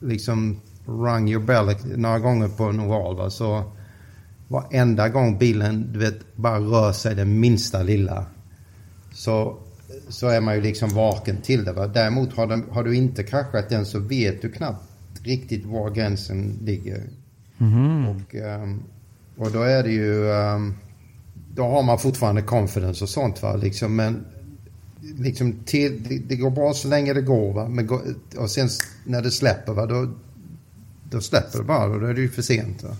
liksom 0.00 0.60
rung 0.86 1.28
your 1.28 1.42
bell 1.42 1.76
några 1.96 2.18
gånger 2.18 2.48
på 2.48 2.64
en 2.64 2.80
oval 2.80 3.16
va, 3.16 3.30
så 3.30 3.64
varenda 4.48 5.08
gång 5.08 5.38
bilen 5.38 5.92
du 5.92 5.98
vet, 5.98 6.36
bara 6.36 6.58
rör 6.58 6.92
sig 6.92 7.14
det 7.14 7.24
minsta 7.24 7.82
lilla 7.82 8.26
så, 9.12 9.56
så 10.08 10.28
är 10.28 10.40
man 10.40 10.54
ju 10.54 10.60
liksom 10.60 10.88
vaken 10.90 11.36
till 11.36 11.64
det. 11.64 11.72
Va? 11.72 11.86
Däremot 11.86 12.32
har, 12.32 12.46
den, 12.46 12.64
har 12.70 12.84
du 12.84 12.96
inte 12.96 13.22
kraschat 13.22 13.68
den 13.68 13.86
så 13.86 13.98
vet 13.98 14.42
du 14.42 14.50
knappt 14.50 14.82
riktigt 15.22 15.64
var 15.64 15.90
gränsen 15.90 16.58
ligger. 16.62 17.02
Och, 18.08 18.34
ehm, 18.34 18.82
och 19.36 19.52
då 19.52 19.62
är 19.62 19.82
det 19.82 19.92
ju... 19.92 20.32
ehm, 20.32 20.74
då 21.54 21.62
har 21.62 21.82
man 21.82 21.98
fortfarande 21.98 22.42
confidence 22.42 23.04
och 23.04 23.10
sånt 23.10 23.42
va. 23.42 23.56
Liksom, 23.56 23.96
men 23.96 24.24
liksom 25.00 25.52
till, 25.64 26.02
det, 26.08 26.18
det 26.18 26.36
går 26.36 26.50
bra 26.50 26.74
så 26.74 26.88
länge 26.88 27.12
det 27.12 27.22
går 27.22 27.52
va. 27.52 27.68
Men, 27.68 27.88
och 28.36 28.50
sen 28.50 28.68
när 29.04 29.22
det 29.22 29.30
släpper 29.30 29.72
va 29.72 29.86
då, 29.86 30.14
då 31.10 31.20
släpper 31.20 31.58
det 31.58 31.64
bara 31.64 31.84
och 31.84 32.00
då 32.00 32.06
är 32.06 32.14
det 32.14 32.20
ju 32.20 32.28
för 32.28 32.42
sent 32.42 32.82
va. 32.82 32.96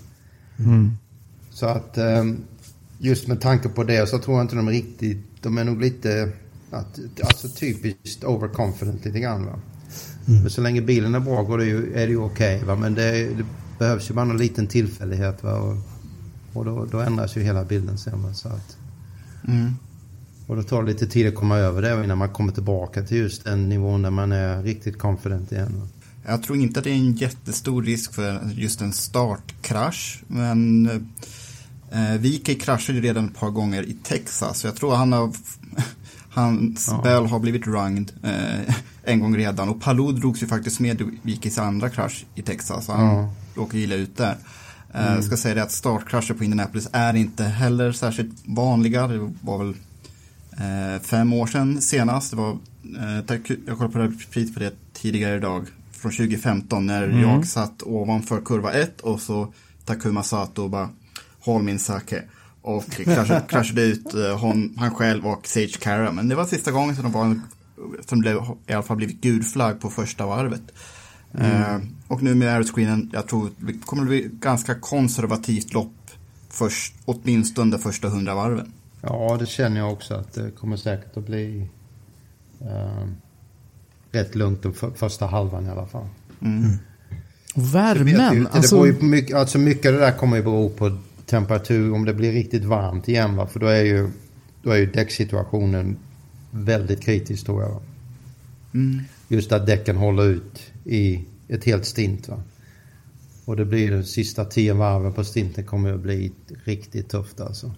Så 1.51 1.67
att 1.67 1.99
ehm, 1.99 2.45
just 2.99 3.29
med 3.29 3.41
tanke 3.41 3.69
på 3.69 3.85
det 3.85 4.07
så 4.09 4.19
tror 4.19 4.37
jag 4.37 4.45
inte 4.45 4.57
de 4.57 4.69
riktigt, 4.69 5.19
de 5.41 5.59
är 5.59 5.65
nog 5.65 5.81
lite, 5.81 6.33
att, 6.71 7.01
alltså 7.25 7.49
typiskt 7.49 8.25
overconfident 8.25 9.05
lite 9.05 9.21
grann 9.21 9.47
va. 9.47 9.59
Men 10.25 10.51
så 10.51 10.61
länge 10.61 10.83
bilen 10.83 11.15
är 11.15 11.21
bra 11.21 11.43
går 11.43 11.59
det 11.59 11.65
ju, 11.65 11.93
är 11.93 12.07
det 12.07 12.13
ju 12.13 12.19
okej 12.19 12.65
va. 12.65 12.77
Men 12.77 12.95
det, 12.95 13.11
det 13.13 13.45
behövs 13.79 14.11
ju 14.11 14.15
bara 14.15 14.25
någon 14.25 14.39
liten 14.39 14.67
tillfällighet 14.67 15.43
va. 15.43 15.55
Och, 15.55 15.77
och 16.53 16.65
då, 16.65 16.85
då 16.85 17.01
ändras 17.01 17.37
ju 17.37 17.41
hela 17.41 17.65
bilden 17.65 17.99
sen 17.99 18.23
va. 18.23 18.35
Så 18.35 18.49
att, 18.49 18.77
och 20.47 20.57
då 20.57 20.63
tar 20.63 20.83
det 20.83 20.89
lite 20.89 21.07
tid 21.07 21.29
att 21.29 21.35
komma 21.35 21.57
över 21.57 21.83
det 21.83 22.05
innan 22.05 22.19
man 22.19 22.29
kommer 22.29 22.53
tillbaka 22.53 23.03
till 23.03 23.17
just 23.17 23.45
den 23.45 23.69
nivån 23.69 24.03
där 24.03 24.11
man 24.11 24.33
är 24.33 24.63
riktigt 24.63 24.99
confident 24.99 25.53
igen. 25.53 25.81
Va? 25.81 25.89
Jag 26.27 26.43
tror 26.43 26.59
inte 26.59 26.81
att 26.81 26.85
det 26.85 26.91
är 26.91 26.95
en 26.95 27.13
jättestor 27.13 27.83
risk 27.83 28.15
för 28.15 28.51
just 28.55 28.81
en 28.81 28.93
startkrasch. 28.93 30.23
Men 30.27 30.87
eh, 31.91 32.13
Vike 32.19 32.55
kraschade 32.55 32.99
ju 32.99 33.05
redan 33.05 33.27
ett 33.27 33.35
par 33.35 33.51
gånger 33.51 33.83
i 33.83 33.97
Texas. 34.03 34.59
Så 34.59 34.67
jag 34.67 34.77
tror 34.77 34.95
han 34.95 35.13
har, 35.13 35.33
hans 36.37 36.89
Ja. 36.91 37.01
bell 37.03 37.27
har 37.27 37.39
blivit 37.39 37.67
runged 37.67 38.13
eh, 38.23 38.75
en 39.05 39.21
gång 39.21 39.37
redan. 39.37 39.69
Och 39.69 39.81
Palou 39.81 40.13
drogs 40.13 40.43
ju 40.43 40.47
faktiskt 40.47 40.81
med 40.81 41.01
i 41.01 41.05
Vikes 41.23 41.59
andra 41.59 41.89
krasch 41.91 42.25
i 42.35 42.43
Texas. 42.43 42.85
Så 42.87 42.93
han 42.93 43.07
Ja. 43.07 43.31
råkade 43.55 43.79
illa 43.83 43.95
ut 43.95 44.17
där. 44.17 44.37
Eh, 44.95 45.15
Jag 45.15 45.25
ska 45.25 45.37
säga 45.37 45.55
det 45.55 45.63
att 45.63 45.73
startkrascher 45.73 46.35
på 46.35 46.45
Indianapolis 46.45 46.89
är 46.93 47.17
inte 47.17 47.45
heller 47.45 47.93
särskilt 47.93 48.35
vanliga. 48.45 49.07
Det 49.07 49.31
var 49.41 49.59
väl 49.59 49.75
eh, 50.53 51.03
fem 51.03 51.33
år 51.33 51.47
sedan 51.47 51.81
senast. 51.81 52.31
Det 52.31 52.37
var, 52.37 52.51
eh, 52.51 53.39
jag 53.67 53.79
kollade 53.79 53.93
på 53.93 53.99
repris 53.99 54.55
på 54.55 54.61
det 54.61 54.73
tidigare 54.93 55.37
idag. 55.37 55.67
Från 55.93 56.13
2015 56.13 56.87
när 56.87 57.09
jag 57.23 57.47
satt 57.47 57.83
ovanför 57.83 58.41
kurva 58.41 58.73
1 58.73 59.01
och 59.01 59.21
så 59.21 59.53
Takuma 59.85 60.23
Sato 60.23 60.69
bara 60.69 60.89
håll 61.41 61.63
min 61.63 61.79
sake. 61.79 62.23
Och 62.67 62.91
kraschade, 62.91 63.43
kraschade 63.49 63.83
ut 63.83 64.15
eh, 64.15 64.39
hon, 64.39 64.75
han 64.79 64.95
själv 64.95 65.27
och 65.27 65.47
Sage 65.47 65.79
Kara. 65.81 66.13
Men 66.13 66.29
det 66.29 66.35
var 66.35 66.45
sista 66.45 66.71
gången 66.71 66.95
som 66.95 67.05
de 67.05 67.13
var 67.13 67.25
en, 67.25 67.43
som 68.07 68.21
blev, 68.21 68.37
i 68.67 68.73
alla 68.73 68.83
fall 68.83 68.97
blivit 68.97 69.21
gul 69.21 69.43
flagg 69.43 69.81
på 69.81 69.91
första 69.91 70.27
varvet. 70.27 70.63
Eh, 71.35 71.79
och 72.09 72.23
nu 72.23 72.35
med 72.35 72.49
aeroscreenen, 72.49 73.11
jag 73.13 73.27
tror 73.27 73.51
det 73.59 73.73
kommer 73.73 74.03
att 74.03 74.09
bli 74.09 74.31
ganska 74.33 74.75
konservativt 74.75 75.73
lopp 75.73 76.11
först, 76.49 76.95
åtminstone 77.05 77.71
de 77.71 77.79
första 77.79 78.09
hundra 78.09 78.35
varven. 78.35 78.73
Ja, 79.01 79.37
det 79.41 79.47
känner 79.47 79.81
jag 79.81 79.93
också 79.93 80.15
att 80.15 80.33
det 80.33 80.51
kommer 80.51 80.77
säkert 80.77 81.17
att 81.17 81.27
bli 81.27 81.69
eh, 82.61 83.09
rätt 84.13 84.35
lugnt 84.35 84.63
den 84.63 84.73
för, 84.73 84.91
första 84.91 85.27
halvan 85.27 85.67
i 85.67 85.71
alla 85.71 85.87
fall. 85.87 86.07
Det, 87.55 87.61
värmen, 87.61 88.45
det, 88.45 88.51
alltså, 88.51 88.75
beror 88.75 88.87
ju 88.87 88.95
på 88.95 89.05
mycket, 89.05 89.37
alltså 89.37 89.59
mycket 89.59 89.87
av 89.87 89.93
det 89.93 90.01
där 90.01 90.13
kommer 90.13 90.37
ju 90.37 90.43
bero 90.43 90.69
på 90.69 90.99
temperatur, 91.27 91.93
om 91.93 92.05
det 92.05 92.15
blir 92.15 92.33
riktigt 92.33 92.65
varmt 92.65 93.09
igen 93.09 93.37
va? 93.37 93.47
För 93.47 93.61
då 93.61 93.67
är 93.67 93.85
ju, 93.85 94.11
då 94.63 94.71
är 94.71 94.77
ju 94.77 94.87
däcksituationen 94.87 95.97
väldigt 96.51 97.01
kritisk 97.01 97.47
tror 97.47 97.63
jag. 97.63 97.71
Va? 97.71 97.81
Just 99.29 99.53
att 99.53 99.67
däcken 99.67 99.97
håller 99.97 100.25
ut 100.25 100.61
i 100.85 101.25
ett 101.49 101.65
helt 101.65 101.87
stint 101.87 102.29
va. 102.29 102.43
Och 103.45 103.57
det 103.57 103.65
blir 103.65 103.91
de 103.91 104.05
sista 104.05 104.45
tio 104.45 104.75
varven 104.75 105.13
på 105.13 105.25
stinten 105.25 105.65
kommer 105.65 105.93
att 105.93 106.01
bli 106.01 106.33
riktigt 106.65 107.09
tufft 107.09 107.41
alltså. 107.41 107.75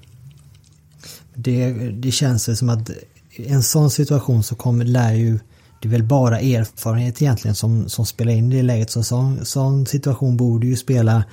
Det, 1.35 1.73
det 1.91 2.11
känns 2.11 2.59
som 2.59 2.69
att 2.69 2.91
i 3.31 3.49
en 3.49 3.63
sån 3.63 3.91
situation 3.91 4.43
så 4.43 4.55
kommer, 4.55 4.85
lär 4.85 5.15
ju 5.15 5.39
det 5.81 5.89
är 5.89 5.91
väl 5.91 6.03
bara 6.03 6.41
erfarenhet 6.41 7.23
egentligen 7.23 7.55
som, 7.55 7.89
som 7.89 8.07
spelar 8.07 8.33
in 8.33 8.53
i 8.53 8.57
det 8.57 8.63
läget. 8.63 8.91
Så 8.91 9.01
en 9.01 9.05
sån, 9.05 9.45
sån 9.45 9.87
situation 9.87 10.37
borde 10.37 10.67
ju 10.67 10.77
spela 10.77 11.25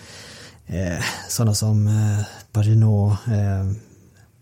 eh, 0.67 1.03
sådana 1.29 1.53
som 1.53 1.87
eh, 1.87 2.25
Pagino, 2.51 3.11
eh, 3.11 3.71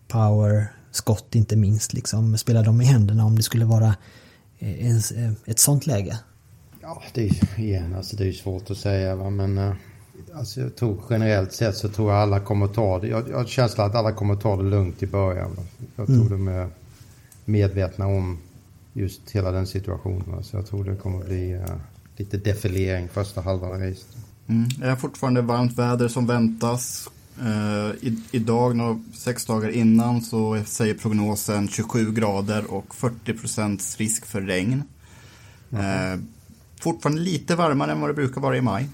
Power, 0.08 0.66
Scott 0.90 1.34
inte 1.34 1.56
minst 1.56 1.92
liksom. 1.92 2.38
Spela 2.38 2.62
dem 2.62 2.80
i 2.80 2.84
händerna 2.84 3.24
om 3.24 3.36
det 3.36 3.42
skulle 3.42 3.64
vara 3.64 3.94
eh, 4.58 4.86
en, 4.90 4.96
eh, 4.96 5.32
ett 5.46 5.58
sånt 5.58 5.86
läge. 5.86 6.18
Ja, 6.82 7.02
det 7.14 7.28
är 7.28 7.60
igen, 7.60 7.94
alltså 7.94 8.16
det 8.16 8.28
är 8.28 8.32
svårt 8.32 8.70
att 8.70 8.78
säga 8.78 9.16
va, 9.16 9.30
men 9.30 9.58
eh, 9.58 9.72
alltså 10.34 10.60
jag 10.60 10.76
tror 10.76 11.02
generellt 11.10 11.52
sett 11.52 11.76
så 11.76 11.88
tror 11.88 12.12
jag 12.12 12.20
alla 12.22 12.40
kommer 12.40 12.66
ta 12.66 12.98
det. 12.98 13.08
Jag, 13.08 13.28
jag 13.28 13.36
har 13.36 13.44
känslan 13.44 13.90
att 13.90 13.94
alla 13.96 14.12
kommer 14.12 14.36
ta 14.36 14.56
det 14.56 14.62
lugnt 14.62 15.02
i 15.02 15.06
början. 15.06 15.54
Va? 15.56 15.62
Jag 15.96 16.06
tror 16.06 16.28
de 16.28 16.48
är 16.48 16.68
medvetna 17.44 18.06
om 18.06 18.38
just 18.92 19.30
hela 19.30 19.50
den 19.50 19.66
situationen. 19.66 20.24
va. 20.26 20.42
Så 20.42 20.56
jag 20.56 20.66
tror 20.66 20.84
det 20.84 20.96
kommer 20.96 21.24
bli 21.24 21.52
eh, 21.52 21.76
lite 22.16 22.36
defilering 22.36 23.08
första 23.08 23.40
halvan 23.40 23.72
av 23.72 23.78
racet. 23.78 24.16
Mm. 24.46 24.68
Det 24.68 24.86
är 24.86 24.96
fortfarande 24.96 25.42
varmt 25.42 25.78
väder 25.78 26.08
som 26.08 26.26
väntas. 26.26 27.10
Eh, 27.40 28.08
i, 28.08 28.18
idag, 28.30 28.76
några, 28.76 29.00
sex 29.14 29.46
dagar 29.46 29.68
innan, 29.68 30.22
så 30.22 30.62
säger 30.66 30.94
prognosen 30.94 31.68
27 31.68 32.12
grader 32.12 32.74
och 32.74 32.94
40 32.94 33.34
procents 33.34 33.96
risk 33.96 34.26
för 34.26 34.40
regn. 34.40 34.82
Eh, 35.72 36.20
fortfarande 36.80 37.22
lite 37.22 37.54
varmare 37.56 37.92
än 37.92 38.00
vad 38.00 38.10
det 38.10 38.14
brukar 38.14 38.40
vara 38.40 38.56
i 38.56 38.60
maj. 38.60 38.88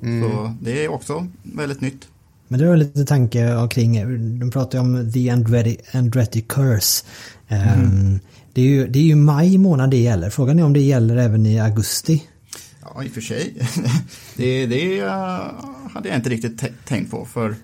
Så 0.00 0.54
det 0.60 0.84
är 0.84 0.88
också 0.88 1.26
väldigt 1.42 1.80
nytt. 1.80 2.08
Men 2.48 2.60
det 2.60 2.68
var 2.68 2.76
lite 2.76 3.04
tanke 3.04 3.68
kring, 3.70 3.94
de 4.40 4.50
pratar 4.50 4.78
ju 4.78 4.84
om 4.84 5.12
the 5.12 5.30
Andretti, 5.30 6.40
curse. 6.40 7.04
Ehm, 7.48 8.20
det, 8.52 8.60
är 8.60 8.66
ju, 8.66 8.88
det 8.88 8.98
är 8.98 9.02
ju 9.02 9.14
maj 9.14 9.58
månad 9.58 9.90
det 9.90 9.96
gäller. 9.96 10.30
Frågan 10.30 10.58
är 10.58 10.64
om 10.64 10.72
det 10.72 10.80
gäller 10.80 11.16
även 11.16 11.46
i 11.46 11.60
augusti. 11.60 12.22
Ja, 12.94 13.04
i 13.04 13.08
och 13.08 13.12
för 13.12 13.20
sig. 13.20 13.54
det 14.36 14.66
det 14.66 14.98
eh, 14.98 15.52
hade 15.92 16.08
jag 16.08 16.18
inte 16.18 16.30
riktigt 16.30 16.60
tä- 16.62 16.72
tänkt 16.84 17.10
på. 17.10 17.24
För 17.24 17.54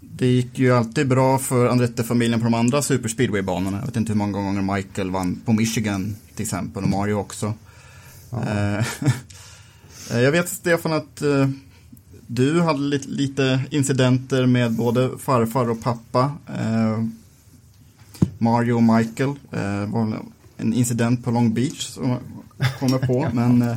det 0.00 0.26
gick 0.26 0.58
ju 0.58 0.72
alltid 0.72 1.08
bra 1.08 1.38
för 1.38 1.66
Andretti-familjen 1.66 2.40
på 2.40 2.44
de 2.44 2.54
andra 2.54 2.82
superspeedway-banorna. 2.82 3.78
Jag 3.78 3.86
vet 3.86 3.96
inte 3.96 4.12
hur 4.12 4.18
många 4.18 4.32
gånger 4.32 4.74
Michael 4.74 5.10
vann 5.10 5.40
på 5.44 5.52
Michigan 5.52 6.16
till 6.34 6.42
exempel 6.42 6.82
och 6.82 6.88
Mario 6.88 7.14
också. 7.14 7.54
Eh, 8.32 8.86
jag 10.22 10.32
vet 10.32 10.48
Stefan 10.48 10.92
att 10.92 11.22
eh, 11.22 11.48
du 12.26 12.60
hade 12.60 12.98
lite, 13.06 13.60
incidenter 13.70 14.46
med 14.46 14.72
både 14.72 15.18
farfar 15.18 15.70
och 15.70 15.82
pappa. 15.82 16.32
Mario 18.38 18.72
och 18.72 18.82
Michael 18.82 19.34
eh, 19.50 19.86
var 19.86 20.18
en 20.56 20.72
incident 20.72 21.24
på 21.24 21.30
Long 21.30 21.54
Beach 21.54 21.80
som 21.80 22.10
jag 22.58 22.78
kommer 22.80 22.98
på. 22.98 23.28
Men 23.34 23.76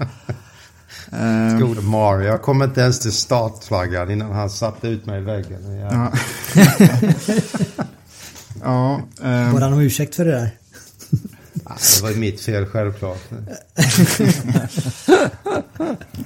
eh, 1.12 1.54
eh, 1.54 1.60
Gode 1.60 1.82
Mario. 1.82 2.28
Jag 2.28 2.42
kom 2.42 2.62
inte 2.62 2.82
ens 2.82 3.00
till 3.00 3.12
startflaggan 3.12 4.12
innan 4.12 4.32
han 4.32 4.50
satte 4.50 4.88
ut 4.88 5.06
mig 5.06 5.22
i 5.22 5.24
väggen. 5.24 5.80
Ja. 5.80 6.12
Ja. 8.64 9.02
eh, 9.24 9.52
Bad 9.54 9.62
han 9.64 9.74
om 9.74 9.80
ursäkt 9.80 10.16
för 10.16 10.26
det 10.26 10.32
där? 10.32 10.50
Det 11.52 12.02
var 12.02 12.10
ju 12.10 12.16
mitt 12.16 12.42
fel 12.42 12.66
självklart. 12.66 13.22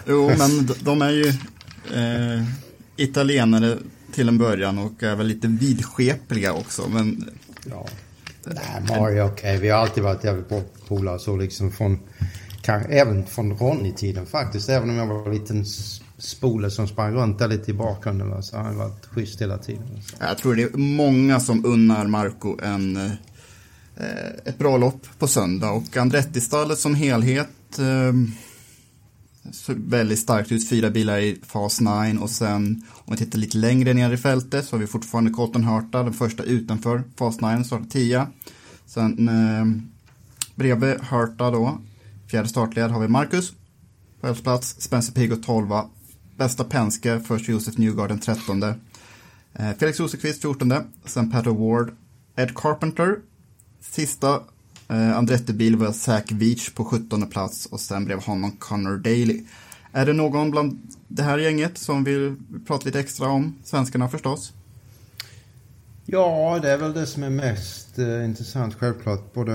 jo, 0.06 0.32
men 0.38 0.70
de, 0.80 1.02
är 1.02 1.10
ju 1.10 1.28
eh, 1.96 2.44
italienare 2.96 3.78
till 4.14 4.28
en 4.28 4.38
början 4.38 4.80
och 4.80 5.04
är 5.04 5.16
väl 5.16 5.28
lite 5.28 5.48
vidskepliga 5.48 6.54
också. 6.54 6.90
Men 6.90 7.30
Ja. 7.66 7.88
Nej, 8.44 9.00
Mario, 9.00 9.22
okej. 9.22 9.58
Vi 9.58 9.70
har 9.70 9.80
alltid 9.80 10.04
varit 10.04 10.24
jävligt 10.24 10.50
polare 10.88 11.20
så 11.20 11.38
liksom 11.38 11.72
från... 11.72 12.00
Kan, 12.70 12.86
även 12.90 13.26
från 13.26 13.58
Ronny-tiden 13.58 14.26
faktiskt. 14.26 14.70
Även 14.70 14.90
om 14.90 14.96
jag 14.96 15.08
var 15.08 15.26
en 15.26 15.34
liten 15.34 15.66
spole 16.18 16.72
som 16.72 16.88
sprang 16.88 17.14
runt 17.14 17.40
där 17.40 17.48
lite 17.48 17.72
i 17.72 17.74
bakgrunden. 17.74 18.30
Va, 18.30 18.42
så 18.42 18.58
har 18.58 18.64
han 18.64 18.78
varit 18.78 19.06
schysst 19.06 19.42
hela 19.42 19.58
tiden. 19.58 20.02
Så. 20.02 20.16
jag 20.20 20.38
tror 20.38 20.56
det 20.56 20.64
är 20.64 20.78
många 20.78 21.40
som 21.40 21.66
unnar 21.66 22.08
Marco 22.08 22.58
en, 22.64 22.98
eh, 22.98 23.12
ett 24.46 24.58
bra 24.58 24.78
lopp 24.78 25.08
på 25.20 25.28
söndag. 25.28 25.72
Och 25.72 25.98
Andretti-stallet 25.98 26.80
som 26.80 26.96
helhet 26.96 27.80
eh, 27.80 28.14
ser 29.52 29.90
väldigt 29.90 30.20
starkt 30.20 30.52
ut. 30.52 30.70
Fyra 30.70 30.90
bilar 30.90 31.20
i 31.20 31.42
fas 31.48 31.82
9 31.82 32.20
och 32.22 32.30
sen 32.30 32.84
om 32.92 33.14
vi 33.14 33.18
tittar 33.18 33.40
lite 33.40 33.58
längre 33.58 33.94
ner 33.94 34.14
i 34.14 34.18
fältet 34.18 34.66
så 34.66 34.76
har 34.76 34.80
vi 34.82 34.88
fortfarande 34.88 35.32
Colton 35.32 35.64
Hurta, 35.64 36.04
den 36.04 36.14
första 36.14 36.44
utanför 36.44 37.04
fas 37.16 37.42
9, 37.42 37.64
startar 37.64 37.86
10. 37.86 38.28
Sen 38.86 39.30
eh, 39.30 39.66
bredvid 40.56 40.96
Hurta 41.02 41.52
då, 41.52 41.80
fjärde 42.30 42.50
startled 42.50 42.92
har 42.92 43.00
vi 43.00 43.08
Marcus 43.08 43.54
på 44.22 44.28
elfte 44.28 44.44
plats, 44.44 44.82
Spencer 44.82 45.14
Pigo 45.14 45.36
12, 45.36 45.68
bästa 46.38 46.64
Penske, 46.64 47.20
först 47.20 47.50
Josef 47.50 47.78
Newgarden 47.78 48.20
13. 48.20 48.64
Eh, 48.64 48.74
Felix 49.80 50.00
Rosenqvist 50.00 50.42
14, 50.42 50.74
sen 51.06 51.32
Pat 51.32 51.48
Award, 51.48 51.92
Ed 52.36 52.56
Carpenter, 52.56 53.16
sista 53.82 54.42
eh, 54.88 55.18
Andretti-bil 55.18 55.76
var 55.76 55.92
Zack 55.92 56.32
Veach 56.32 56.74
på 56.76 56.86
17 56.86 57.30
plats 57.30 57.66
och 57.66 57.80
sen 57.80 58.06
blev 58.06 58.24
honom 58.24 58.52
Connor 58.52 58.98
Daly. 58.98 59.44
Är 59.92 60.06
det 60.06 60.14
någon 60.14 60.52
bland 60.52 60.80
det 61.08 61.24
här 61.24 61.38
gänget 61.38 61.78
som 61.78 62.04
vill 62.04 62.36
prata 62.68 62.86
lite 62.86 63.00
extra 63.00 63.28
om 63.28 63.56
svenskarna 63.64 64.10
förstås? 64.10 64.54
Ja, 66.06 66.60
det 66.62 66.72
är 66.72 66.78
väl 66.78 66.94
det 66.94 67.06
som 67.06 67.24
är 67.24 67.30
mest 67.30 68.00
eh, 68.00 68.26
intressant 68.26 68.76
självklart. 68.76 69.34
Både, 69.34 69.54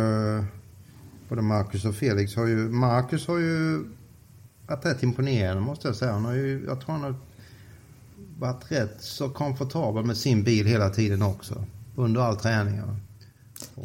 både 1.29 1.43
Marcus 1.43 1.85
och 1.85 1.95
Felix 1.95 2.37
har 2.37 2.47
ju... 2.47 2.57
Marcus 2.57 3.29
har 3.29 3.39
ju 3.39 3.85
varit 4.67 4.87
rätt 4.87 5.03
imponerande 5.03 5.63
måste 5.63 5.89
jag 5.89 5.97
säga. 5.97 6.13
Han 6.13 6.25
har 6.25 6.35
ju, 6.35 6.65
jag 6.67 6.81
tror 6.81 6.93
han 6.93 7.03
har 7.03 7.15
varit 8.39 8.73
rätt 8.73 8.97
så 8.99 9.29
komfortabel 9.29 10.05
med 10.05 10.17
sin 10.17 10.43
bil 10.43 10.67
hela 10.67 10.91
tiden 10.91 11.23
också. 11.23 11.65
Under 11.97 12.21
all 12.21 12.37
träning. 12.37 12.77
ja. 12.77 12.97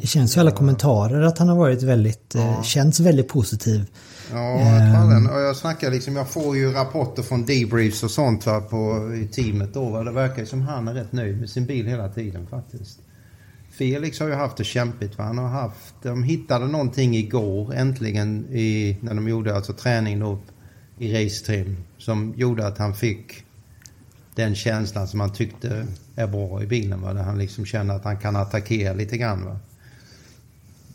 Det 0.00 0.06
känns 0.06 0.36
ju 0.36 0.40
alla 0.40 0.50
kommentarer 0.50 1.22
att 1.22 1.38
han 1.38 1.48
har 1.48 1.56
varit 1.56 1.82
väldigt, 1.82 2.34
eh, 2.34 2.62
känns 2.62 3.00
väldigt 3.00 3.28
positiv. 3.28 3.86
Ja, 4.32 4.60
jag 4.60 5.10
den. 5.10 5.26
Och 5.26 5.40
jag 5.40 5.56
snackar 5.56 5.90
liksom, 5.90 6.16
jag 6.16 6.28
får 6.28 6.56
ju 6.56 6.72
rapporter 6.72 7.22
från 7.22 7.46
debriefs 7.46 8.02
och 8.02 8.10
sånt 8.10 8.46
va, 8.46 8.60
på, 8.60 9.12
i 9.14 9.28
teamet 9.28 9.74
då. 9.74 9.90
Va. 9.90 10.02
Det 10.02 10.12
verkar 10.12 10.38
ju 10.38 10.46
som 10.46 10.62
han 10.62 10.88
är 10.88 10.94
rätt 10.94 11.12
nöjd 11.12 11.40
med 11.40 11.50
sin 11.50 11.66
bil 11.66 11.86
hela 11.86 12.08
tiden 12.08 12.46
faktiskt. 12.46 12.98
Felix 13.80 14.20
har 14.20 14.28
ju 14.28 14.34
haft 14.34 14.56
det 14.56 14.64
kämpigt. 14.64 15.18
Va. 15.18 15.24
Han 15.24 15.38
har 15.38 15.48
haft, 15.48 15.94
de 16.02 16.22
hittade 16.22 16.66
någonting 16.66 17.16
igår 17.16 17.74
äntligen 17.74 18.46
i, 18.50 18.96
när 19.00 19.14
de 19.14 19.28
gjorde 19.28 19.54
alltså 19.54 19.72
träning 19.72 20.18
då 20.18 20.38
i 20.98 21.12
racetrim. 21.14 21.76
Som 21.98 22.34
gjorde 22.36 22.66
att 22.66 22.78
han 22.78 22.94
fick 22.94 23.44
den 24.34 24.54
känslan 24.54 25.08
som 25.08 25.20
han 25.20 25.32
tyckte 25.32 25.86
är 26.16 26.26
bra 26.26 26.62
i 26.62 26.66
bilen. 26.66 27.02
Va. 27.02 27.12
Där 27.12 27.22
han 27.22 27.38
liksom 27.38 27.66
känner 27.66 27.94
att 27.94 28.04
han 28.04 28.16
kan 28.16 28.36
attackera 28.36 28.92
lite 28.92 29.16
grann. 29.16 29.44
Va. 29.44 29.58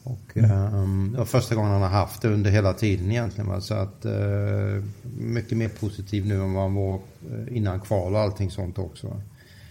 Och 0.04 0.38
ehm, 0.38 1.10
det 1.12 1.18
var 1.18 1.26
första 1.26 1.56
gången 1.56 1.72
han 1.72 1.82
har 1.82 1.90
haft 1.90 2.22
det 2.22 2.28
under 2.28 2.52
hela 2.52 2.74
tiden 2.74 3.12
egentligen. 3.12 3.50
Va? 3.50 3.62
Så 3.62 3.74
att 3.74 4.06
eh, 4.06 4.84
mycket 5.18 5.58
mer 5.58 5.70
positiv 5.70 6.26
nu 6.26 6.36
än 6.36 6.54
vad 6.54 6.64
han 6.64 6.76
var 6.76 6.94
eh, 6.94 7.58
innan 7.58 7.80
kval 7.80 8.14
och 8.14 8.20
allting 8.20 8.52
sånt 8.52 8.78
också. 8.78 9.08
Va? 9.08 9.22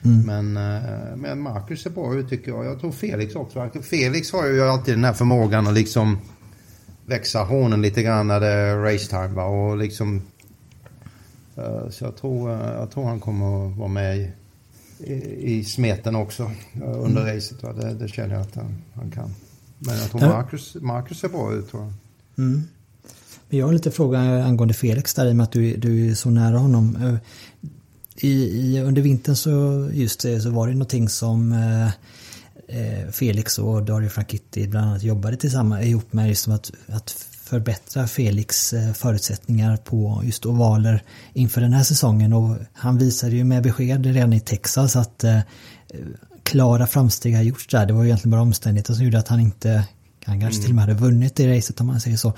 Men, 0.09 0.57
eh, 0.57 1.17
men 1.17 1.41
Marcus 1.41 1.83
ser 1.83 1.91
bra 1.91 2.15
ut 2.15 2.29
tycker 2.29 2.51
jag. 2.51 2.65
Jag 2.65 2.81
tror 2.81 2.93
Felix 2.93 3.35
också. 3.35 3.71
Felix 3.83 4.33
har 4.33 4.47
ju 4.47 4.63
alltid 4.63 4.95
den 4.95 5.05
här 5.05 5.13
förmågan 5.13 5.67
att 5.67 5.75
liksom 5.75 6.19
växa 7.07 7.39
hånen 7.39 7.83
lite 7.83 8.03
grann 8.03 8.27
när 8.27 8.41
det 8.41 8.47
är 8.47 8.77
racetime. 8.77 9.29
Va? 9.29 9.45
Och 9.45 9.77
liksom, 9.77 10.23
eh, 11.57 11.89
så 11.91 12.05
jag 12.05 12.17
tror, 12.17 12.53
eh, 12.53 12.73
jag 12.73 12.91
tror 12.91 13.05
han 13.05 13.21
kommer 13.21 13.67
att 13.67 13.77
vara 13.77 13.89
med 13.89 14.33
i, 14.99 15.15
i, 15.39 15.65
smeten 15.65 16.17
också 16.17 16.51
under 16.83 17.35
racet. 17.35 17.63
Va? 17.63 17.73
Det, 17.73 17.95
det 17.95 18.09
känner 18.09 18.35
jag 18.35 18.43
att 18.43 18.55
han, 18.55 18.83
han 18.95 19.11
kan. 19.11 19.35
Men 19.79 19.99
jag 19.99 20.11
tror. 20.11 20.21
Marcus, 20.21 20.77
Marcus 20.81 21.19
ser 21.19 21.29
bra 21.29 21.55
ut 21.55 21.71
tror 21.71 21.83
jag. 21.83 21.93
Men 23.49 23.59
jag 23.59 23.67
har 23.67 23.73
lite 23.73 23.91
fråga 23.91 24.19
angående 24.45 24.75
Felix 24.75 25.15
där 25.15 25.27
i 25.27 25.33
och 25.33 25.37
med 25.37 25.45
att 25.45 25.53
du, 25.53 25.77
du 25.77 26.11
är 26.11 26.15
så 26.15 26.31
nära 26.31 26.59
honom. 26.59 27.19
I, 28.17 28.33
i, 28.33 28.81
under 28.81 29.03
vintern 29.03 29.37
så 29.37 29.89
just 29.93 30.21
det, 30.21 30.41
så 30.41 30.51
var 30.51 30.67
det 30.69 30.73
någonting 30.73 31.09
som 31.09 31.53
eh, 31.53 31.87
eh 32.69 33.11
Felix 33.11 33.59
och 33.59 33.83
Dario 33.83 34.09
Franchitti 34.09 34.69
bland 34.69 34.87
annat 34.87 35.03
jobbade 35.03 35.37
tillsammans 35.37 35.83
eh, 35.83 35.91
ihop 35.91 36.13
med 36.13 36.29
just 36.29 36.49
att, 36.49 36.73
att 36.87 37.11
förbättra 37.45 38.07
Felix 38.07 38.73
eh, 38.73 38.93
förutsättningar 38.93 39.77
på 39.77 40.23
just 40.25 40.47
ovaler 40.47 41.03
inför 41.33 41.61
den 41.61 41.73
här 41.73 41.83
säsongen 41.83 42.33
och 42.33 42.57
han 42.73 42.99
visade 42.99 43.37
ju 43.37 43.45
med 43.45 43.63
besked 43.63 44.07
redan 44.07 44.33
i 44.33 44.41
Texas 44.41 44.97
att 44.97 45.25
eh, 45.25 45.39
klara 46.43 46.87
framsteg 46.87 47.37
har 47.37 47.43
gjorts 47.43 47.67
där. 47.67 47.87
Det 47.87 47.93
var 47.93 48.03
ju 48.03 48.09
egentligen 48.09 48.31
bara 48.31 48.43
omständigheter 48.43 48.95
som 48.95 49.05
gjorde 49.05 49.19
att 49.19 49.29
han 49.29 49.41
inte 49.41 49.85
han 50.25 50.41
kanske 50.41 50.63
till 50.63 50.71
och 50.71 50.75
med 50.75 50.85
hade 50.85 51.01
vunnit 51.01 51.37
det 51.37 51.57
racet 51.57 51.81
om 51.81 51.87
man 51.87 52.01
säger 52.01 52.17
så. 52.17 52.29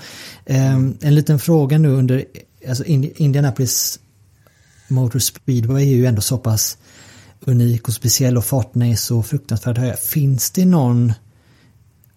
Eh, 0.45 0.73
en 0.75 1.15
liten 1.15 1.39
fråga 1.39 1.77
nu 1.77 1.89
under, 1.89 2.25
alltså 2.67 2.83
Indianapolis 2.85 3.99
Motor 4.87 5.19
Speedway 5.19 5.83
är 5.83 5.95
ju 5.95 6.05
ändå 6.05 6.21
så 6.21 6.37
pass 6.37 6.77
unik 7.39 7.87
och 7.87 7.93
speciell 7.93 8.37
och 8.37 8.45
farterna 8.45 8.87
är 8.87 8.95
så 8.95 9.23
fruktansvärt 9.23 9.77
höga. 9.77 9.95
Finns 9.95 10.51
det 10.51 10.65
någon 10.65 11.13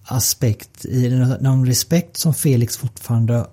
aspekt 0.05 0.85
i 0.85 1.09
någon 1.41 1.67
respekt 1.67 2.17
som 2.17 2.35
Felix 2.35 2.77
fortfarande 2.77 3.47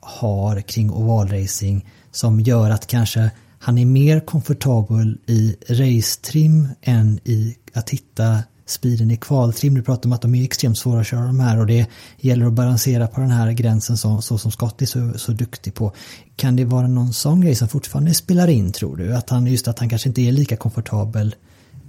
har 0.00 0.60
kring 0.60 0.90
ovalracing 0.90 1.86
som 2.10 2.40
gör 2.40 2.70
att 2.70 2.86
kanske 2.86 3.30
han 3.58 3.78
är 3.78 3.86
mer 3.86 4.20
komfortabel 4.20 5.18
i 5.26 5.56
racetrim 5.68 6.68
än 6.82 7.20
i 7.24 7.56
att 7.72 7.90
hitta 7.90 8.38
speeden 8.66 9.10
i 9.10 9.16
kvaltrim. 9.16 9.74
Du 9.74 9.82
pratar 9.82 10.08
om 10.08 10.12
att 10.12 10.22
de 10.22 10.34
är 10.34 10.44
extremt 10.44 10.78
svåra 10.78 11.00
att 11.00 11.06
köra 11.06 11.26
de 11.26 11.40
här 11.40 11.60
och 11.60 11.66
det 11.66 11.86
gäller 12.16 12.46
att 12.46 12.52
balansera 12.52 13.06
på 13.06 13.20
den 13.20 13.30
här 13.30 13.52
gränsen 13.52 13.96
så, 13.96 14.20
så 14.20 14.38
som 14.38 14.50
Scott 14.50 14.82
är 14.82 14.86
så, 14.86 15.18
så 15.18 15.32
duktig 15.32 15.74
på. 15.74 15.92
Kan 16.36 16.56
det 16.56 16.64
vara 16.64 16.86
någon 16.86 17.12
sån 17.12 17.40
grej 17.40 17.54
som 17.54 17.68
fortfarande 17.68 18.14
spelar 18.14 18.48
in 18.48 18.72
tror 18.72 18.96
du? 18.96 19.14
Att 19.14 19.30
han 19.30 19.46
just 19.46 19.68
att 19.68 19.78
han 19.78 19.88
kanske 19.88 20.08
inte 20.08 20.20
är 20.20 20.32
lika 20.32 20.56
komfortabel 20.56 21.34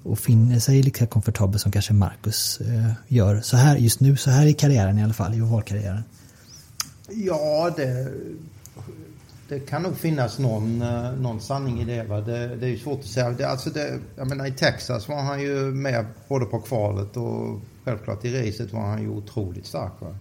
och 0.03 0.19
finner 0.19 0.59
sig 0.59 0.83
lika 0.83 1.07
komfortabel 1.07 1.59
som 1.59 1.71
kanske 1.71 1.93
Marcus 1.93 2.61
eh, 2.61 2.91
gör 3.07 3.41
så 3.41 3.57
här 3.57 3.77
just 3.77 3.99
nu, 3.99 4.17
så 4.17 4.29
här 4.29 4.45
i 4.45 4.53
karriären 4.53 4.99
i 4.99 5.03
alla 5.03 5.13
fall, 5.13 5.33
i 5.33 5.41
ovalkarriären. 5.41 6.03
Ja, 7.09 7.73
det, 7.77 8.07
det 9.53 9.59
kan 9.59 9.81
nog 9.81 9.97
finnas 9.97 10.39
någon, 10.39 10.81
eh, 10.81 11.11
någon 11.11 11.41
sanning 11.41 11.81
i 11.81 11.85
det. 11.85 12.03
Va? 12.03 12.21
Det, 12.21 12.55
det 12.55 12.65
är 12.65 12.69
ju 12.69 12.79
svårt 12.79 12.99
att 12.99 13.05
säga. 13.05 13.29
Det, 13.29 13.43
alltså 13.43 13.69
det, 13.69 13.99
jag 14.15 14.27
menar, 14.27 14.45
I 14.45 14.51
Texas 14.51 15.07
var 15.07 15.21
han 15.21 15.41
ju 15.41 15.55
med 15.55 16.05
både 16.27 16.45
på 16.45 16.59
kvalet 16.59 17.17
och 17.17 17.61
självklart 17.83 18.25
i 18.25 18.47
racet 18.47 18.73
var 18.73 18.81
han 18.81 19.01
ju 19.01 19.09
otroligt 19.09 19.65
stark. 19.65 19.91
Va? 19.99 20.15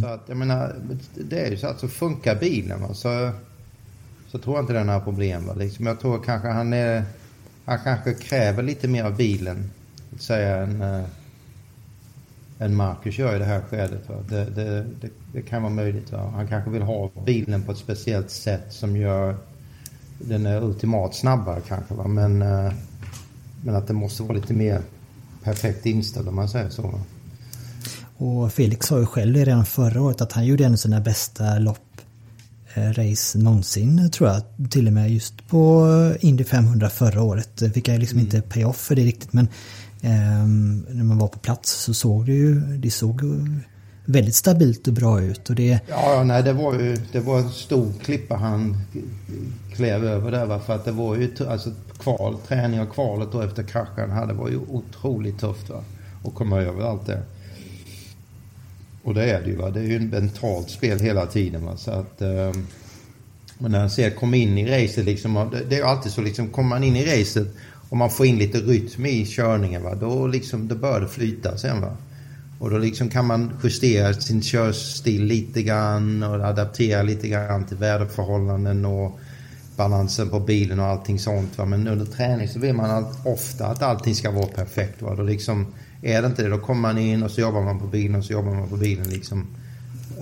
Så 0.00 0.06
att, 0.06 0.20
jag 0.26 0.36
menar, 0.36 0.74
det 1.14 1.40
är 1.46 1.50
ju 1.50 1.56
så 1.56 1.66
att 1.66 1.80
så 1.80 1.88
funkar 1.88 2.36
bilen 2.36 2.82
va? 2.82 2.94
Så, 2.94 3.30
så 4.28 4.38
tror 4.38 4.56
jag 4.56 4.62
inte 4.62 4.78
är 4.78 4.84
några 4.84 5.00
problem. 5.00 5.46
Va? 5.46 5.54
Liksom, 5.54 5.86
jag 5.86 6.00
tror 6.00 6.22
kanske 6.24 6.48
han 6.48 6.72
är... 6.72 7.04
Han 7.64 7.78
kanske 7.84 8.14
kräver 8.14 8.62
lite 8.62 8.88
mer 8.88 9.04
av 9.04 9.16
bilen. 9.16 9.70
Säga 10.18 10.56
en... 10.56 11.04
eh, 12.62 12.66
än 12.66 12.74
Marcus 12.76 13.18
gör 13.18 13.36
i 13.36 13.38
det 13.38 13.44
här 13.44 13.60
skedet. 13.60 14.08
Det, 14.28 14.44
det, 14.44 14.84
det, 15.00 15.08
det 15.32 15.42
kan 15.42 15.62
vara 15.62 15.72
möjligt. 15.72 16.12
Va? 16.12 16.32
Han 16.34 16.48
kanske 16.48 16.70
vill 16.70 16.82
ha 16.82 17.10
bilen 17.26 17.62
på 17.62 17.72
ett 17.72 17.78
speciellt 17.78 18.30
sätt 18.30 18.66
som 18.68 18.96
gör 18.96 19.36
den 20.18 20.46
är 20.46 20.62
ultimat 20.62 21.14
snabbare 21.14 21.60
kanske. 21.68 21.94
Va? 21.94 22.08
Men, 22.08 22.42
eh, 22.42 22.72
men 23.64 23.74
att 23.74 23.86
det 23.86 23.94
måste 23.94 24.22
vara 24.22 24.32
lite 24.32 24.54
mer 24.54 24.82
perfekt 25.42 25.86
inställd 25.86 26.28
om 26.28 26.36
man 26.36 26.48
säger 26.48 26.70
så. 26.70 26.82
Va? 26.82 27.00
Och 28.16 28.52
Felix 28.52 28.86
sa 28.86 28.98
ju 28.98 29.06
själv 29.06 29.36
redan 29.36 29.66
förra 29.66 30.02
året 30.02 30.20
att 30.20 30.32
han 30.32 30.46
gjorde 30.46 30.64
en 30.64 30.72
av 30.72 30.76
sina 30.76 31.00
bästa 31.00 31.58
lopp 31.58 32.00
eh, 32.74 32.92
race 32.92 33.38
någonsin 33.38 34.10
tror 34.10 34.28
jag. 34.28 34.70
Till 34.70 34.86
och 34.86 34.92
med 34.92 35.10
just 35.10 35.48
på 35.48 35.88
Indy 36.20 36.44
500 36.44 36.90
förra 36.90 37.22
året. 37.22 37.62
Fick 37.74 37.88
jag 37.88 38.00
liksom 38.00 38.18
inte 38.18 38.40
pay-off 38.40 38.76
för 38.76 38.96
det 38.96 39.02
riktigt 39.02 39.32
men 39.32 39.48
ehm, 40.02 40.86
när 40.88 41.04
man 41.04 41.18
var 41.18 41.28
på 41.28 41.38
plats 41.38 41.70
så 41.70 41.94
såg 41.94 42.26
det 42.26 42.32
ju, 42.32 42.60
det 42.60 42.90
såg 42.90 43.22
väldigt 44.04 44.34
stabilt 44.34 44.86
och 44.86 44.92
bra 44.92 45.22
ut. 45.22 45.50
Och 45.50 45.56
det, 45.56 45.80
Ja, 45.88 46.22
nej, 46.24 46.42
det 46.42 46.52
var 46.52 46.74
ju 46.74 46.96
det 47.12 47.20
var 47.20 47.38
en 47.38 47.50
stor 47.50 47.92
klippa 48.02 48.36
han 48.36 48.76
klev 49.74 50.04
över 50.04 50.30
där. 50.30 50.46
Va? 50.46 50.60
För 50.60 50.74
att 50.74 50.84
det 50.84 50.92
var 50.92 51.16
ju 51.16 51.30
alltså, 51.48 51.70
kval, 51.98 52.38
träning 52.48 52.80
och 52.80 52.94
kvalet 52.94 53.32
då 53.32 53.40
efter 53.40 53.62
kraschen 53.62 54.10
han 54.10 54.18
hade 54.18 54.34
var 54.34 54.48
ju 54.48 54.58
otroligt 54.68 55.38
tufft. 55.40 55.70
Va? 55.70 55.84
Att 56.24 56.34
komma 56.34 56.60
över 56.60 56.84
allt 56.84 57.06
det. 57.06 57.22
Och 59.04 59.14
det 59.14 59.30
är 59.30 59.42
det 59.42 59.50
ju. 59.50 59.56
Va? 59.56 59.70
Det 59.70 59.80
är 59.80 59.84
ju 59.84 59.96
ett 59.96 60.12
mentalt 60.12 60.70
spel 60.70 61.00
hela 61.00 61.26
tiden. 61.26 61.64
Va? 61.64 61.76
Så 61.76 61.90
att, 61.90 62.22
eh, 62.22 62.52
men 63.58 63.72
när 63.72 63.80
han 63.80 63.90
ser 63.90 64.10
kom 64.10 64.34
in 64.34 64.58
i 64.58 64.66
racet 64.66 65.04
liksom. 65.04 65.48
Det, 65.52 65.64
det 65.68 65.74
är 65.74 65.78
ju 65.78 65.86
alltid 65.86 66.12
så 66.12 66.20
liksom. 66.20 66.48
Kommer 66.48 66.68
man 66.68 66.84
in 66.84 66.96
i 66.96 67.20
racet 67.20 67.48
om 67.92 67.98
man 67.98 68.10
får 68.10 68.26
in 68.26 68.38
lite 68.38 68.58
rytm 68.58 69.06
i 69.06 69.26
körningen. 69.26 69.82
Va? 69.82 69.94
Då, 69.94 70.26
liksom, 70.26 70.68
då 70.68 70.74
börjar 70.74 71.00
det 71.00 71.08
flyta 71.08 71.56
sen. 71.56 71.80
Va? 71.80 71.96
Och 72.58 72.70
då 72.70 72.78
liksom 72.78 73.08
kan 73.08 73.26
man 73.26 73.52
justera 73.62 74.14
sin 74.14 74.42
körstil 74.42 75.24
lite 75.24 75.62
grann 75.62 76.22
och 76.22 76.34
adaptera 76.34 77.02
lite 77.02 77.28
grann 77.28 77.66
till 77.66 77.76
väderförhållanden 77.76 78.84
och 78.84 79.18
balansen 79.76 80.28
på 80.28 80.40
bilen 80.40 80.80
och 80.80 80.86
allting 80.86 81.18
sånt. 81.18 81.58
Va? 81.58 81.64
Men 81.64 81.88
under 81.88 82.06
träning 82.06 82.48
så 82.48 82.58
vill 82.58 82.74
man 82.74 82.90
allt, 82.90 83.26
ofta 83.26 83.66
att 83.66 83.82
allting 83.82 84.14
ska 84.14 84.30
vara 84.30 84.46
perfekt. 84.46 85.02
Va? 85.02 85.14
Då 85.14 85.22
liksom, 85.22 85.66
är 86.02 86.22
det 86.22 86.28
inte 86.28 86.42
det, 86.42 86.48
då 86.48 86.58
kommer 86.58 86.80
man 86.80 86.98
in 86.98 87.22
och 87.22 87.30
så 87.30 87.40
jobbar 87.40 87.62
man 87.62 87.78
på 87.78 87.86
bilen 87.86 88.16
och 88.16 88.24
så 88.24 88.32
jobbar 88.32 88.54
man 88.54 88.68
på 88.68 88.76
bilen. 88.76 89.08
Liksom. 89.08 89.46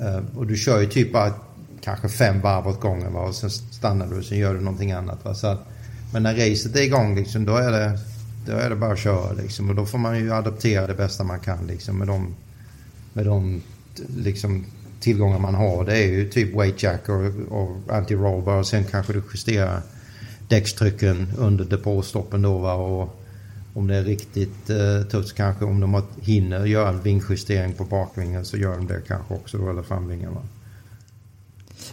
Eh, 0.01 0.39
och 0.39 0.47
du 0.47 0.57
kör 0.57 0.81
ju 0.81 0.87
typ 0.87 1.13
bara 1.13 1.33
kanske 1.81 2.09
fem 2.09 2.41
varv 2.41 2.69
åt 2.69 2.81
gången 2.81 3.13
va? 3.13 3.21
och 3.21 3.35
sen 3.35 3.51
stannar 3.51 4.07
du 4.07 4.19
och 4.19 4.25
sen 4.25 4.39
gör 4.39 4.55
du 4.55 4.61
någonting 4.61 4.93
annat. 4.93 5.25
Va? 5.25 5.35
Så 5.35 5.47
att, 5.47 5.67
men 6.13 6.23
när 6.23 6.35
racet 6.35 6.77
är 6.77 6.83
igång 6.83 7.17
liksom, 7.17 7.45
då 7.45 7.57
är 7.57 7.71
det 7.73 7.99
då 8.47 8.53
är 8.53 8.71
det 8.71 8.77
bara 8.77 8.93
att 8.93 8.99
köra 8.99 9.33
liksom. 9.33 9.69
Och 9.71 9.75
då 9.75 9.87
får 9.87 9.99
man 9.99 10.19
ju 10.19 10.33
adoptera 10.33 10.87
det 10.87 10.95
bästa 10.95 11.25
man 11.25 11.41
kan 11.41 11.67
liksom 11.67 11.99
med 11.99 12.07
de, 12.09 12.35
med 13.13 13.27
de 13.27 13.63
liksom, 14.17 14.65
tillgångar 15.01 15.39
man 15.39 15.55
har. 15.55 15.85
Det 15.85 15.97
är 15.97 16.07
ju 16.07 16.29
typ 16.29 16.55
weight 16.55 16.83
jack 16.83 17.09
och, 17.09 17.25
och 17.59 17.77
anti-roll 17.89 18.59
och 18.59 18.67
sen 18.67 18.85
kanske 18.85 19.13
du 19.13 19.23
justerar 19.33 19.81
däckstrycken 20.49 21.29
under 21.39 21.65
depåstoppen 21.65 22.43
då 22.43 22.59
va. 22.59 22.75
Och 22.75 23.17
om 23.75 23.87
det 23.87 23.97
är 23.97 24.05
riktigt 24.05 24.71
eh, 24.71 25.03
tufft 25.11 25.35
kanske 25.37 25.65
om 25.65 25.81
de 25.81 25.95
har- 25.95 26.05
hinner 26.21 26.67
göra 26.67 26.89
en 26.89 27.03
vingjustering 27.03 27.73
på 27.73 27.85
bakvingen 27.85 28.45
så 28.45 28.57
gör 28.57 28.77
de 28.77 28.87
det 28.87 29.03
kanske 29.09 29.35
också 29.35 29.59
då 29.59 29.71
eller 29.71 29.83
framvingen 29.83 30.35
va. 30.35 30.43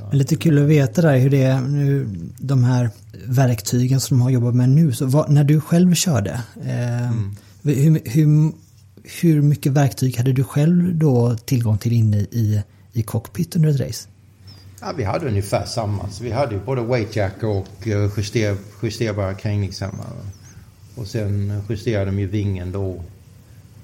Men 0.09 0.17
lite 0.17 0.35
kul 0.35 0.63
att 0.63 0.69
veta 0.69 1.01
där 1.01 1.17
hur 1.17 1.29
det 1.29 1.43
är 1.43 1.61
nu, 1.61 2.09
de 2.37 2.63
här 2.63 2.89
verktygen 3.25 3.99
som 3.99 4.17
de 4.17 4.23
har 4.23 4.29
jobbat 4.29 4.55
med 4.55 4.69
nu. 4.69 4.93
Så 4.93 5.05
vad, 5.05 5.29
när 5.29 5.43
du 5.43 5.61
själv 5.61 5.93
körde, 5.93 6.41
eh, 6.65 7.11
hur, 7.63 8.09
hur, 8.09 8.51
hur 9.21 9.41
mycket 9.41 9.71
verktyg 9.71 10.17
hade 10.17 10.33
du 10.33 10.43
själv 10.43 10.95
då 10.95 11.35
tillgång 11.35 11.77
till 11.77 11.93
inne 11.93 12.17
i, 12.17 12.63
i 12.93 13.03
cockpit 13.03 13.55
under 13.55 13.69
ett 13.69 13.79
race? 13.79 14.07
Ja, 14.81 14.93
vi 14.97 15.03
hade 15.03 15.27
ungefär 15.27 15.65
samma. 15.65 16.09
Så 16.09 16.23
vi 16.23 16.31
hade 16.31 16.55
ju 16.55 16.61
både 16.65 16.81
weightjack 16.81 17.43
och 17.43 17.87
eh, 17.87 18.09
juster, 18.17 18.57
justerbara 18.83 19.33
krängningshämmare. 19.33 20.07
Och 20.95 21.07
sen 21.07 21.61
justerade 21.69 22.05
de 22.05 22.19
ju 22.19 22.27
vingen 22.27 22.71
då. 22.71 23.03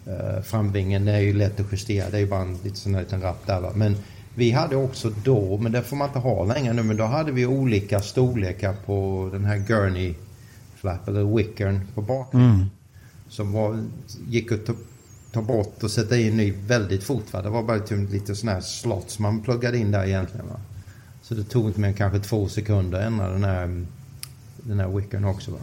Eh, 0.05 0.41
framvingen 0.43 1.07
är 1.07 1.19
ju 1.19 1.33
lätt 1.33 1.59
att 1.59 1.71
justera. 1.71 2.09
Det 2.09 2.17
är 2.17 2.21
ju 2.21 2.27
bara 2.27 2.41
en 2.41 2.57
lite 2.63 2.75
sån 2.75 2.95
här 2.95 3.01
liten 3.01 3.21
rapp 3.21 3.47
där 3.47 3.61
va. 3.61 3.71
Men 3.75 3.97
vi 4.35 4.51
hade 4.51 4.75
också 4.75 5.11
då, 5.23 5.57
men 5.57 5.71
det 5.71 5.81
får 5.81 5.95
man 5.95 6.07
inte 6.07 6.19
ha 6.19 6.45
längre 6.45 6.73
nu, 6.73 6.83
men 6.83 6.97
då 6.97 7.03
hade 7.03 7.31
vi 7.31 7.45
olika 7.45 8.01
storlekar 8.01 8.75
på 8.85 9.29
den 9.33 9.45
här 9.45 9.57
gurney 9.57 10.15
flap 10.75 11.07
eller 11.07 11.35
wickern 11.37 11.81
på 11.95 12.01
bakvingen. 12.01 12.69
Som 13.29 13.51
var, 13.51 13.83
gick 14.27 14.51
att 14.51 14.65
ta, 14.65 14.73
ta 15.31 15.41
bort 15.41 15.83
och 15.83 15.91
sätta 15.91 16.17
in 16.17 16.37
ny 16.37 16.51
väldigt 16.51 17.03
fort. 17.03 17.33
Va? 17.33 17.41
Det 17.41 17.49
var 17.49 17.63
bara 17.63 17.79
typ 17.79 18.11
lite 18.11 18.35
sån 18.35 18.49
här 18.49 18.61
slott 18.61 19.09
som 19.09 19.23
man 19.23 19.41
pluggade 19.41 19.77
in 19.77 19.91
där 19.91 20.05
egentligen. 20.05 20.47
Va? 20.47 20.59
Så 21.21 21.33
det 21.33 21.43
tog 21.43 21.67
inte 21.67 21.79
mer 21.79 21.87
än 21.87 21.93
kanske 21.93 22.19
två 22.19 22.47
sekunder 22.47 22.99
att 22.99 23.05
ändra 23.05 23.29
den 23.29 23.43
här, 23.43 23.85
den 24.57 24.79
här 24.79 24.87
wickern 24.87 25.25
också. 25.25 25.51
Va? 25.51 25.57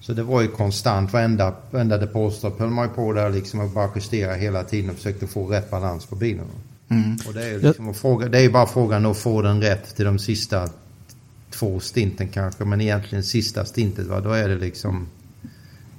Så 0.00 0.12
det 0.12 0.22
var 0.22 0.40
ju 0.40 0.48
konstant. 0.48 1.12
Varenda, 1.12 1.54
varenda 1.70 1.98
depåstopp 1.98 2.58
höll 2.58 2.70
man 2.70 2.88
ju 2.88 2.94
på 2.94 3.12
där 3.12 3.30
liksom 3.30 3.60
och 3.60 3.70
bara 3.70 3.90
justera 3.94 4.34
hela 4.34 4.64
tiden 4.64 4.90
och 4.90 4.96
försökte 4.96 5.26
få 5.26 5.46
rätt 5.46 5.70
balans 5.70 6.06
på 6.06 6.16
bilen. 6.16 6.44
Va? 6.44 6.71
Och 7.26 7.34
det 7.34 7.44
är 7.44 7.50
ju 7.50 7.60
liksom 7.60 7.88
att 7.88 7.96
fråga, 7.96 8.28
det 8.28 8.40
är 8.40 8.50
bara 8.50 8.66
frågan 8.66 9.06
att 9.06 9.16
få 9.16 9.42
den 9.42 9.62
rätt 9.62 9.96
till 9.96 10.04
de 10.04 10.18
sista 10.18 10.68
två 11.50 11.80
stinten 11.80 12.28
kanske. 12.28 12.64
Men 12.64 12.80
egentligen 12.80 13.24
sista 13.24 13.64
stintet 13.64 14.06
va, 14.06 14.20
då 14.20 14.30
är 14.30 14.48
det 14.48 14.56
liksom 14.56 15.06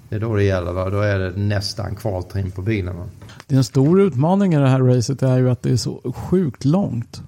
det 0.10 0.16
är 0.16 0.20
då 0.20 0.36
det 0.36 0.44
gäller 0.44 0.72
va. 0.72 0.90
Då 0.90 1.00
är 1.00 1.20
det 1.20 1.32
nästan 1.36 1.96
kvaltrim 1.96 2.52
på 2.52 2.62
bilen 2.62 2.98
va. 2.98 3.04
Det 3.48 3.56
är 3.56 3.58
en 3.58 3.64
stor 3.64 4.02
utmaning 4.02 4.54
i 4.54 4.58
det 4.58 4.70
här 4.70 4.80
racet 4.80 5.24
är 5.24 5.38
ju 5.38 5.50
att 5.50 5.62
det 5.62 5.72
är 5.72 5.78
så 5.78 6.14
sjukt 6.16 6.66
långt. 6.66 7.22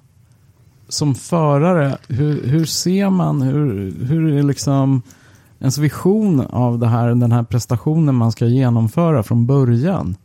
Som 0.88 1.16
förare, 1.16 1.97
hur, 2.08 2.47
hur 2.47 2.66
ser 2.66 3.10
man, 3.10 3.41
hur, 3.41 3.91
hur 4.06 4.38
är 4.38 4.43
liksom 4.43 5.01
ens 5.60 5.78
vision 5.78 6.41
av 6.41 6.80
det 6.80 6.88
här, 6.88 7.08
den 7.08 7.32
här 7.32 7.43
prestationen 7.43 8.16
man 8.16 8.32
ska 8.32 8.45
genomföra 8.45 9.24
från 9.24 9.45
början? 9.45 10.16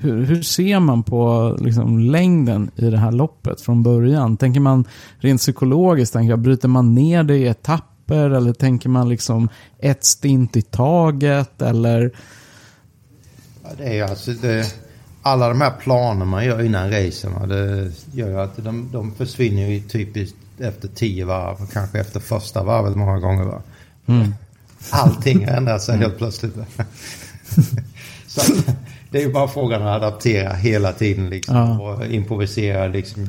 Hur, 0.00 0.24
hur 0.24 0.42
ser 0.42 0.80
man 0.80 1.02
på 1.02 1.56
liksom, 1.60 1.98
längden 1.98 2.70
i 2.76 2.90
det 2.90 2.98
här 2.98 3.12
loppet 3.12 3.60
från 3.60 3.82
början? 3.82 4.36
Tänker 4.36 4.60
man 4.60 4.84
rent 5.18 5.40
psykologiskt, 5.40 6.12
tänker 6.12 6.30
jag, 6.30 6.38
bryter 6.38 6.68
man 6.68 6.94
ner 6.94 7.22
det 7.22 7.36
i 7.36 7.46
etapper 7.46 8.30
eller 8.30 8.52
tänker 8.52 8.88
man 8.88 9.08
liksom 9.08 9.48
ett 9.78 10.04
stint 10.04 10.56
i 10.56 10.62
taget 10.62 11.62
eller 11.62 12.12
Ja, 13.62 13.68
det 13.78 13.98
är 13.98 14.04
alltså 14.04 14.32
det, 14.32 14.74
alla 15.22 15.48
de 15.48 15.60
här 15.60 15.72
planerna 15.80 16.24
man 16.24 16.44
gör 16.44 16.62
innan 16.62 16.90
racen 16.90 17.48
det 17.48 17.92
gör 18.12 18.38
att 18.38 18.56
de, 18.56 18.88
de 18.92 19.14
försvinner 19.14 19.68
ju 19.68 19.80
typiskt 19.80 20.36
efter 20.58 20.88
tio 20.88 21.24
varv, 21.24 21.56
kanske 21.72 22.00
efter 22.00 22.20
första 22.20 22.62
varvet 22.62 22.96
många 22.96 23.18
gånger. 23.18 23.44
Va? 23.44 23.62
Allting 24.90 25.42
ändrar 25.42 25.78
sig 25.78 25.98
helt 25.98 26.18
plötsligt. 26.18 26.54
Så 28.26 28.40
det 29.10 29.18
är 29.18 29.22
ju 29.26 29.32
bara 29.32 29.48
frågan 29.48 29.82
att 29.82 30.02
adaptera 30.02 30.52
hela 30.52 30.92
tiden 30.92 31.30
liksom, 31.30 31.56
Ja. 31.56 31.78
och 31.80 32.06
improvisera 32.06 32.86
liksom, 32.86 33.22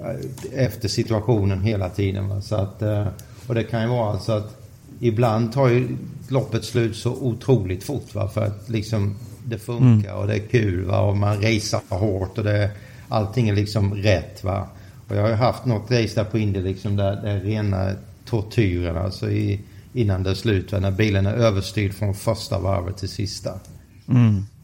eh, 0.00 0.64
efter 0.64 0.88
situationen 0.88 1.60
hela 1.60 1.88
tiden. 1.88 2.28
Va? 2.28 2.40
Så 2.40 2.56
att, 2.56 2.82
eh, 2.82 3.06
och 3.46 3.54
det 3.54 3.64
kan 3.64 3.82
ju 3.82 3.88
vara 3.88 4.18
så 4.18 4.32
att 4.32 4.56
ibland 5.00 5.52
tar 5.52 5.68
ju 5.68 5.88
loppet 6.28 6.64
slut 6.64 6.96
så 6.96 7.12
otroligt 7.12 7.84
fort. 7.84 8.14
Va? 8.14 8.28
För 8.28 8.44
att 8.46 8.68
liksom 8.68 9.16
det 9.44 9.58
funkar 9.58 10.14
och 10.14 10.26
det 10.26 10.34
är 10.34 10.38
kul 10.50 10.84
va? 10.84 11.00
och 11.00 11.16
man 11.16 11.36
racear 11.36 11.98
hårt 11.98 12.38
och 12.38 12.44
det, 12.44 12.70
allting 13.08 13.48
är 13.48 13.54
liksom 13.54 13.94
rätt. 13.94 14.44
Va? 14.44 14.66
Och 15.08 15.16
jag 15.16 15.22
har 15.22 15.28
ju 15.28 15.34
haft 15.34 15.64
något 15.64 15.90
race 15.90 16.14
där 16.14 16.24
på 16.24 16.38
Indy 16.38 16.60
liksom 16.60 16.96
där 16.96 17.22
det 17.22 17.30
är 17.30 17.40
rena 17.40 17.90
tortyren 18.24 18.96
alltså 18.96 19.30
i, 19.30 19.60
innan 19.92 20.22
det 20.22 20.30
är 20.30 20.34
slut. 20.34 20.72
Va? 20.72 20.78
När 20.78 20.90
bilen 20.90 21.26
är 21.26 21.34
överstyrd 21.34 21.94
från 21.94 22.14
första 22.14 22.58
varvet 22.58 22.96
till 22.96 23.08
sista. 23.08 23.50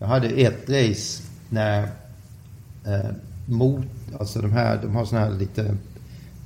Jag 0.02 0.08
hade 0.08 0.28
ett 0.28 0.70
race 0.70 1.22
när 1.48 1.82
eh, 2.86 3.10
mot, 3.46 3.84
alltså 4.20 4.40
de 4.40 4.52
här, 4.52 4.78
de 4.82 4.94
har 4.94 5.04
såna 5.04 5.20
här 5.20 5.30
lite 5.30 5.76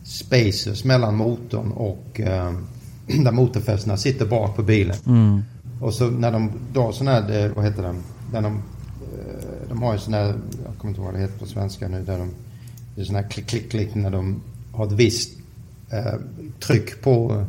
spacers 0.04 0.84
mellan 0.84 1.16
motorn 1.16 1.72
och 1.72 2.20
eh, 2.20 2.52
där 3.24 3.32
motorfästena 3.32 3.96
sitter 3.96 4.26
bak 4.26 4.56
på 4.56 4.62
bilen. 4.62 4.96
Och 5.80 5.94
så 5.94 6.10
när 6.10 6.32
de 6.32 6.52
drar 6.72 6.92
sån 6.92 7.08
här, 7.08 7.44
eh, 7.44 7.52
vad 7.52 7.64
heter 7.64 7.82
den? 7.82 8.02
När 8.32 8.42
de, 8.42 8.54
eh, 8.54 9.68
de 9.68 9.82
har 9.82 9.92
ju 9.92 9.98
sån 9.98 10.14
här, 10.14 10.26
jag 10.64 10.78
kommer 10.78 10.90
inte 10.90 11.00
ihåg 11.00 11.04
vad 11.04 11.14
det 11.14 11.20
heter 11.20 11.38
på 11.38 11.46
svenska 11.46 11.88
nu, 11.88 12.02
där 12.04 12.18
de, 12.18 12.30
det 12.94 13.00
är 13.00 13.04
sån 13.04 13.14
här 13.16 13.30
klick, 13.30 13.46
klick, 13.46 13.70
klick 13.70 13.94
när 13.94 14.10
de 14.10 14.40
har 14.72 14.86
ett 14.86 14.92
visst 14.92 15.38
eh, 15.90 16.14
tryck 16.60 17.02
på, 17.02 17.44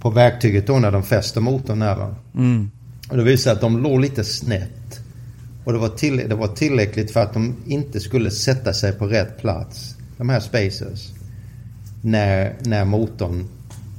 på 0.00 0.10
verktyget 0.10 0.66
då 0.66 0.78
när 0.78 0.92
de 0.92 1.02
fäster 1.02 1.40
motorn 1.40 1.78
där. 1.78 1.96
Va? 1.96 2.14
Och 3.10 3.16
det 3.16 3.22
sig 3.38 3.52
att 3.52 3.60
de 3.60 3.82
låg 3.82 4.00
lite 4.00 4.24
snett. 4.24 4.70
Och 5.64 5.72
det 5.72 5.78
var, 5.78 5.88
till, 5.88 6.16
det 6.28 6.34
var 6.34 6.48
tillräckligt 6.48 7.10
för 7.10 7.20
att 7.20 7.32
de 7.34 7.56
inte 7.66 8.00
skulle 8.00 8.30
sätta 8.30 8.72
sig 8.72 8.92
på 8.92 9.06
rätt 9.06 9.38
plats. 9.40 9.96
De 10.16 10.28
här 10.28 10.40
spacers. 10.40 11.12
När, 12.02 12.54
när 12.60 12.84
motorn 12.84 13.48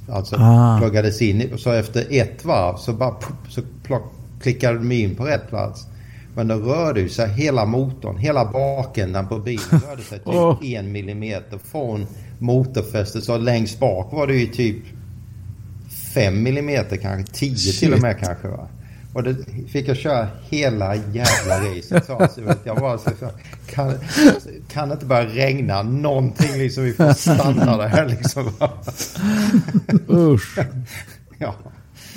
alltså 0.09 0.35
Ah. 0.39 0.77
pluggades 0.81 1.21
in. 1.21 1.53
Och 1.53 1.59
så 1.59 1.71
efter 1.71 2.05
ett 2.09 2.45
varv 2.45 2.77
så 2.77 2.93
bara 2.93 3.15
så 3.49 3.61
plock, 3.83 4.03
klickade 4.41 4.77
de 4.77 4.91
in 4.91 5.15
på 5.15 5.23
rätt 5.25 5.49
plats. 5.49 5.87
Men 6.35 6.47
då 6.47 6.55
rörde 6.55 7.09
sig 7.09 7.29
hela 7.29 7.65
motorn, 7.65 8.17
hela 8.17 8.45
bakändan 8.45 9.27
på 9.27 9.39
bilen 9.39 9.63
rörde 9.89 10.01
sig 10.01 10.17
typ 10.19 10.27
Åh. 10.27 10.57
en 10.61 10.91
millimeter 10.91 11.59
från 11.71 12.07
motorfästet. 12.39 13.23
Så 13.23 13.37
längst 13.37 13.79
bak 13.79 14.13
var 14.13 14.27
det 14.27 14.35
ju 14.35 14.47
typ 14.47 14.77
fem 16.13 16.43
millimeter 16.43 16.97
kanske, 16.97 17.33
tio 17.33 17.71
till 17.71 17.93
och 17.93 18.01
med 18.01 18.19
kanske 18.19 18.47
va. 18.47 18.67
Och 19.15 19.23
det 19.23 19.35
fick 19.67 19.87
jag 19.87 19.97
köra 19.97 20.27
hela 20.49 20.95
jävla 20.95 21.59
racet. 21.59 22.09
Jag 22.63 22.79
var 22.79 22.97
så, 22.97 23.09
kan, 23.69 23.93
kan 24.67 24.89
det 24.89 24.93
inte 24.93 25.05
börja 25.05 25.25
regna 25.25 25.83
någonting 25.83 26.57
liksom, 26.57 26.83
vi 26.83 26.93
får 26.93 27.13
stanna 27.13 27.77
där 27.77 28.09
liksom. 28.09 28.51
va. 28.59 28.71
Usch. 30.09 30.59
Ja. 31.37 31.55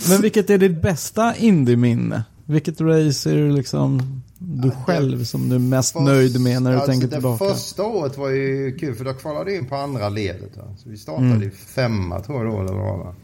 Men 0.09 0.21
vilket 0.21 0.51
är 0.51 0.59
ditt 0.59 0.83
bästa 0.83 1.35
indie-minne? 1.37 2.25
Vilket 2.45 2.81
race 2.81 3.31
är 3.31 3.37
du 3.37 3.51
liksom 3.51 4.23
du 4.39 4.71
själv 4.71 5.25
som 5.25 5.49
du 5.49 5.55
är 5.55 5.61
mest 5.61 6.01
nöjd 6.01 6.41
med 6.41 6.63
när 6.63 6.71
du 6.71 6.77
alltså, 6.77 6.91
tänker 6.91 7.07
det 7.07 7.13
tillbaka? 7.13 7.45
första 7.45 7.83
året 7.83 8.19
var 8.19 8.29
ju 8.29 8.77
kul 8.79 8.95
för 8.95 9.05
då 9.05 9.13
kvalade 9.13 9.57
in 9.57 9.67
på 9.67 9.77
andra 9.77 10.09
ledet. 10.09 10.57
Va? 10.57 10.77
Så 10.79 10.89
vi 10.91 10.97
startade 10.97 11.45
i 11.45 11.51
femma 11.51 12.21
tror 12.21 12.45
jag 12.45 12.55
då 12.55 12.61
eller 12.61 12.73
vad 12.73 12.99
det 12.99 13.05
var. 13.05 13.15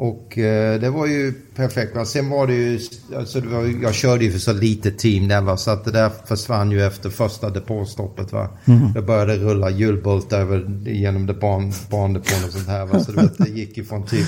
Och 0.00 0.38
eh, 0.38 0.80
det 0.80 0.90
var 0.90 1.06
ju 1.06 1.32
perfekt. 1.32 1.96
Va? 1.96 2.04
Sen 2.04 2.30
var 2.30 2.46
det 2.46 2.54
ju, 2.54 2.80
alltså 3.16 3.40
det 3.40 3.48
var, 3.48 3.82
jag 3.82 3.94
körde 3.94 4.24
ju 4.24 4.32
för 4.32 4.38
så 4.38 4.52
lite 4.52 4.90
team 4.90 5.28
där 5.28 5.40
va? 5.40 5.56
så 5.56 5.70
att 5.70 5.84
det 5.84 5.90
där 5.90 6.10
försvann 6.26 6.70
ju 6.70 6.82
efter 6.86 7.10
första 7.10 7.50
depåstoppet. 7.50 8.32
Va? 8.32 8.48
Det 8.94 9.02
började 9.02 9.36
rulla 9.36 9.70
hjulbult 9.70 10.32
över 10.32 10.82
genom 10.86 11.26
ban, 11.26 11.72
bandepån 11.90 12.44
och 12.46 12.52
sånt 12.52 12.68
här. 12.68 12.86
Va? 12.86 13.00
Så 13.00 13.12
vet, 13.12 13.38
det 13.38 13.48
gick 13.50 13.76
ju 13.76 13.84
från 13.84 14.06
typ 14.06 14.26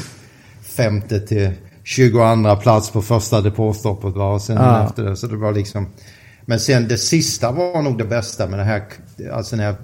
femte 0.62 1.20
till 1.20 1.50
22 1.84 2.56
plats 2.56 2.90
på 2.90 3.02
första 3.02 3.40
depåstoppet. 3.40 4.14
Va? 4.14 4.32
Och 4.34 4.42
sen 4.42 4.56
Ja. 4.56 4.86
efter 4.86 5.04
det, 5.04 5.16
så 5.16 5.26
det 5.26 5.36
var 5.36 5.52
liksom... 5.52 5.86
Men 6.46 6.60
sen 6.60 6.88
det 6.88 6.98
sista 6.98 7.52
var 7.52 7.82
nog 7.82 7.98
det 7.98 8.04
bästa 8.04 8.46
med 8.46 8.58
det 8.58 8.64
här. 8.64 8.82
Alltså 9.32 9.56
när 9.56 9.64
jag, 9.64 9.74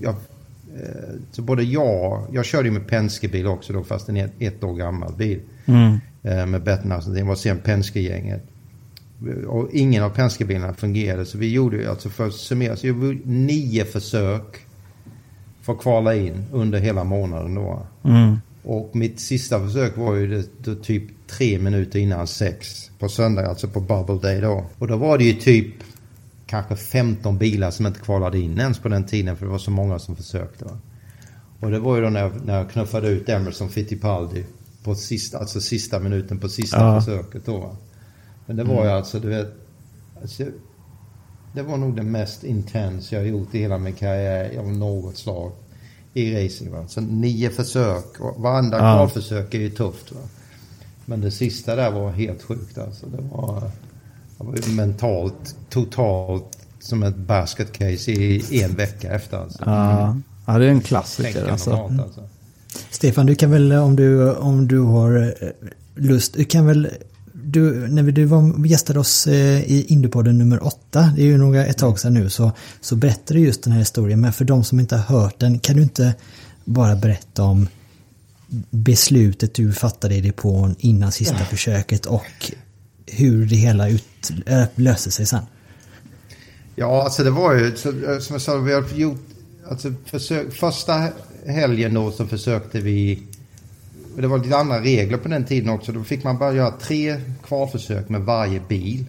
jag 0.00 0.14
så 1.30 1.42
både 1.42 1.62
jag, 1.62 2.26
jag 2.32 2.44
körde 2.44 2.68
ju 2.68 2.74
med 2.74 2.86
Penske-bil 2.86 3.46
också 3.46 3.72
då 3.72 3.84
fast 3.84 4.08
en 4.08 4.16
ett, 4.16 4.32
ett 4.38 4.64
år 4.64 4.74
gammal 4.74 5.12
bil. 5.14 5.40
Eh, 6.22 6.46
med 6.46 6.62
Bettner, 6.62 7.14
det 7.14 7.22
var 7.22 7.34
sen 7.34 7.58
Penske-gänget. 7.58 8.42
Och 9.46 9.68
ingen 9.72 10.02
av 10.02 10.10
Penske-bilarna 10.10 10.74
fungerade 10.74 11.26
så 11.26 11.38
vi 11.38 11.52
gjorde 11.52 11.76
ju 11.76 11.86
alltså 11.86 12.08
för 12.08 12.26
att 12.26 12.34
summera 12.34 12.76
så 12.76 12.86
gjorde 12.86 13.18
nio 13.24 13.84
försök 13.84 14.56
för 15.62 15.72
att 15.72 15.78
kvala 15.78 16.14
in 16.14 16.44
under 16.52 16.78
hela 16.78 17.04
månaden 17.04 17.54
då. 17.54 17.86
Och 18.62 18.96
mitt 18.96 19.20
sista 19.20 19.64
försök 19.64 19.96
var 19.96 20.14
ju 20.14 20.26
det, 20.26 20.44
då 20.58 20.74
typ 20.74 21.02
tre 21.26 21.58
minuter 21.58 21.98
innan 21.98 22.26
sex 22.26 22.90
på 22.98 23.08
söndag, 23.08 23.46
alltså 23.46 23.68
på 23.68 23.80
Bubble 23.80 24.18
Day 24.30 24.40
då. 24.40 24.64
Och 24.78 24.88
då 24.88 24.96
var 24.96 25.18
det 25.18 25.24
ju 25.24 25.32
typ 25.32 25.74
kanske 26.46 26.76
15 26.76 27.38
bilar 27.38 27.70
som 27.70 27.86
inte 27.86 28.00
kvalade 28.00 28.38
in 28.38 28.58
ens 28.60 28.78
på 28.78 28.88
den 28.88 29.04
tiden 29.06 29.36
för 29.36 29.46
det 29.46 29.52
var 29.52 29.58
så 29.58 29.70
många 29.70 29.98
som 29.98 30.16
försökte. 30.16 30.64
Va? 30.64 30.78
Och 31.60 31.70
det 31.70 31.78
var 31.78 31.96
ju 31.96 32.02
då 32.02 32.10
när 32.10 32.20
jag, 32.20 32.32
när 32.44 32.56
jag 32.58 32.70
knuffade 32.70 33.08
ut 33.08 33.28
Emerson 33.28 33.68
Fittipaldi 33.68 34.44
på 34.84 34.94
sista, 34.94 35.38
alltså 35.38 35.60
sista 35.60 35.98
minuten 35.98 36.38
på 36.38 36.48
sista 36.48 36.76
Ja. 36.80 37.00
försöket 37.00 37.46
då. 37.46 37.58
va. 37.58 37.76
Men 38.46 38.56
det 38.56 38.64
var 38.64 38.84
ju 38.84 38.90
alltså, 38.90 39.20
du 39.20 39.28
vet, 39.28 39.54
alltså, 40.22 40.44
det 41.54 41.62
var 41.62 41.76
nog 41.76 41.96
det 41.96 42.02
mest 42.02 42.44
intens 42.44 43.12
jag 43.12 43.26
gjort 43.28 43.54
i 43.54 43.58
hela 43.58 43.78
min 43.78 43.92
karriär 43.94 44.58
av 44.58 44.72
något 44.72 45.16
slag 45.16 45.52
i 46.14 46.44
racing. 46.44 46.72
Va? 46.72 46.88
Så 46.88 47.00
nio 47.00 47.50
försök 47.50 48.20
och 48.20 48.42
varenda 48.42 48.76
Ja. 48.78 48.96
kvalförsök 48.96 49.54
är 49.54 49.58
ju 49.58 49.70
tufft. 49.70 50.12
Va? 50.12 50.20
Men 51.04 51.20
det 51.20 51.30
sista 51.30 51.76
där 51.76 51.90
var 51.90 52.10
helt 52.10 52.42
sjukt 52.42 52.78
alltså. 52.78 53.06
Det 53.06 53.22
var, 53.32 53.70
det 54.38 54.44
var 54.44 54.56
ju 54.56 54.72
mentalt, 54.72 55.56
totalt 55.70 56.58
som 56.78 57.02
ett 57.02 57.16
basket 57.16 57.72
case 57.72 58.10
i 58.10 58.62
en 58.62 58.74
vecka 58.74 59.10
efter 59.10 59.36
alltså. 59.36 59.62
Ja. 59.66 60.16
ja, 60.46 60.58
det 60.58 60.64
är 60.64 60.70
en 60.70 60.80
klassiker 60.80 61.48
alltså. 61.50 61.70
normalt 61.70 62.00
alltså. 62.00 62.28
Stefan, 62.90 63.26
du 63.26 63.34
kan 63.34 63.50
väl 63.50 63.72
om 63.72 63.96
du, 63.96 64.32
om 64.32 64.68
du 64.68 64.78
har 64.78 65.34
eh, 65.40 65.48
lust, 65.94 66.34
du 66.34 66.44
kan 66.44 66.66
väl 66.66 66.88
du, 67.32 67.88
när 67.88 68.02
du 68.02 68.24
var, 68.24 68.66
gästade 68.66 68.98
oss 68.98 69.26
eh, 69.26 69.62
i 69.62 69.84
Indiepodden 69.88 70.38
nummer 70.38 70.66
åtta, 70.66 71.12
det 71.16 71.22
är 71.22 71.26
ju 71.26 71.38
några, 71.38 71.66
ett 71.66 71.78
tag 71.78 71.98
sedan 72.00 72.14
nu, 72.14 72.30
så, 72.30 72.52
så 72.80 72.96
berättade 72.96 73.38
du 73.38 73.46
just 73.46 73.62
den 73.62 73.72
här 73.72 73.80
historien. 73.80 74.20
Men 74.20 74.32
för 74.32 74.44
de 74.44 74.64
som 74.64 74.80
inte 74.80 74.96
har 74.96 75.20
hört 75.20 75.40
den, 75.40 75.58
kan 75.58 75.76
du 75.76 75.82
inte 75.82 76.14
bara 76.64 76.96
berätta 76.96 77.42
om 77.42 77.68
beslutet 78.70 79.54
du 79.54 79.72
fattade 79.72 80.14
i 80.14 80.20
depån 80.20 80.74
innan 80.78 81.12
sista 81.12 81.44
försöket 81.44 82.06
och 82.06 82.52
hur 83.06 83.46
det 83.46 83.56
hela 83.56 83.88
ut, 83.88 84.32
eh, 84.46 84.64
löste 84.74 85.10
sig 85.10 85.26
sen? 85.26 85.42
Ja, 86.74 87.02
alltså 87.02 87.24
det 87.24 87.30
var 87.30 87.54
ju 87.54 87.66
eh, 87.66 88.18
som 88.18 88.34
jag 88.34 88.40
sa, 88.40 88.56
vi 88.56 88.72
har 88.72 88.84
gjort, 88.94 89.20
alltså 89.70 89.92
försök, 90.04 90.52
första 90.52 91.08
helgen 91.46 91.94
då 91.94 92.10
så 92.10 92.26
försökte 92.26 92.80
vi, 92.80 93.22
och 94.14 94.22
det 94.22 94.28
var 94.28 94.38
lite 94.38 94.56
andra 94.56 94.80
regler 94.80 95.18
på 95.18 95.28
den 95.28 95.44
tiden 95.44 95.68
också, 95.68 95.92
då 95.92 96.04
fick 96.04 96.24
man 96.24 96.38
bara 96.38 96.52
göra 96.52 96.70
tre 96.70 97.20
kvalförsök 97.46 98.08
med 98.08 98.20
varje 98.20 98.60
bil. 98.68 99.04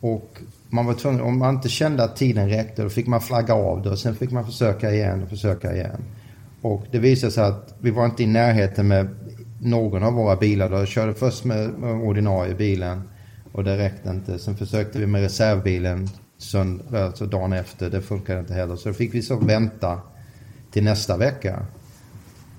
Och 0.00 0.38
man 0.68 0.86
var 0.86 0.94
tvungen, 0.94 1.20
om 1.20 1.38
man 1.38 1.54
inte 1.54 1.68
kände 1.68 2.04
att 2.04 2.16
tiden 2.16 2.48
räckte, 2.48 2.82
då 2.82 2.88
fick 2.88 3.06
man 3.06 3.20
flagga 3.20 3.54
av 3.54 3.82
det 3.82 3.90
och 3.90 3.98
sen 3.98 4.16
fick 4.16 4.30
man 4.30 4.46
försöka 4.46 4.92
igen 4.92 5.22
och 5.22 5.28
försöka 5.28 5.74
igen. 5.74 6.04
Och 6.62 6.86
det 6.90 6.98
visade 6.98 7.32
sig 7.32 7.44
att 7.44 7.74
vi 7.78 7.90
var 7.90 8.04
inte 8.04 8.22
i 8.22 8.26
närheten 8.26 8.88
med 8.88 9.08
någon 9.60 10.02
av 10.02 10.12
våra 10.12 10.36
bilar. 10.36 10.70
Då. 10.70 10.76
Jag 10.76 10.88
körde 10.88 11.14
först 11.14 11.44
med, 11.44 11.70
med 11.70 11.94
ordinarie 11.94 12.54
bilen 12.54 13.02
och 13.52 13.64
det 13.64 13.78
räckte 13.78 14.10
inte. 14.10 14.38
Sen 14.38 14.56
försökte 14.56 14.98
vi 14.98 15.06
med 15.06 15.22
reservbilen 15.22 16.08
sönd- 16.38 16.96
alltså 16.96 17.26
dagen 17.26 17.52
efter. 17.52 17.90
Det 17.90 18.02
funkade 18.02 18.40
inte 18.40 18.54
heller. 18.54 18.76
Så 18.76 18.88
då 18.88 18.94
fick 18.94 19.14
vi 19.14 19.22
så 19.22 19.36
vänta 19.36 20.00
till 20.70 20.84
nästa 20.84 21.16
vecka. 21.16 21.66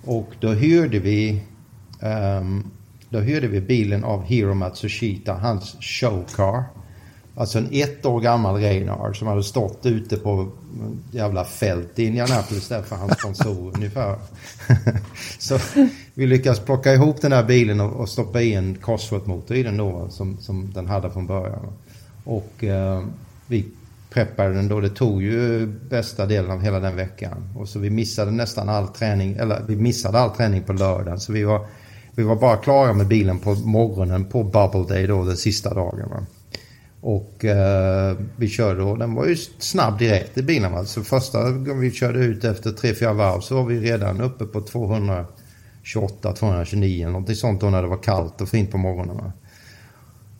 Och 0.05 0.29
då 0.39 0.49
hyrde 0.49 0.99
vi 0.99 1.43
um, 2.01 2.71
då 3.11 3.19
hyrde 3.19 3.47
vi 3.47 3.61
bilen 3.61 4.03
av 4.03 4.23
Hiro 4.23 4.53
Matsushita, 4.53 5.33
hans 5.33 5.77
showcar. 5.79 6.63
Alltså 7.35 7.57
en 7.57 7.67
ett 7.71 8.05
år 8.05 8.21
gammal 8.21 8.55
Reinar 8.55 9.13
som 9.13 9.27
hade 9.27 9.43
stått 9.43 9.85
ute 9.85 10.17
på 10.17 10.51
jävla 11.11 11.45
fält 11.45 11.99
i 11.99 12.05
Indianapolis 12.05 12.67
där 12.67 12.81
för 12.81 12.95
hans 12.95 13.13
sponsor 13.19 13.71
ungefär. 13.75 14.19
Så 15.39 15.59
vi 16.13 16.27
lyckas 16.27 16.59
plocka 16.59 16.93
ihop 16.93 17.21
den 17.21 17.31
här 17.31 17.43
bilen 17.43 17.81
och, 17.81 17.99
och 17.99 18.09
stoppa 18.09 18.41
i 18.41 18.53
en 18.53 18.75
Cosworth-motor 18.75 19.55
i 19.55 19.63
den 19.63 19.77
då 19.77 20.07
som, 20.09 20.37
som 20.37 20.71
den 20.73 20.87
hade 20.87 21.11
från 21.11 21.27
början. 21.27 21.73
Och 22.23 22.63
eh, 22.63 23.03
vi 23.47 23.65
preppade 24.09 24.53
den 24.53 24.67
då. 24.67 24.79
Det 24.79 24.89
tog 24.89 25.23
ju 25.23 25.65
bästa 25.65 26.25
delen 26.25 26.51
av 26.51 26.61
hela 26.61 26.79
den 26.79 26.95
veckan. 26.95 27.53
Och 27.57 27.69
så 27.69 27.79
vi 27.79 27.89
missade 27.89 28.31
nästan 28.31 28.69
all 28.69 28.87
träning, 28.87 29.35
eller 29.39 29.63
vi 29.67 29.75
missade 29.75 30.19
all 30.19 30.29
träning 30.29 30.63
på 30.63 30.73
lördagen. 30.73 31.19
Så 31.19 31.33
vi 31.33 31.43
var, 31.43 31.65
vi 32.15 32.23
var 32.23 32.35
bara 32.35 32.57
klara 32.57 32.93
med 32.93 33.07
bilen 33.07 33.39
på 33.39 33.53
morgonen 33.53 34.25
på 34.25 34.43
Bubble 34.43 34.95
Day 34.95 35.07
då, 35.07 35.25
den 35.25 35.37
sista 35.37 35.73
dagen. 35.73 36.09
Va? 36.09 36.25
Och 37.01 37.45
eh, 37.45 38.17
vi 38.35 38.47
körde 38.47 38.83
och 38.83 38.97
den 38.97 39.13
var 39.13 39.25
ju 39.25 39.35
snabb 39.59 39.99
direkt 39.99 40.37
i 40.37 40.43
bilen. 40.43 40.71
Va? 40.71 40.85
Så 40.85 41.03
första 41.03 41.51
gången 41.51 41.79
vi 41.79 41.91
körde 41.91 42.19
ut 42.19 42.43
efter 42.43 42.69
3-4 42.69 43.13
varv 43.13 43.39
så 43.41 43.55
var 43.55 43.65
vi 43.65 43.79
redan 43.79 44.21
uppe 44.21 44.45
på 44.45 44.61
200. 44.61 45.25
28, 45.83 46.33
229 46.33 47.01
eller 47.01 47.11
någonting 47.11 47.35
sånt 47.35 47.61
då 47.61 47.69
när 47.69 47.81
det 47.81 47.87
var 47.87 48.03
kallt 48.03 48.41
och 48.41 48.49
fint 48.49 48.71
på 48.71 48.77
morgonen. 48.77 49.17
Va? 49.17 49.31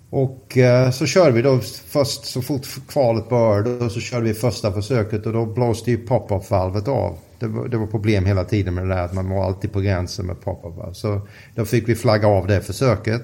Och 0.09 0.57
eh, 0.57 0.91
så 0.91 1.05
körde 1.05 1.31
vi 1.31 1.41
då 1.41 1.59
först 1.87 2.25
så 2.25 2.41
fort 2.41 2.67
kvalet 2.87 3.29
började 3.29 3.85
och 3.85 3.91
så 3.91 3.99
körde 3.99 4.25
vi 4.25 4.33
första 4.33 4.71
försöket 4.71 5.25
och 5.25 5.33
då 5.33 5.45
blåste 5.45 5.91
ju 5.91 5.97
pop-up-valvet 5.97 6.87
av. 6.87 7.17
Det 7.39 7.47
var, 7.47 7.67
det 7.67 7.77
var 7.77 7.87
problem 7.87 8.25
hela 8.25 8.43
tiden 8.43 8.73
med 8.73 8.83
det 8.83 8.95
där 8.95 9.05
att 9.05 9.13
man 9.13 9.29
var 9.29 9.45
alltid 9.45 9.73
på 9.73 9.79
gränsen 9.79 10.25
med 10.25 10.41
pop-up. 10.41 10.95
Så 10.95 11.21
då 11.55 11.65
fick 11.65 11.89
vi 11.89 11.95
flagga 11.95 12.27
av 12.27 12.47
det 12.47 12.61
försöket. 12.61 13.21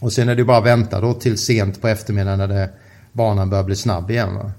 Och 0.00 0.12
sen 0.12 0.28
är 0.28 0.34
det 0.34 0.44
bara 0.44 0.58
att 0.58 0.66
vänta 0.66 1.00
då 1.00 1.14
till 1.14 1.38
sent 1.38 1.80
på 1.80 1.88
eftermiddagen 1.88 2.38
när 2.38 2.48
det, 2.48 2.70
banan 3.12 3.50
börjar 3.50 3.64
bli 3.64 3.76
snabb 3.76 4.10
igen. 4.10 4.34
Va? 4.34 4.52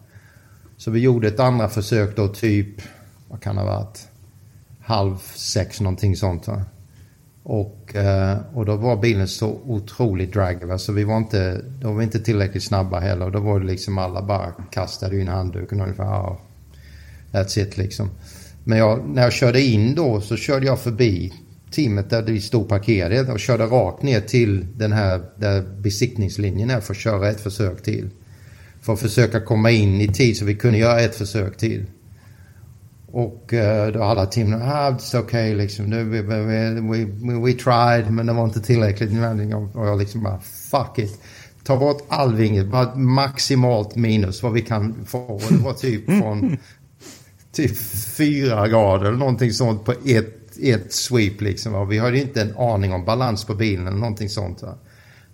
Så 0.77 0.91
vi 0.91 0.99
gjorde 0.99 1.27
ett 1.27 1.39
andra 1.39 1.69
försök 1.69 2.15
då 2.15 2.27
typ, 2.27 2.81
vad 3.27 3.41
kan 3.41 3.55
det 3.55 3.61
ha 3.61 3.79
varit, 3.79 4.07
halv 4.87 5.17
sex 5.35 5.81
någonting 5.81 6.15
sånt. 6.15 6.47
Va? 6.47 6.61
Och, 7.43 7.95
eh, 7.95 8.37
och 8.53 8.65
då 8.65 8.75
var 8.75 8.97
bilen 8.97 9.27
så 9.27 9.47
otroligt 9.65 10.33
dragig. 10.33 10.67
Va? 10.67 10.77
Så 10.77 10.93
vi 10.93 11.03
var 11.03 11.17
inte, 11.17 11.61
då 11.81 11.87
var 11.87 11.97
vi 11.97 12.03
inte 12.03 12.19
tillräckligt 12.19 12.63
snabba 12.63 12.99
heller. 12.99 13.25
Och 13.25 13.31
då 13.31 13.39
var 13.39 13.59
det 13.59 13.65
liksom 13.65 13.97
alla 13.97 14.21
bara 14.21 14.51
kastade 14.71 15.21
in 15.21 15.27
handduken 15.27 15.81
ungefär. 15.81 16.05
Ja, 16.05 16.39
That's 17.31 17.59
it 17.59 17.77
liksom. 17.77 18.09
Men 18.63 18.77
jag, 18.77 19.09
när 19.09 19.23
jag 19.23 19.33
körde 19.33 19.61
in 19.61 19.95
då 19.95 20.21
så 20.21 20.35
körde 20.35 20.65
jag 20.65 20.79
förbi 20.79 21.33
teamet 21.71 22.09
där 22.09 22.21
vi 22.21 22.41
stod 22.41 22.69
parkerade 22.69 23.31
och 23.31 23.39
körde 23.39 23.63
rakt 23.63 24.03
ner 24.03 24.21
till 24.21 24.65
den 24.77 24.91
här 24.91 25.21
där 25.35 25.61
besiktningslinjen 25.61 26.69
är 26.69 26.79
för 26.79 26.93
att 26.93 26.99
köra 26.99 27.29
ett 27.29 27.41
försök 27.41 27.83
till. 27.83 28.09
För 28.81 28.93
att 28.93 28.99
försöka 28.99 29.41
komma 29.41 29.71
in 29.71 30.01
i 30.01 30.07
tid 30.07 30.37
så 30.37 30.45
vi 30.45 30.55
kunde 30.55 30.77
göra 30.77 30.99
ett 30.99 31.15
försök 31.15 31.57
till. 31.57 31.85
Och 33.11 33.53
uh, 33.53 33.93
då 33.93 34.03
alla 34.03 34.25
teamen, 34.25 34.61
ah, 34.61 34.91
it's 34.91 35.19
okay 35.19 35.55
liksom. 35.55 35.89
We, 35.89 36.21
we, 36.21 36.81
we, 36.81 37.45
we 37.45 37.53
tried 37.53 38.11
men 38.11 38.25
det 38.25 38.33
var 38.33 38.43
inte 38.43 38.61
tillräckligt. 38.61 39.09
Och 39.73 39.87
jag 39.87 39.99
liksom 39.99 40.23
bara, 40.23 40.39
fuck 40.39 40.99
it. 40.99 41.21
Ta 41.63 41.77
bort 41.77 42.05
all 42.07 42.35
vinget, 42.35 42.67
bara 42.67 42.95
maximalt 42.95 43.95
minus 43.95 44.43
vad 44.43 44.53
vi 44.53 44.61
kan 44.61 45.05
få. 45.05 45.19
Och 45.19 45.41
det 45.49 45.63
var 45.63 45.73
typ 45.73 46.05
från 46.05 46.57
typ 47.51 47.77
fyra 48.17 48.67
grader 48.67 49.05
eller 49.05 49.17
någonting 49.17 49.51
sånt 49.51 49.85
på 49.85 49.91
ett, 49.91 50.57
ett 50.61 50.93
sweep 50.93 51.41
liksom. 51.41 51.75
Och 51.75 51.91
vi 51.91 51.97
hade 51.97 52.19
inte 52.19 52.41
en 52.41 52.57
aning 52.57 52.93
om 52.93 53.05
balans 53.05 53.45
på 53.45 53.55
bilen 53.55 53.87
eller 53.87 53.97
någonting 53.97 54.29
sånt. 54.29 54.61
Va? 54.61 54.75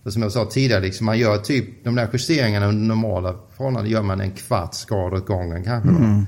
För 0.03 0.09
som 0.09 0.21
jag 0.21 0.31
sa 0.31 0.45
tidigare, 0.45 0.81
liksom, 0.81 1.05
man 1.05 1.19
gör 1.19 1.37
typ 1.37 1.83
de 1.83 1.95
där 1.95 2.09
justeringarna 2.13 2.67
under 2.67 2.87
normala 2.87 3.35
förhållanden 3.57 3.91
gör 3.91 4.01
man 4.01 4.21
en 4.21 4.31
kvarts 4.31 4.85
grad 4.85 5.13
åt 5.13 5.27
gången 5.27 5.63
kanske. 5.63 5.89
Mm. 5.89 6.25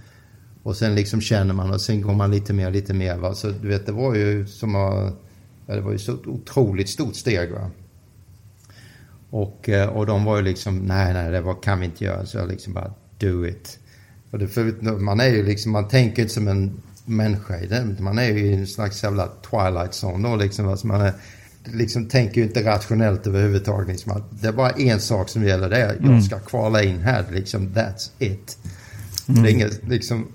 Och 0.66 0.76
sen 0.76 0.96
liksom 0.96 1.22
känner 1.22 1.54
man 1.54 1.72
och 1.72 1.82
sen 1.82 2.02
går 2.02 2.14
man 2.14 2.32
lite 2.32 2.54
mer, 2.54 2.72
lite 2.72 2.94
mer. 2.94 3.18
Va? 3.18 3.36
Så 3.36 3.50
du 3.50 3.68
vet, 3.68 3.86
det 3.86 3.92
var 3.92 4.16
ju 4.16 4.48
som 4.48 4.74
ja, 5.66 5.76
det 5.76 5.82
var 5.82 5.92
ju 5.92 5.98
så 5.98 6.14
otroligt 6.14 6.90
stort 6.90 7.16
steg. 7.16 7.52
Va? 7.52 7.72
Och, 9.30 9.70
eh, 9.70 9.90
och 9.90 10.06
de 10.06 10.24
var 10.24 10.38
ju 10.38 10.44
liksom, 10.44 10.78
nej, 10.80 11.14
nej, 11.14 11.32
det 11.32 11.42
var, 11.42 11.62
kan 11.62 11.80
vi 11.80 11.86
inte 11.86 12.04
göra. 12.04 12.26
Så 12.26 12.38
jag 12.38 12.48
liksom 12.48 12.74
bara, 12.74 12.94
do 13.18 13.46
it. 13.46 13.80
För, 14.32 14.38
det, 14.38 14.48
för 14.48 15.00
man 15.00 15.20
är 15.20 15.28
ju 15.28 15.46
liksom, 15.46 15.72
man 15.72 15.88
tänker 15.88 16.22
inte 16.22 16.34
som 16.34 16.48
en 16.48 16.82
människa 17.06 17.60
i 17.60 17.68
det. 17.68 17.96
Man 18.00 18.18
är 18.18 18.32
ju 18.32 18.46
i 18.46 18.54
en 18.54 18.68
slags 18.68 19.04
jävla 19.04 19.28
twilight 19.28 20.04
zone 20.04 20.30
då 20.30 20.36
liksom. 20.36 20.68
Alltså 20.68 20.88
man 20.88 21.02
är, 21.02 21.14
liksom 21.64 22.06
tänker 22.06 22.38
ju 22.42 22.44
inte 22.48 22.64
rationellt 22.64 23.28
överhuvudtaget. 23.28 23.88
Liksom. 23.88 24.24
Det 24.30 24.48
är 24.48 24.54
bara 24.54 24.70
en 24.70 25.00
sak 25.00 25.30
som 25.30 25.44
gäller, 25.44 25.70
det 25.70 25.78
är 25.78 25.96
mm. 25.96 26.14
jag 26.14 26.24
ska 26.24 26.40
kvala 26.40 26.84
in 26.84 27.00
här. 27.00 27.26
Liksom, 27.32 27.68
that's 27.68 28.10
it. 28.20 28.58
Mm. 29.28 29.44
Det 29.44 29.50
är 29.50 29.54
inget, 29.54 29.88
liksom, 29.88 30.28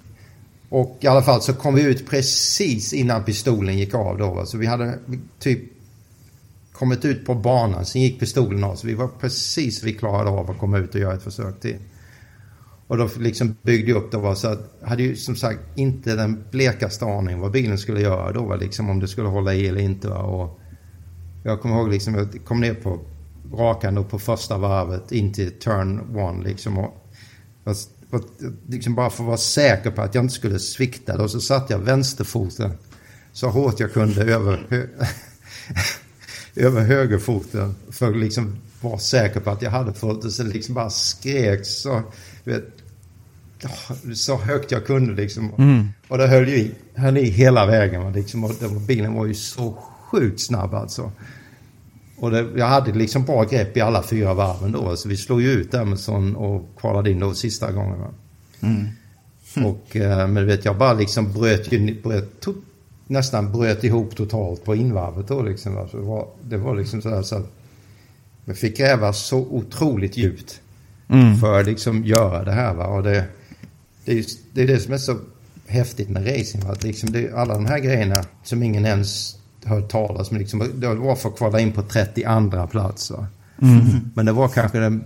och 0.71 0.99
i 1.01 1.07
alla 1.07 1.23
fall 1.23 1.43
så 1.43 1.53
kom 1.53 1.75
vi 1.75 1.83
ut 1.83 2.11
precis 2.11 2.93
innan 2.93 3.25
pistolen 3.25 3.79
gick 3.79 3.95
av 3.95 4.19
då. 4.19 4.47
Så 4.47 4.59
vi 4.59 4.67
hade 4.67 4.99
typ 5.39 5.61
kommit 6.73 7.05
ut 7.05 7.27
på 7.27 7.35
banan, 7.35 7.85
sen 7.85 8.03
gick 8.03 8.21
pistolen 8.21 8.65
av. 8.65 8.75
Så 8.75 8.87
vi 8.87 8.95
var 8.95 9.09
precis 9.21 9.83
vi 9.83 9.93
klarade 9.93 10.31
av 10.31 10.51
att 10.51 10.59
komma 10.59 10.79
ut 10.79 10.95
och 10.95 11.01
göra 11.01 11.15
ett 11.15 11.23
försök 11.23 11.61
till. 11.61 11.77
Och 12.87 12.97
då 12.97 13.09
liksom 13.19 13.57
byggde 13.63 13.91
jag 13.91 14.03
upp 14.03 14.11
det 14.11 14.19
Va? 14.19 14.35
så 14.35 14.49
att, 14.49 14.79
hade 14.83 15.03
ju 15.03 15.17
som 15.17 15.37
sagt 15.37 15.61
inte 15.75 16.17
den 16.17 16.45
blekaste 16.51 17.05
aning 17.05 17.41
vad 17.41 17.53
bilen 17.53 17.79
skulle 17.79 18.01
göra 18.01 18.33
då 18.33 18.43
Va? 18.43 18.57
liksom 18.57 18.91
om 18.91 19.01
det 19.01 19.09
skulle 19.09 19.29
hålla 19.29 19.55
i 19.55 19.69
eller 19.69 19.81
inte. 19.81 20.09
Va? 20.09 20.23
Och 20.23 20.61
jag 21.45 21.61
kommer 21.61 21.77
ihåg 21.77 21.89
liksom, 21.89 22.15
jag 22.15 22.45
kom 22.45 22.61
ner 22.61 22.75
på 22.75 23.01
rakan 23.53 23.95
då 23.95 24.05
på 24.05 24.19
första 24.19 24.59
varvet 24.59 25.13
in 25.13 25.33
till 25.33 25.51
turn 25.51 26.17
one 26.17 26.45
liksom. 26.45 26.79
Och, 26.79 26.95
och, 28.11 28.25
liksom 28.67 28.95
bara 28.95 29.11
för 29.11 29.23
att 29.23 29.27
vara 29.27 29.37
säker 29.37 29.91
på 29.91 30.03
att 30.03 30.15
jag 30.15 30.25
inte 30.25 30.35
skulle 30.35 30.59
svikta 30.59 31.17
då 31.17 31.29
så 31.29 31.41
satte 31.41 31.73
jag 31.73 31.79
vänsterfoten 31.79 32.73
så 33.33 33.49
hårt 33.49 33.81
jag 33.81 33.93
kunde 33.93 34.23
över, 34.23 34.67
hö 34.69 34.87
över 36.67 36.81
högerfoten 36.81 37.75
för 37.91 38.11
att 38.11 38.17
liksom 38.17 38.57
vara 38.81 38.99
säker 38.99 39.41
på 39.41 39.51
att 39.51 39.63
jag 39.63 39.71
hade 39.71 39.93
fullt 39.93 40.25
och 40.25 40.33
så 40.33 40.43
liksom 40.43 40.75
bara 40.75 40.91
skrek 40.91 41.67
så, 41.67 42.03
vet, 42.45 42.65
så 44.15 44.37
högt 44.37 44.71
jag 44.71 44.87
kunde 44.87 45.15
liksom. 45.15 45.53
Mm. 45.59 45.89
Och 46.09 46.19
det 46.19 46.27
höll 46.27 46.49
ju 46.49 46.57
i, 46.57 46.75
höll 46.95 47.17
i 47.17 47.25
hela 47.25 47.67
vägen. 47.67 48.13
Liksom, 48.13 48.45
och 48.45 48.81
bilen 48.87 49.15
var 49.15 49.27
ju 49.27 49.35
så 49.35 49.79
sjukt 50.11 50.41
snabb 50.41 50.75
alltså. 50.75 51.13
Och 52.21 52.31
det, 52.31 52.47
jag 52.57 52.67
hade 52.67 52.93
liksom 52.93 53.25
bra 53.25 53.45
grepp 53.45 53.77
i 53.77 53.81
alla 53.81 54.03
fyra 54.03 54.35
varven 54.35 54.73
då. 54.73 54.97
Så 54.97 55.09
vi 55.09 55.17
slog 55.17 55.43
ju 55.43 55.51
ut 55.51 55.75
Emerson 55.75 56.37
och 56.37 56.69
kvalade 56.81 57.11
in 57.11 57.19
då 57.19 57.35
sista 57.35 57.73
gången. 57.73 57.99
Mm. 58.61 58.87
Mm. 59.57 59.69
Och, 59.69 59.97
eh, 59.97 60.29
men 60.29 60.47
vet 60.47 60.65
jag 60.65 60.79
bara 60.79 60.93
liksom 60.93 61.33
bröt 61.33 61.73
ju, 61.73 62.03
bröt, 62.03 62.41
to, 62.41 62.53
nästan 63.07 63.53
bröt 63.53 63.85
ihop 63.85 64.17
totalt 64.17 64.65
på 64.65 64.75
invarvet 64.75 65.29
då 65.29 65.43
liksom. 65.43 65.79
Alltså 65.79 65.97
det, 65.97 66.03
var, 66.03 66.29
det 66.43 66.57
var 66.57 66.77
liksom 66.77 67.03
sådär 67.03 67.23
så 67.23 67.37
att 67.37 67.53
vi 68.45 68.55
fick 68.55 68.79
gräva 68.79 69.13
så 69.13 69.39
otroligt 69.39 70.17
djupt. 70.17 70.61
Mm. 71.09 71.37
För 71.37 71.61
att 71.61 71.67
liksom 71.67 72.05
göra 72.05 72.45
det 72.45 72.53
här 72.53 72.75
va. 72.75 72.87
Och 72.87 73.03
det, 73.03 73.25
det, 74.05 74.19
är, 74.19 74.25
det 74.53 74.63
är 74.63 74.67
det 74.67 74.79
som 74.79 74.93
är 74.93 74.99
så 74.99 75.17
häftigt 75.67 76.09
med 76.09 76.27
racing. 76.27 76.65
Att 76.67 76.83
liksom 76.83 77.13
det, 77.13 77.33
alla 77.33 77.55
de 77.55 77.67
här 77.67 77.79
grejerna 77.79 78.25
som 78.45 78.63
ingen 78.63 78.87
ens 78.87 79.40
hört 79.65 79.89
talas 79.89 80.31
om. 80.31 80.37
Liksom, 80.37 80.65
det 80.75 80.95
var 80.95 81.17
för 81.17 81.29
att 81.29 81.37
kvala 81.37 81.61
in 81.61 81.73
på 81.73 81.83
32 81.83 82.67
plats. 82.67 83.13
Mm. 83.63 84.11
Men 84.15 84.27
det 84.27 84.33
var 84.33 84.49
kanske 84.49 84.79
den, 84.79 85.05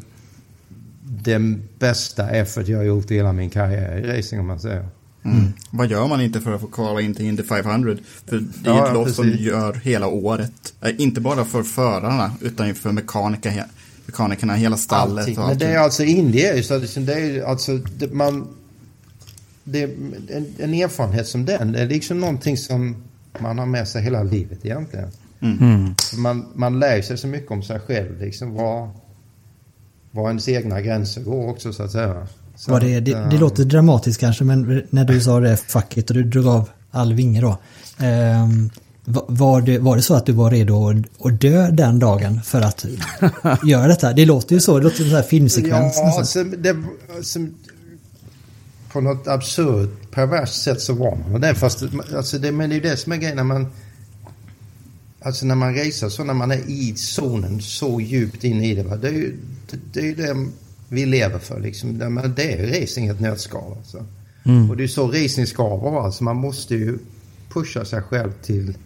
den 1.02 1.68
bästa 1.78 2.30
effort 2.30 2.68
jag 2.68 2.78
har 2.78 2.84
gjort 2.84 3.11
i 3.11 3.14
hela 3.14 3.32
min 3.32 3.50
karriär 3.50 3.98
i 3.98 4.18
racing 4.18 4.40
om 4.40 4.46
man 4.46 4.61
säger. 4.61 4.88
Mm. 5.24 5.52
Vad 5.70 5.90
gör 5.90 6.09
man 6.09 6.20
inte 6.20 6.40
för 6.40 6.55
att 6.55 6.61
få 6.61 6.66
kvala 6.66 7.00
in 7.00 7.14
till 7.14 7.24
Indy 7.24 7.42
500? 7.42 7.96
För 8.26 8.36
det 8.38 8.70
är 8.70 8.74
ja, 8.74 8.86
ett 8.86 8.94
lopp 8.94 9.09
som 9.09 9.30
gör 9.30 9.74
hela 9.74 10.07
året. 10.07 10.74
Eh, 10.80 11.00
inte 11.00 11.20
bara 11.20 11.44
för 11.44 11.62
förarna 11.62 12.32
utan 12.40 12.74
för 12.74 12.92
mekaniker, 12.92 13.64
mekanikerna, 14.07 14.55
hela 14.55 14.76
stallet. 14.76 15.18
Allting. 15.18 15.38
Och 15.38 15.48
Men 15.48 15.59
det 15.59 15.66
är 15.66 15.78
alltså 15.78 16.02
ju 16.02 16.62
så 16.62 16.78
liksom, 16.78 17.07
det 17.07 17.14
är 17.14 17.44
alltså 17.44 17.76
det, 17.76 18.12
man 18.12 18.48
det, 19.64 19.82
en, 19.82 20.55
en 20.59 20.74
erfarenhet 20.74 21.26
som 21.26 21.44
den, 21.44 21.72
det 21.72 21.80
är 21.80 21.86
liksom 21.86 22.20
någonting 22.20 22.57
som 22.57 22.96
man 23.41 23.59
har 23.59 23.66
med 23.66 23.89
sig 23.89 24.03
hela 24.03 24.22
livet 24.22 24.59
egentligen. 24.64 25.09
Mm. 25.41 25.59
mm. 25.59 25.95
Man, 26.16 26.47
man 26.55 26.80
lär 26.80 27.03
sig 27.03 27.18
så 27.18 27.26
mycket 27.26 27.51
om 27.51 27.62
sig 27.62 27.80
själv, 27.80 28.20
liksom 28.20 28.55
var, 28.55 28.91
var 30.11 30.28
ens 30.28 30.49
egna 30.49 30.80
gränser 30.80 31.22
går 31.22 31.51
också 31.51 31.72
så 31.72 31.82
att 31.82 31.93
säga. 31.93 32.26
Så 32.57 32.70
var 32.70 32.80
det, 32.80 33.01
det, 33.01 33.11
det 33.11 33.35
äh, 33.37 33.41
låter 33.41 33.64
dramatiskt 33.64 34.20
kanske, 34.20 34.45
men 34.45 34.82
när 34.91 35.05
du 35.05 35.20
sa 35.20 35.41
det 35.41 35.57
facket 35.57 36.11
och 36.11 36.16
du 36.16 36.24
drog 36.24 36.47
av 36.47 36.68
all 36.91 37.14
vinge 37.14 37.41
då. 37.41 37.59
Eh, 38.05 38.49
var 39.07 39.61
det, 39.61 39.78
var 39.78 39.97
det 39.97 40.03
så 40.03 40.14
att 40.14 40.26
du 40.26 40.32
var 40.32 40.51
redo 40.51 40.89
att, 40.89 41.26
att 41.26 41.41
dö 41.41 41.70
den 41.70 41.99
dagen 41.99 42.43
för 42.43 42.61
att 42.61 42.87
göra 43.64 43.89
detta? 43.89 44.12
Det 44.12 44.26
låter 44.26 44.55
ju 44.55 44.61
så, 44.61 44.78
det 44.78 44.85
låter 44.85 45.05
som 45.05 45.16
en 45.16 45.24
filmsekvens. 45.24 45.97
Ja, 45.97 46.18
alltså, 46.18 46.45
det, 46.45 46.76
alltså, 47.16 47.39
på 48.95 49.01
något 49.01 49.28
absurt 49.28 50.11
perverst 50.11 50.62
sätt 50.62 50.80
så 50.80 50.95
var 50.95 51.18
man 51.30 51.40
det. 51.40 51.55
Fast, 51.55 51.84
alltså 52.16 52.38
det, 52.38 52.53
men 52.53 52.70
det 52.70 52.74
är 52.74 52.76
ju 52.76 52.90
det 52.90 52.97
som 52.97 53.12
är 53.12 53.16
grejen 53.16 53.36
när 53.36 53.45
man... 53.45 53.66
Alltså 55.20 55.47
när 55.47 55.55
man 55.55 55.74
racear 55.74 56.09
så, 56.09 56.24
när 56.24 56.34
man 56.34 56.51
är 56.51 56.70
i 56.70 56.95
zonen 56.97 57.61
så 57.61 58.01
djupt 58.01 58.45
inne 58.45 58.70
i 58.70 58.74
det. 58.74 58.82
Va? 58.82 58.97
Det 58.97 59.09
är 59.09 59.12
ju 59.12 59.36
det, 59.70 59.78
det, 59.92 60.09
är 60.09 60.16
det 60.16 60.47
vi 60.88 61.07
lever 61.07 61.38
för 61.38 61.61
liksom. 61.61 61.99
Det, 61.99 62.32
det 62.36 62.53
är 62.53 62.80
racing 62.80 63.11
ett 63.11 63.20
nötskal 63.20 63.76
alltså. 63.78 64.05
Mm. 64.45 64.70
Och 64.70 64.76
det 64.76 64.84
är 64.84 64.88
så 64.88 65.07
racing 65.09 65.47
ska 65.47 65.76
vara. 65.76 66.05
Alltså 66.05 66.24
man 66.24 66.36
måste 66.36 66.74
ju 66.74 66.99
pusha 67.49 67.84
sig 67.84 68.03
själv 68.03 68.32
till 68.42 68.76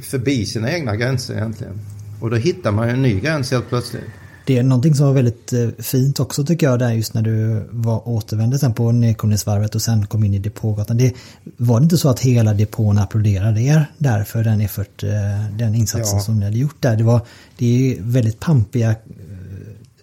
förbi 0.00 0.46
sina 0.46 0.72
egna 0.72 0.96
gränser 0.96 1.34
egentligen. 1.34 1.80
Och 2.20 2.30
då 2.30 2.36
hittar 2.36 2.72
man 2.72 2.88
ju 2.88 2.94
en 2.94 3.02
ny 3.02 3.20
gräns 3.20 3.50
helt 3.50 3.68
plötsligt. 3.68 4.04
Det 4.46 4.58
är 4.58 4.62
någonting 4.62 4.94
som 4.94 5.06
var 5.06 5.12
väldigt 5.12 5.52
eh, 5.52 5.68
fint 5.78 6.20
också 6.20 6.44
tycker 6.44 6.66
jag 6.66 6.78
där 6.78 6.92
just 6.92 7.14
när 7.14 7.22
du 7.22 7.66
var 7.70 8.08
återvände 8.08 8.58
sen 8.58 8.74
på 8.74 8.92
nedkomningsvarvet 8.92 9.74
och 9.74 9.82
sen 9.82 10.06
kom 10.06 10.24
in 10.24 10.34
i 10.34 10.38
depågatan. 10.38 10.96
Det, 10.96 11.14
var 11.56 11.80
det 11.80 11.84
inte 11.84 11.98
så 11.98 12.08
att 12.08 12.20
hela 12.20 12.54
depån 12.54 12.98
applåderade 12.98 13.60
er 13.60 13.86
där 13.98 14.24
för 14.24 14.44
den 14.44 14.60
effort, 14.60 15.02
eh, 15.02 15.10
den 15.58 15.74
insatsen 15.74 16.18
ja. 16.18 16.24
som 16.24 16.38
ni 16.38 16.44
hade 16.44 16.58
gjort 16.58 16.76
där? 16.80 16.96
Det 16.96 17.04
var 17.04 17.20
det 17.58 17.92
är 17.92 18.02
väldigt 18.02 18.40
pampiga 18.40 18.90
eh, 18.90 18.96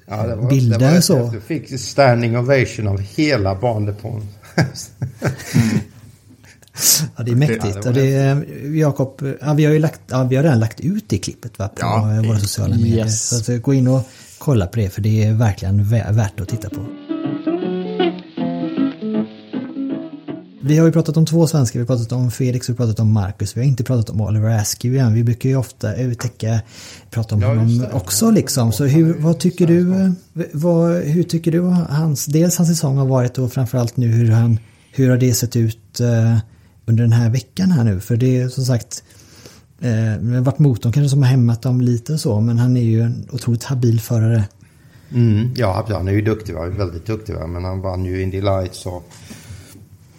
ja, 0.07 0.27
det 0.27 0.35
var, 0.35 0.49
bilder 0.49 0.79
det 0.79 0.93
var 0.93 1.01
så. 1.01 1.29
Du 1.29 1.41
fick 1.41 1.79
standing 1.79 2.37
ovation 2.37 2.87
av 2.87 2.99
hela 2.99 3.55
bandepån. 3.55 4.27
mm. 5.53 5.79
Ja, 7.15 7.23
det 7.23 7.31
är 7.31 7.35
mäktigt. 7.35 7.77
Ja, 7.85 7.91
det 7.91 8.13
är, 8.13 8.45
Jakob, 8.75 9.35
ja, 9.41 9.53
vi 9.53 9.65
har 9.65 9.73
ju 9.73 9.79
lagt, 9.79 10.01
ja, 10.07 10.23
vi 10.23 10.35
har 10.35 10.43
redan 10.43 10.59
lagt 10.59 10.79
ut 10.79 11.09
det 11.09 11.17
klippet 11.17 11.59
va, 11.59 11.67
på 11.67 11.81
ja, 11.81 12.23
våra 12.27 12.39
sociala 12.39 12.75
medier. 12.75 13.05
Yes. 13.05 13.45
Så 13.45 13.57
gå 13.57 13.73
in 13.73 13.87
och 13.87 14.07
kolla 14.41 14.67
på 14.67 14.79
det 14.79 14.89
för 14.89 15.01
det 15.01 15.23
är 15.23 15.33
verkligen 15.33 15.89
värt 15.89 16.39
att 16.39 16.49
titta 16.49 16.69
på. 16.69 16.85
Vi 20.63 20.77
har 20.77 20.85
ju 20.85 20.91
pratat 20.91 21.17
om 21.17 21.25
två 21.25 21.47
svenskar, 21.47 21.79
vi 21.79 21.85
har 21.85 21.87
pratat 21.87 22.11
om 22.11 22.31
Felix 22.31 22.69
och 22.69 22.77
pratat 22.77 22.99
om 22.99 23.11
Marcus. 23.13 23.57
Vi 23.57 23.61
har 23.61 23.67
inte 23.67 23.83
pratat 23.83 24.09
om 24.09 24.21
Oliver 24.21 24.49
Askew 24.49 24.99
än. 24.99 25.13
Vi 25.13 25.23
brukar 25.23 25.49
ju 25.49 25.55
ofta 25.55 25.95
uttäcka, 25.95 26.61
prata 27.09 27.35
om 27.35 27.41
ja, 27.41 27.47
honom 27.47 27.85
också 27.91 28.31
liksom. 28.31 28.71
Så 28.71 28.85
hur, 28.85 29.13
vad 29.13 29.39
tycker 29.39 29.67
du, 29.67 30.13
vad, 30.53 30.95
hur 30.95 31.23
tycker 31.23 31.51
du 31.51 31.61
hans, 31.89 32.25
dels 32.25 32.57
hans 32.57 32.69
säsong 32.69 32.97
har 32.97 33.05
varit 33.05 33.37
och 33.37 33.53
framförallt 33.53 33.97
nu 33.97 34.07
hur 34.07 34.31
han, 34.31 34.59
hur 34.91 35.09
har 35.09 35.17
det 35.17 35.33
sett 35.33 35.55
ut 35.55 35.99
eh, 35.99 36.37
under 36.85 37.03
den 37.03 37.13
här 37.13 37.29
veckan 37.29 37.71
här 37.71 37.83
nu? 37.83 37.99
För 37.99 38.17
det 38.17 38.37
är 38.37 38.49
som 38.49 38.65
sagt, 38.65 39.03
det 39.81 40.35
har 40.35 40.41
varit 40.41 40.59
motorn 40.59 40.91
kanske 40.91 41.09
som 41.09 41.21
har 41.23 41.29
hämmat 41.29 41.61
dem 41.61 41.81
lite 41.81 42.13
och 42.13 42.19
så, 42.19 42.41
men 42.41 42.57
han 42.59 42.77
är 42.77 42.81
ju 42.81 43.01
en 43.01 43.27
otroligt 43.31 43.63
habil 43.63 43.99
förare. 44.01 44.43
Mm, 45.13 45.49
ja, 45.55 45.85
han 45.89 46.07
är 46.07 46.11
ju 46.11 46.21
duktig, 46.21 46.53
va? 46.55 46.65
väldigt 46.65 47.05
duktig. 47.05 47.33
Va? 47.35 47.47
Men 47.47 47.63
han 47.63 47.81
vann 47.81 48.05
ju 48.05 48.21
Indy 48.21 48.41
Lights 48.41 48.85
och 48.85 49.09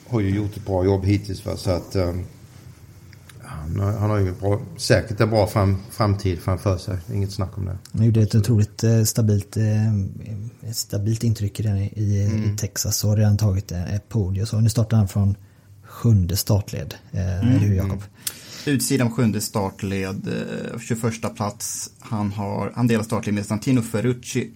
har 0.09 0.21
ju 0.21 0.31
gjort 0.31 0.57
ett 0.57 0.67
bra 0.67 0.85
jobb 0.85 1.05
hittills. 1.05 1.47
Va? 1.47 1.57
Så 1.57 1.71
att 1.71 1.97
um, 1.97 2.25
han, 3.43 3.81
har- 3.81 3.93
han 3.93 4.11
har 4.11 4.19
ju 4.19 4.33
bra, 4.41 4.61
säkert 4.77 5.21
en 5.21 5.31
bra 5.31 5.47
fram, 5.47 5.77
framtid 5.91 6.39
framför 6.39 6.79
sig. 6.79 6.97
Inget 7.15 7.33
snack 7.33 7.59
om 7.59 7.65
det. 7.65 7.79
Han 7.93 8.05
gjorde 8.07 8.21
ett 8.23 8.35
otroligt 8.35 8.85
eh, 8.85 9.03
stabilt, 9.03 9.57
eh, 9.57 10.73
stabilt 10.73 11.25
intryck 11.25 11.61
redan 11.61 11.79
i, 11.79 11.87
i, 11.97 12.23
i 12.55 12.57
Texas 12.59 13.05
och 13.05 13.11
har 13.11 13.17
redan 13.17 13.37
tagit 13.37 13.73
eh, 13.73 13.95
ett 13.95 14.09
podium. 14.09 14.47
Så 14.47 14.61
nu 14.61 14.69
startar 14.69 14.97
han 14.97 15.09
från 15.09 15.37
sjunde 15.85 16.37
startled. 16.37 16.95
Eh, 17.13 17.39
Eller 17.39 17.59
hur 17.59 17.75
Jakob? 17.75 18.03
Utsidan 18.67 19.11
sjunde 19.11 19.41
startled, 19.41 20.29
eh, 20.29 20.79
21 20.81 21.35
plats. 21.35 21.91
Han, 22.01 22.33
har, 22.33 22.73
han 22.75 22.87
delar 22.87 23.05
startled 23.05 23.35
med 23.35 23.47
Santino 23.47 23.83
Ferrucci 23.83 24.51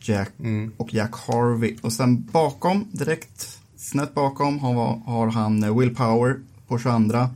Jack 0.00 0.30
och 0.76 0.94
Jack 0.94 1.14
Harvey. 1.14 1.76
Och 1.82 1.92
sen 1.92 2.22
bakom, 2.22 2.88
direkt 2.92 3.58
snett 3.76 4.14
bakom, 4.14 4.58
har, 4.58 5.02
har 5.06 5.26
han 5.26 5.62
eh, 5.62 5.78
Will 5.78 5.94
Power 5.94 6.36
på 6.68 6.78
22. 6.78 7.28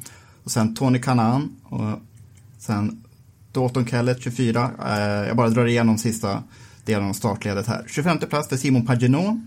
Och 0.44 0.50
sen 0.50 0.74
Tony 0.74 0.98
Kanan. 0.98 1.56
Och 1.62 2.00
sen 2.58 3.04
Dalton 3.52 3.86
Kellett 3.86 4.22
24. 4.22 4.70
Eh, 4.86 5.28
jag 5.28 5.36
bara 5.36 5.48
drar 5.48 5.66
igenom 5.66 5.98
sista 5.98 6.42
delen 6.84 7.08
av 7.08 7.12
startledet 7.12 7.66
här. 7.66 7.84
25 7.88 8.18
plats 8.18 8.48
för 8.48 8.56
Simon 8.56 8.86
Pagenaud. 8.86 9.46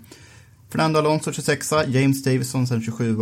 Fernando 0.71 0.99
Alonso 0.99 1.31
26, 1.31 1.71
James 1.87 2.23
Davison 2.23 2.67
sen 2.67 2.81
27. 2.81 3.17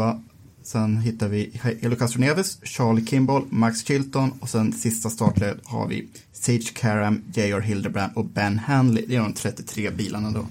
Sen 0.67 0.97
hittar 0.97 1.27
vi 1.27 1.51
Elo 1.81 1.95
Castroneves, 1.95 2.57
Charlie 2.63 3.05
Kimball, 3.05 3.43
Max 3.49 3.85
Chilton 3.85 4.31
och 4.39 4.49
sen 4.49 4.73
sista 4.73 5.09
startled 5.09 5.59
har 5.63 5.87
vi 5.87 6.07
Sage 6.33 6.73
Karam, 6.73 7.23
J.R. 7.33 7.61
Hildebrand 7.61 8.11
och 8.15 8.25
Ben 8.25 8.59
Hanley. 8.59 9.05
Det 9.07 9.15
är 9.15 9.19
de 9.19 9.33
33 9.33 9.89
bilarna 9.89 10.31
då. 10.31 10.45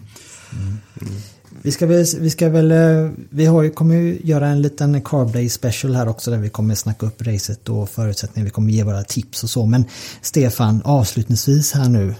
Vi 1.62 1.72
ska 1.72 1.86
väl, 1.86 2.06
vi 2.20 2.30
ska 2.30 2.48
väl, 2.48 2.72
eh, 2.72 3.10
vi 3.30 3.46
har 3.46 3.62
ju, 3.62 3.70
kommer 3.70 3.94
ju 3.94 4.18
göra 4.24 4.48
en 4.48 4.62
liten 4.62 5.02
Carb 5.02 5.32
Day 5.32 5.48
special 5.48 5.94
här 5.94 6.08
också 6.08 6.30
där 6.30 6.38
vi 6.38 6.50
kommer 6.50 6.74
snacka 6.74 7.06
upp 7.06 7.22
racet 7.22 7.68
och 7.68 7.90
förutsättningar. 7.90 8.44
Vi 8.44 8.50
kommer 8.50 8.72
ge 8.72 8.84
våra 8.84 9.04
tips 9.04 9.44
och 9.44 9.50
så. 9.50 9.66
Men 9.66 9.84
Stefan, 10.20 10.82
avslutningsvis 10.84 11.72
här 11.72 11.88
nu. 11.88 12.14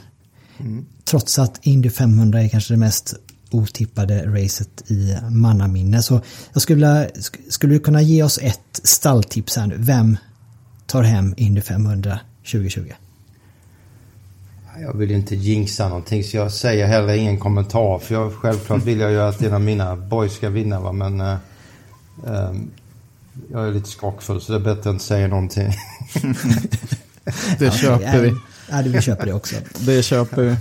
Trots 1.04 1.38
att 1.38 1.58
Indy 1.62 1.90
500 1.90 2.42
är 2.42 2.48
kanske 2.48 2.74
det 2.74 2.78
mest 2.78 3.14
otippade 3.50 4.26
racet 4.26 4.90
i 4.90 5.16
mannaminne. 5.30 6.02
Så 6.02 6.20
jag 6.52 6.62
skulle, 6.62 7.10
skulle 7.48 7.74
du 7.74 7.80
kunna 7.80 8.02
ge 8.02 8.22
oss 8.22 8.38
ett 8.42 8.80
stalltips 8.82 9.56
här 9.56 9.66
nu? 9.66 9.76
Vem 9.78 10.16
tar 10.86 11.02
hem 11.02 11.34
Indy 11.36 11.60
500 11.60 12.18
2020? 12.52 12.92
Jag 14.80 14.96
vill 14.96 15.10
inte 15.10 15.34
jinxa 15.34 15.88
någonting 15.88 16.24
så 16.24 16.36
jag 16.36 16.52
säger 16.52 16.86
heller 16.86 17.14
ingen 17.14 17.38
kommentar. 17.38 17.98
För 17.98 18.14
jag, 18.14 18.34
självklart 18.34 18.84
vill 18.84 19.00
jag 19.00 19.10
ju 19.10 19.20
att 19.20 19.42
en 19.42 19.54
av 19.54 19.60
mina 19.60 19.96
boys 19.96 20.32
ska 20.32 20.48
vinna 20.48 20.80
va. 20.80 20.92
Men 20.92 21.20
eh, 21.20 21.36
ehm, 22.26 22.70
jag 23.52 23.68
är 23.68 23.72
lite 23.72 23.88
skrockfull 23.88 24.40
så 24.40 24.52
det 24.52 24.58
är 24.58 24.74
bättre 24.74 24.80
att 24.80 24.94
inte 24.94 25.04
säga 25.04 25.28
någonting. 25.28 25.68
Det 27.58 27.70
köper 27.70 28.20
vi. 28.20 28.32
Ja, 28.70 28.82
det, 28.82 28.88
vi 28.88 29.02
köper 29.02 29.26
det 29.26 29.32
också. 29.32 29.56
Det 29.78 30.02
köper 30.02 30.42
vi. 30.42 30.56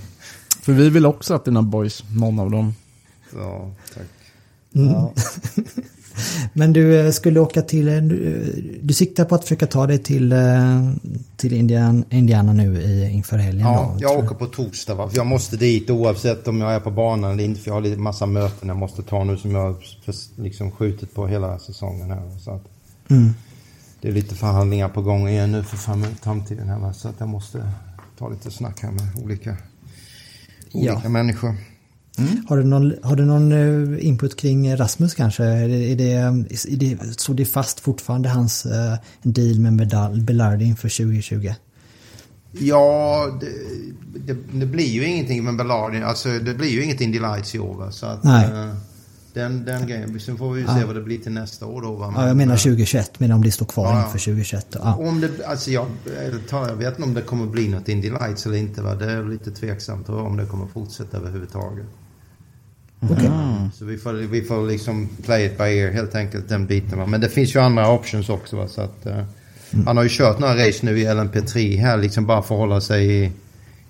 För 0.66 0.74
vi 0.74 0.90
vill 0.90 1.06
också 1.06 1.34
att 1.34 1.46
dina 1.46 1.62
boys, 1.62 2.04
någon 2.16 2.40
av 2.40 2.52
dem. 2.52 2.74
Så, 3.32 3.72
tack. 3.94 4.04
Men 6.54 6.74
du 6.74 7.00
eh, 7.00 7.12
skulle 7.12 7.40
åka 7.40 7.62
till, 7.62 7.88
eh, 7.88 7.98
du, 7.98 8.80
du 8.84 8.94
siktar 8.94 9.26
på 9.26 9.36
att 9.36 9.44
försöka 9.44 9.68
ta 9.68 9.88
dig 9.88 9.98
till, 10.00 10.32
eh, 10.32 10.92
till 11.38 11.54
Indian, 11.54 12.04
Indiana 12.10 12.54
nu 12.54 12.82
i, 12.82 13.10
inför 13.10 13.38
helgen 13.38 13.68
Ja, 13.68 13.92
då, 13.94 13.98
jag 14.00 14.20
åker 14.26 14.36
på 14.36 14.46
torsdag 14.46 14.96
va. 14.96 15.10
För 15.10 15.18
Jag 15.18 15.26
måste 15.26 15.58
dit 15.58 15.90
oavsett 15.90 16.48
om 16.48 16.62
jag 16.62 16.74
är 16.74 16.80
på 16.80 16.92
banan 16.92 17.32
eller 17.32 17.44
inte. 17.44 17.62
För 17.62 17.70
jag 17.70 17.76
har 17.76 17.82
lite 17.82 18.00
massa 18.00 18.26
möten 18.26 18.68
jag 18.68 18.78
måste 18.78 19.04
ta 19.04 19.24
nu 19.24 19.38
som 19.38 19.52
jag 19.52 19.76
liksom 20.36 20.72
skjutit 20.72 21.14
på 21.16 21.28
hela 21.28 21.60
säsongen 21.60 22.10
här. 22.12 22.40
Så 22.40 22.52
att 22.52 22.64
Mm. 23.10 23.34
Det 24.02 24.08
är 24.08 24.12
lite 24.12 24.36
förhandlingar 24.36 24.90
på 24.90 25.02
gång 25.02 25.28
igen 25.30 25.52
nu 25.52 25.64
för 25.64 25.78
fram- 25.78 26.16
framtiden 26.22 26.68
här 26.70 26.80
va. 26.80 26.94
Så 26.94 27.08
att 27.08 27.16
jag 27.18 27.30
måste 27.30 27.72
ta 28.18 28.30
lite 28.30 28.52
snack 28.52 28.80
här 28.82 28.92
med 28.92 29.24
olika, 29.24 29.58
olika 30.76 31.00
Ja. 31.04 31.10
människor. 31.10 31.56
Har 32.48 32.58
du 32.58 32.64
någon, 32.64 32.94
har 33.04 33.16
du 33.16 33.26
någon 33.26 33.52
eh, 33.52 34.08
input 34.08 34.36
kring 34.36 34.76
Rasmus 34.78 35.14
kanske? 35.14 35.44
Är 35.44 35.68
det, 35.68 35.92
är 35.92 35.96
det, 35.96 36.12
är 36.12 36.78
det, 36.78 37.20
så 37.20 37.34
det 37.34 37.46
fast 37.46 37.80
fortfarande 37.80 38.30
hans 38.30 38.66
eh, 38.66 38.94
deal 39.24 39.60
med 39.60 39.74
Bedal- 39.82 40.22
Belardi 40.22 40.66
inför 40.66 40.90
2020? 40.90 41.54
Ja, 42.60 43.26
det, 43.42 43.48
det, 44.34 44.38
det 44.60 44.66
blir 44.66 44.88
ju 44.90 45.06
ingenting 45.06 45.44
med 45.44 45.56
Bellardi. 45.58 46.02
Alltså 46.02 46.30
det 46.40 46.54
blir 46.54 46.70
ju 46.70 46.84
inget 46.84 47.02
Indy 47.02 47.20
Lights 47.20 47.56
i 47.56 47.60
år. 47.60 47.88
Så 47.92 48.06
att, 48.06 48.24
Nej. 48.24 48.46
eh, 48.46 48.76
den, 49.36 49.66
den 49.66 49.88
grejen. 49.88 50.20
Sen 50.20 50.38
får 50.38 50.54
vi 50.54 50.62
ju 50.62 50.68
se 50.68 50.84
vad 50.86 50.96
det 50.96 51.02
blir 51.02 51.18
till 51.18 51.32
nästa 51.32 51.66
år 51.66 51.82
då 51.82 51.92
va. 51.92 52.14
Ja, 52.16 52.28
jag 52.28 52.38
menar 52.38 52.54
Men, 52.54 52.58
2021, 52.58 53.20
men 53.20 53.32
om 53.32 53.44
det 53.44 53.52
står 53.52 53.66
kvar 53.66 53.86
Ja, 53.86 53.92
ja. 53.92 53.98
inför 54.06 54.20
2021. 54.20 54.68
Ja. 54.84 54.96
Om 54.96 55.22
det, 55.22 55.46
alltså 55.46 55.72
jag, 55.72 55.86
jag 56.52 56.76
vet 56.76 56.88
inte 56.90 57.04
om 57.04 57.14
det 57.14 57.22
kommer 57.22 57.46
bli 57.46 57.68
något 57.68 57.90
Indy 57.90 58.10
Lights 58.10 58.46
eller 58.46 58.58
inte. 58.58 58.82
Va? 58.82 58.96
Det 58.96 59.12
är 59.12 59.24
lite 59.24 59.52
tveksamt 59.52 60.10
om 60.10 60.38
det 60.38 60.46
kommer 60.46 60.68
fortsätta 60.68 61.18
överhuvudtaget. 61.18 61.86
Okej. 63.00 63.30
Så 63.76 63.86
vi 63.86 63.98
får, 63.98 64.14
vi 64.14 64.42
får 64.42 64.68
liksom 64.68 65.10
play 65.26 65.46
it 65.46 65.58
by 65.58 65.64
ear 65.64 65.92
helt 65.92 66.16
enkelt 66.16 66.50
den 66.50 66.66
biten. 66.66 67.00
Va? 67.00 67.06
Men 67.06 67.22
det 67.22 67.30
finns 67.30 67.56
ju 67.56 67.60
andra 67.60 67.92
options 67.92 68.30
också. 68.30 68.56
Va? 68.56 68.68
Så 68.68 68.82
att, 68.82 69.06
eh, 69.06 69.24
Han 69.86 69.98
har 69.98 70.04
ju 70.04 70.10
kört 70.12 70.40
några 70.40 70.68
race 70.68 70.86
nu 70.86 71.00
i 71.00 71.06
LMP3 71.06 71.78
här 71.78 71.98
liksom 71.98 72.26
bara 72.26 72.42
för 72.42 72.56
att 72.56 72.60
hålla 72.60 72.82
sig 72.82 73.24
i, 73.24 73.32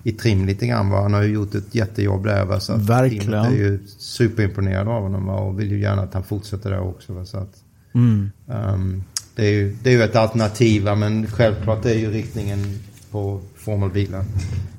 i 0.06 0.12
trim 0.12 0.46
lite 0.46 0.66
grann. 0.66 0.90
Va? 0.90 1.02
Han 1.02 1.12
har 1.14 1.22
ju 1.22 1.32
gjort 1.34 1.54
ett 1.54 1.74
jättejobb 1.74 2.24
där. 2.24 2.44
Va? 2.44 2.60
Så 2.60 2.76
Verkligen. 2.76 3.34
är 3.34 3.50
ju 3.50 3.86
superimponerad 3.98 4.88
av 4.88 5.02
honom 5.02 5.26
va? 5.26 5.34
och 5.34 5.60
vill 5.60 5.70
ju 5.70 5.80
gärna 5.80 6.02
att 6.02 6.14
han 6.14 6.22
fortsätter 6.22 6.70
där 6.70 6.80
också. 6.80 7.12
Va? 7.12 7.24
Så 7.24 7.36
att, 7.38 7.54
Mm. 7.94 8.30
Ehm, 8.50 9.04
det, 9.36 9.46
är 9.46 9.50
ju, 9.50 9.76
det 9.82 9.90
är 9.90 9.94
ju 9.94 10.02
ett 10.02 10.16
alternativ, 10.16 10.82
va, 10.82 10.94
men 10.94 11.26
självklart 11.26 11.84
är 11.84 11.94
ju 11.94 12.10
riktningen 12.10 12.78
på 13.10 13.40
formelbilar 13.56 14.24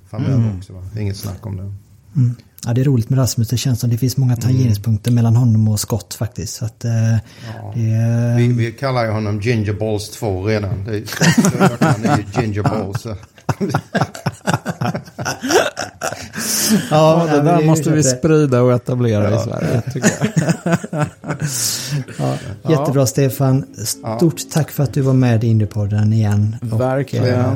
framöver 0.10 0.54
också. 0.58 0.74
Va? 0.74 0.84
Det 0.94 1.00
är 1.00 1.02
inget 1.04 1.18
snack 1.18 1.46
om 1.46 1.58
det. 1.58 1.74
Ja, 2.66 2.74
det 2.74 2.82
är 2.82 2.86
roligt 2.86 3.10
med 3.10 3.20
Rasmus. 3.20 3.48
Det 3.48 3.58
känns 3.58 3.80
som 3.80 3.90
det 3.90 3.98
finns 3.98 4.18
många 4.18 4.36
tangeringspunkter 4.36 5.12
mellan 5.12 5.36
honom 5.36 5.68
och 5.68 5.80
Scott 5.80 6.14
faktiskt. 6.14 6.56
Så 6.56 6.66
att, 6.66 6.86
eh, 6.86 6.92
det 7.76 7.92
är, 7.92 8.38
Vi, 8.38 8.48
vi 8.48 8.72
kallar 8.72 9.06
ju 9.06 9.12
honom 9.12 9.40
Ginger 9.42 9.74
Balls 9.74 10.10
2 10.10 10.44
redan. 10.48 10.84
Det 10.86 10.98
är, 10.98 11.04
han 11.94 12.06
är 12.06 12.18
ju 12.18 12.42
Ginger 12.42 12.64
Balls. 12.64 13.08
Ja, 16.92 17.28
det 17.32 17.42
där 17.42 17.66
måste 17.66 17.92
vi 17.92 18.04
sprida 18.04 18.62
och 18.62 18.72
etablera 18.74 19.36
i 19.36 19.40
Sverige, 19.40 19.82
tycker 19.94 20.12
jag. 20.20 21.06
ja, 22.20 22.38
jättebra 22.70 23.06
Stefan. 23.06 23.66
Stort 24.18 24.50
tack 24.52 24.72
för 24.72 24.84
att 24.84 24.94
du 24.94 25.02
var 25.02 25.14
med 25.14 25.44
i 25.44 25.48
Indypodden 25.48 26.14
igen. 26.14 26.56
Och, 26.72 26.82
Verkligen. 26.82 27.26
eh, 27.26 27.54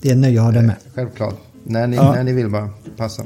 det 0.00 0.08
är 0.08 0.12
ett 0.12 0.18
nöje 0.18 0.38
att 0.40 0.44
ha 0.44 0.52
dig 0.52 0.62
med. 0.62 0.76
Självklart. 0.94 1.34
När 1.64 1.86
ni, 1.86 1.96
Ja. 1.96 2.12
när 2.14 2.22
ni 2.24 2.32
vill 2.32 2.48
bara. 2.50 2.68
Passa. 2.96 3.22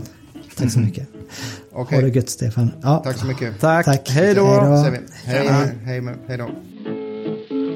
Tack 0.59 0.71
så 0.73 0.79
mycket. 0.79 1.09
Okej. 1.73 1.99
Ha 1.99 2.07
det 2.07 2.17
gött 2.17 2.31
Stefan. 2.31 2.71
Ja, 2.83 2.99
Tack 3.05 3.17
så 3.17 3.27
mycket. 3.27 3.61
Tack. 3.61 3.85
Tack. 3.85 4.11
Hej 4.11 4.35
då. 4.35 4.47
Hej 4.47 4.61
då. 4.61 4.77
Hej, 5.25 6.03
hej. 6.29 6.39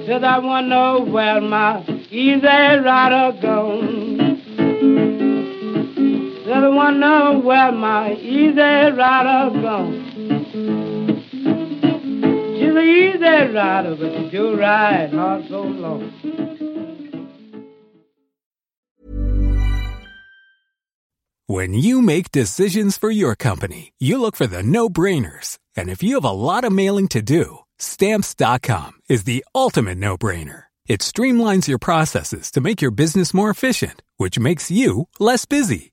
Said 0.06 0.22
I 0.22 0.40
know 0.68 1.12
where 1.12 1.40
my 1.40 1.82
easy 2.10 2.40
rider 2.78 3.32
gone. 3.42 4.15
Said 6.56 6.64
I 6.64 7.36
where 7.36 7.72
my 7.72 8.14
easy 8.14 8.56
rider 8.58 9.60
gone. 9.60 9.92
She's 12.56 12.70
an 12.70 12.78
easy 12.78 13.52
rider, 13.52 13.94
but 13.94 14.12
she 14.14 14.30
do 14.30 14.58
ride 14.58 15.12
hard 15.12 15.46
so 15.48 15.60
long. 15.60 16.10
When 21.46 21.74
you 21.74 22.00
make 22.00 22.32
decisions 22.32 22.96
for 22.96 23.10
your 23.10 23.36
company, 23.36 23.92
you 23.98 24.18
look 24.18 24.34
for 24.34 24.46
the 24.46 24.62
no-brainers. 24.62 25.58
And 25.76 25.90
if 25.90 26.02
you 26.02 26.14
have 26.14 26.24
a 26.24 26.30
lot 26.30 26.64
of 26.64 26.72
mailing 26.72 27.08
to 27.08 27.20
do, 27.20 27.58
stamps.com 27.78 28.92
is 29.10 29.24
the 29.24 29.44
ultimate 29.54 29.98
no-brainer. 29.98 30.64
It 30.86 31.00
streamlines 31.00 31.68
your 31.68 31.78
processes 31.78 32.50
to 32.52 32.62
make 32.62 32.80
your 32.80 32.90
business 32.92 33.34
more 33.34 33.50
efficient, 33.50 34.00
which 34.16 34.38
makes 34.38 34.70
you 34.70 35.08
less 35.20 35.44
busy. 35.44 35.92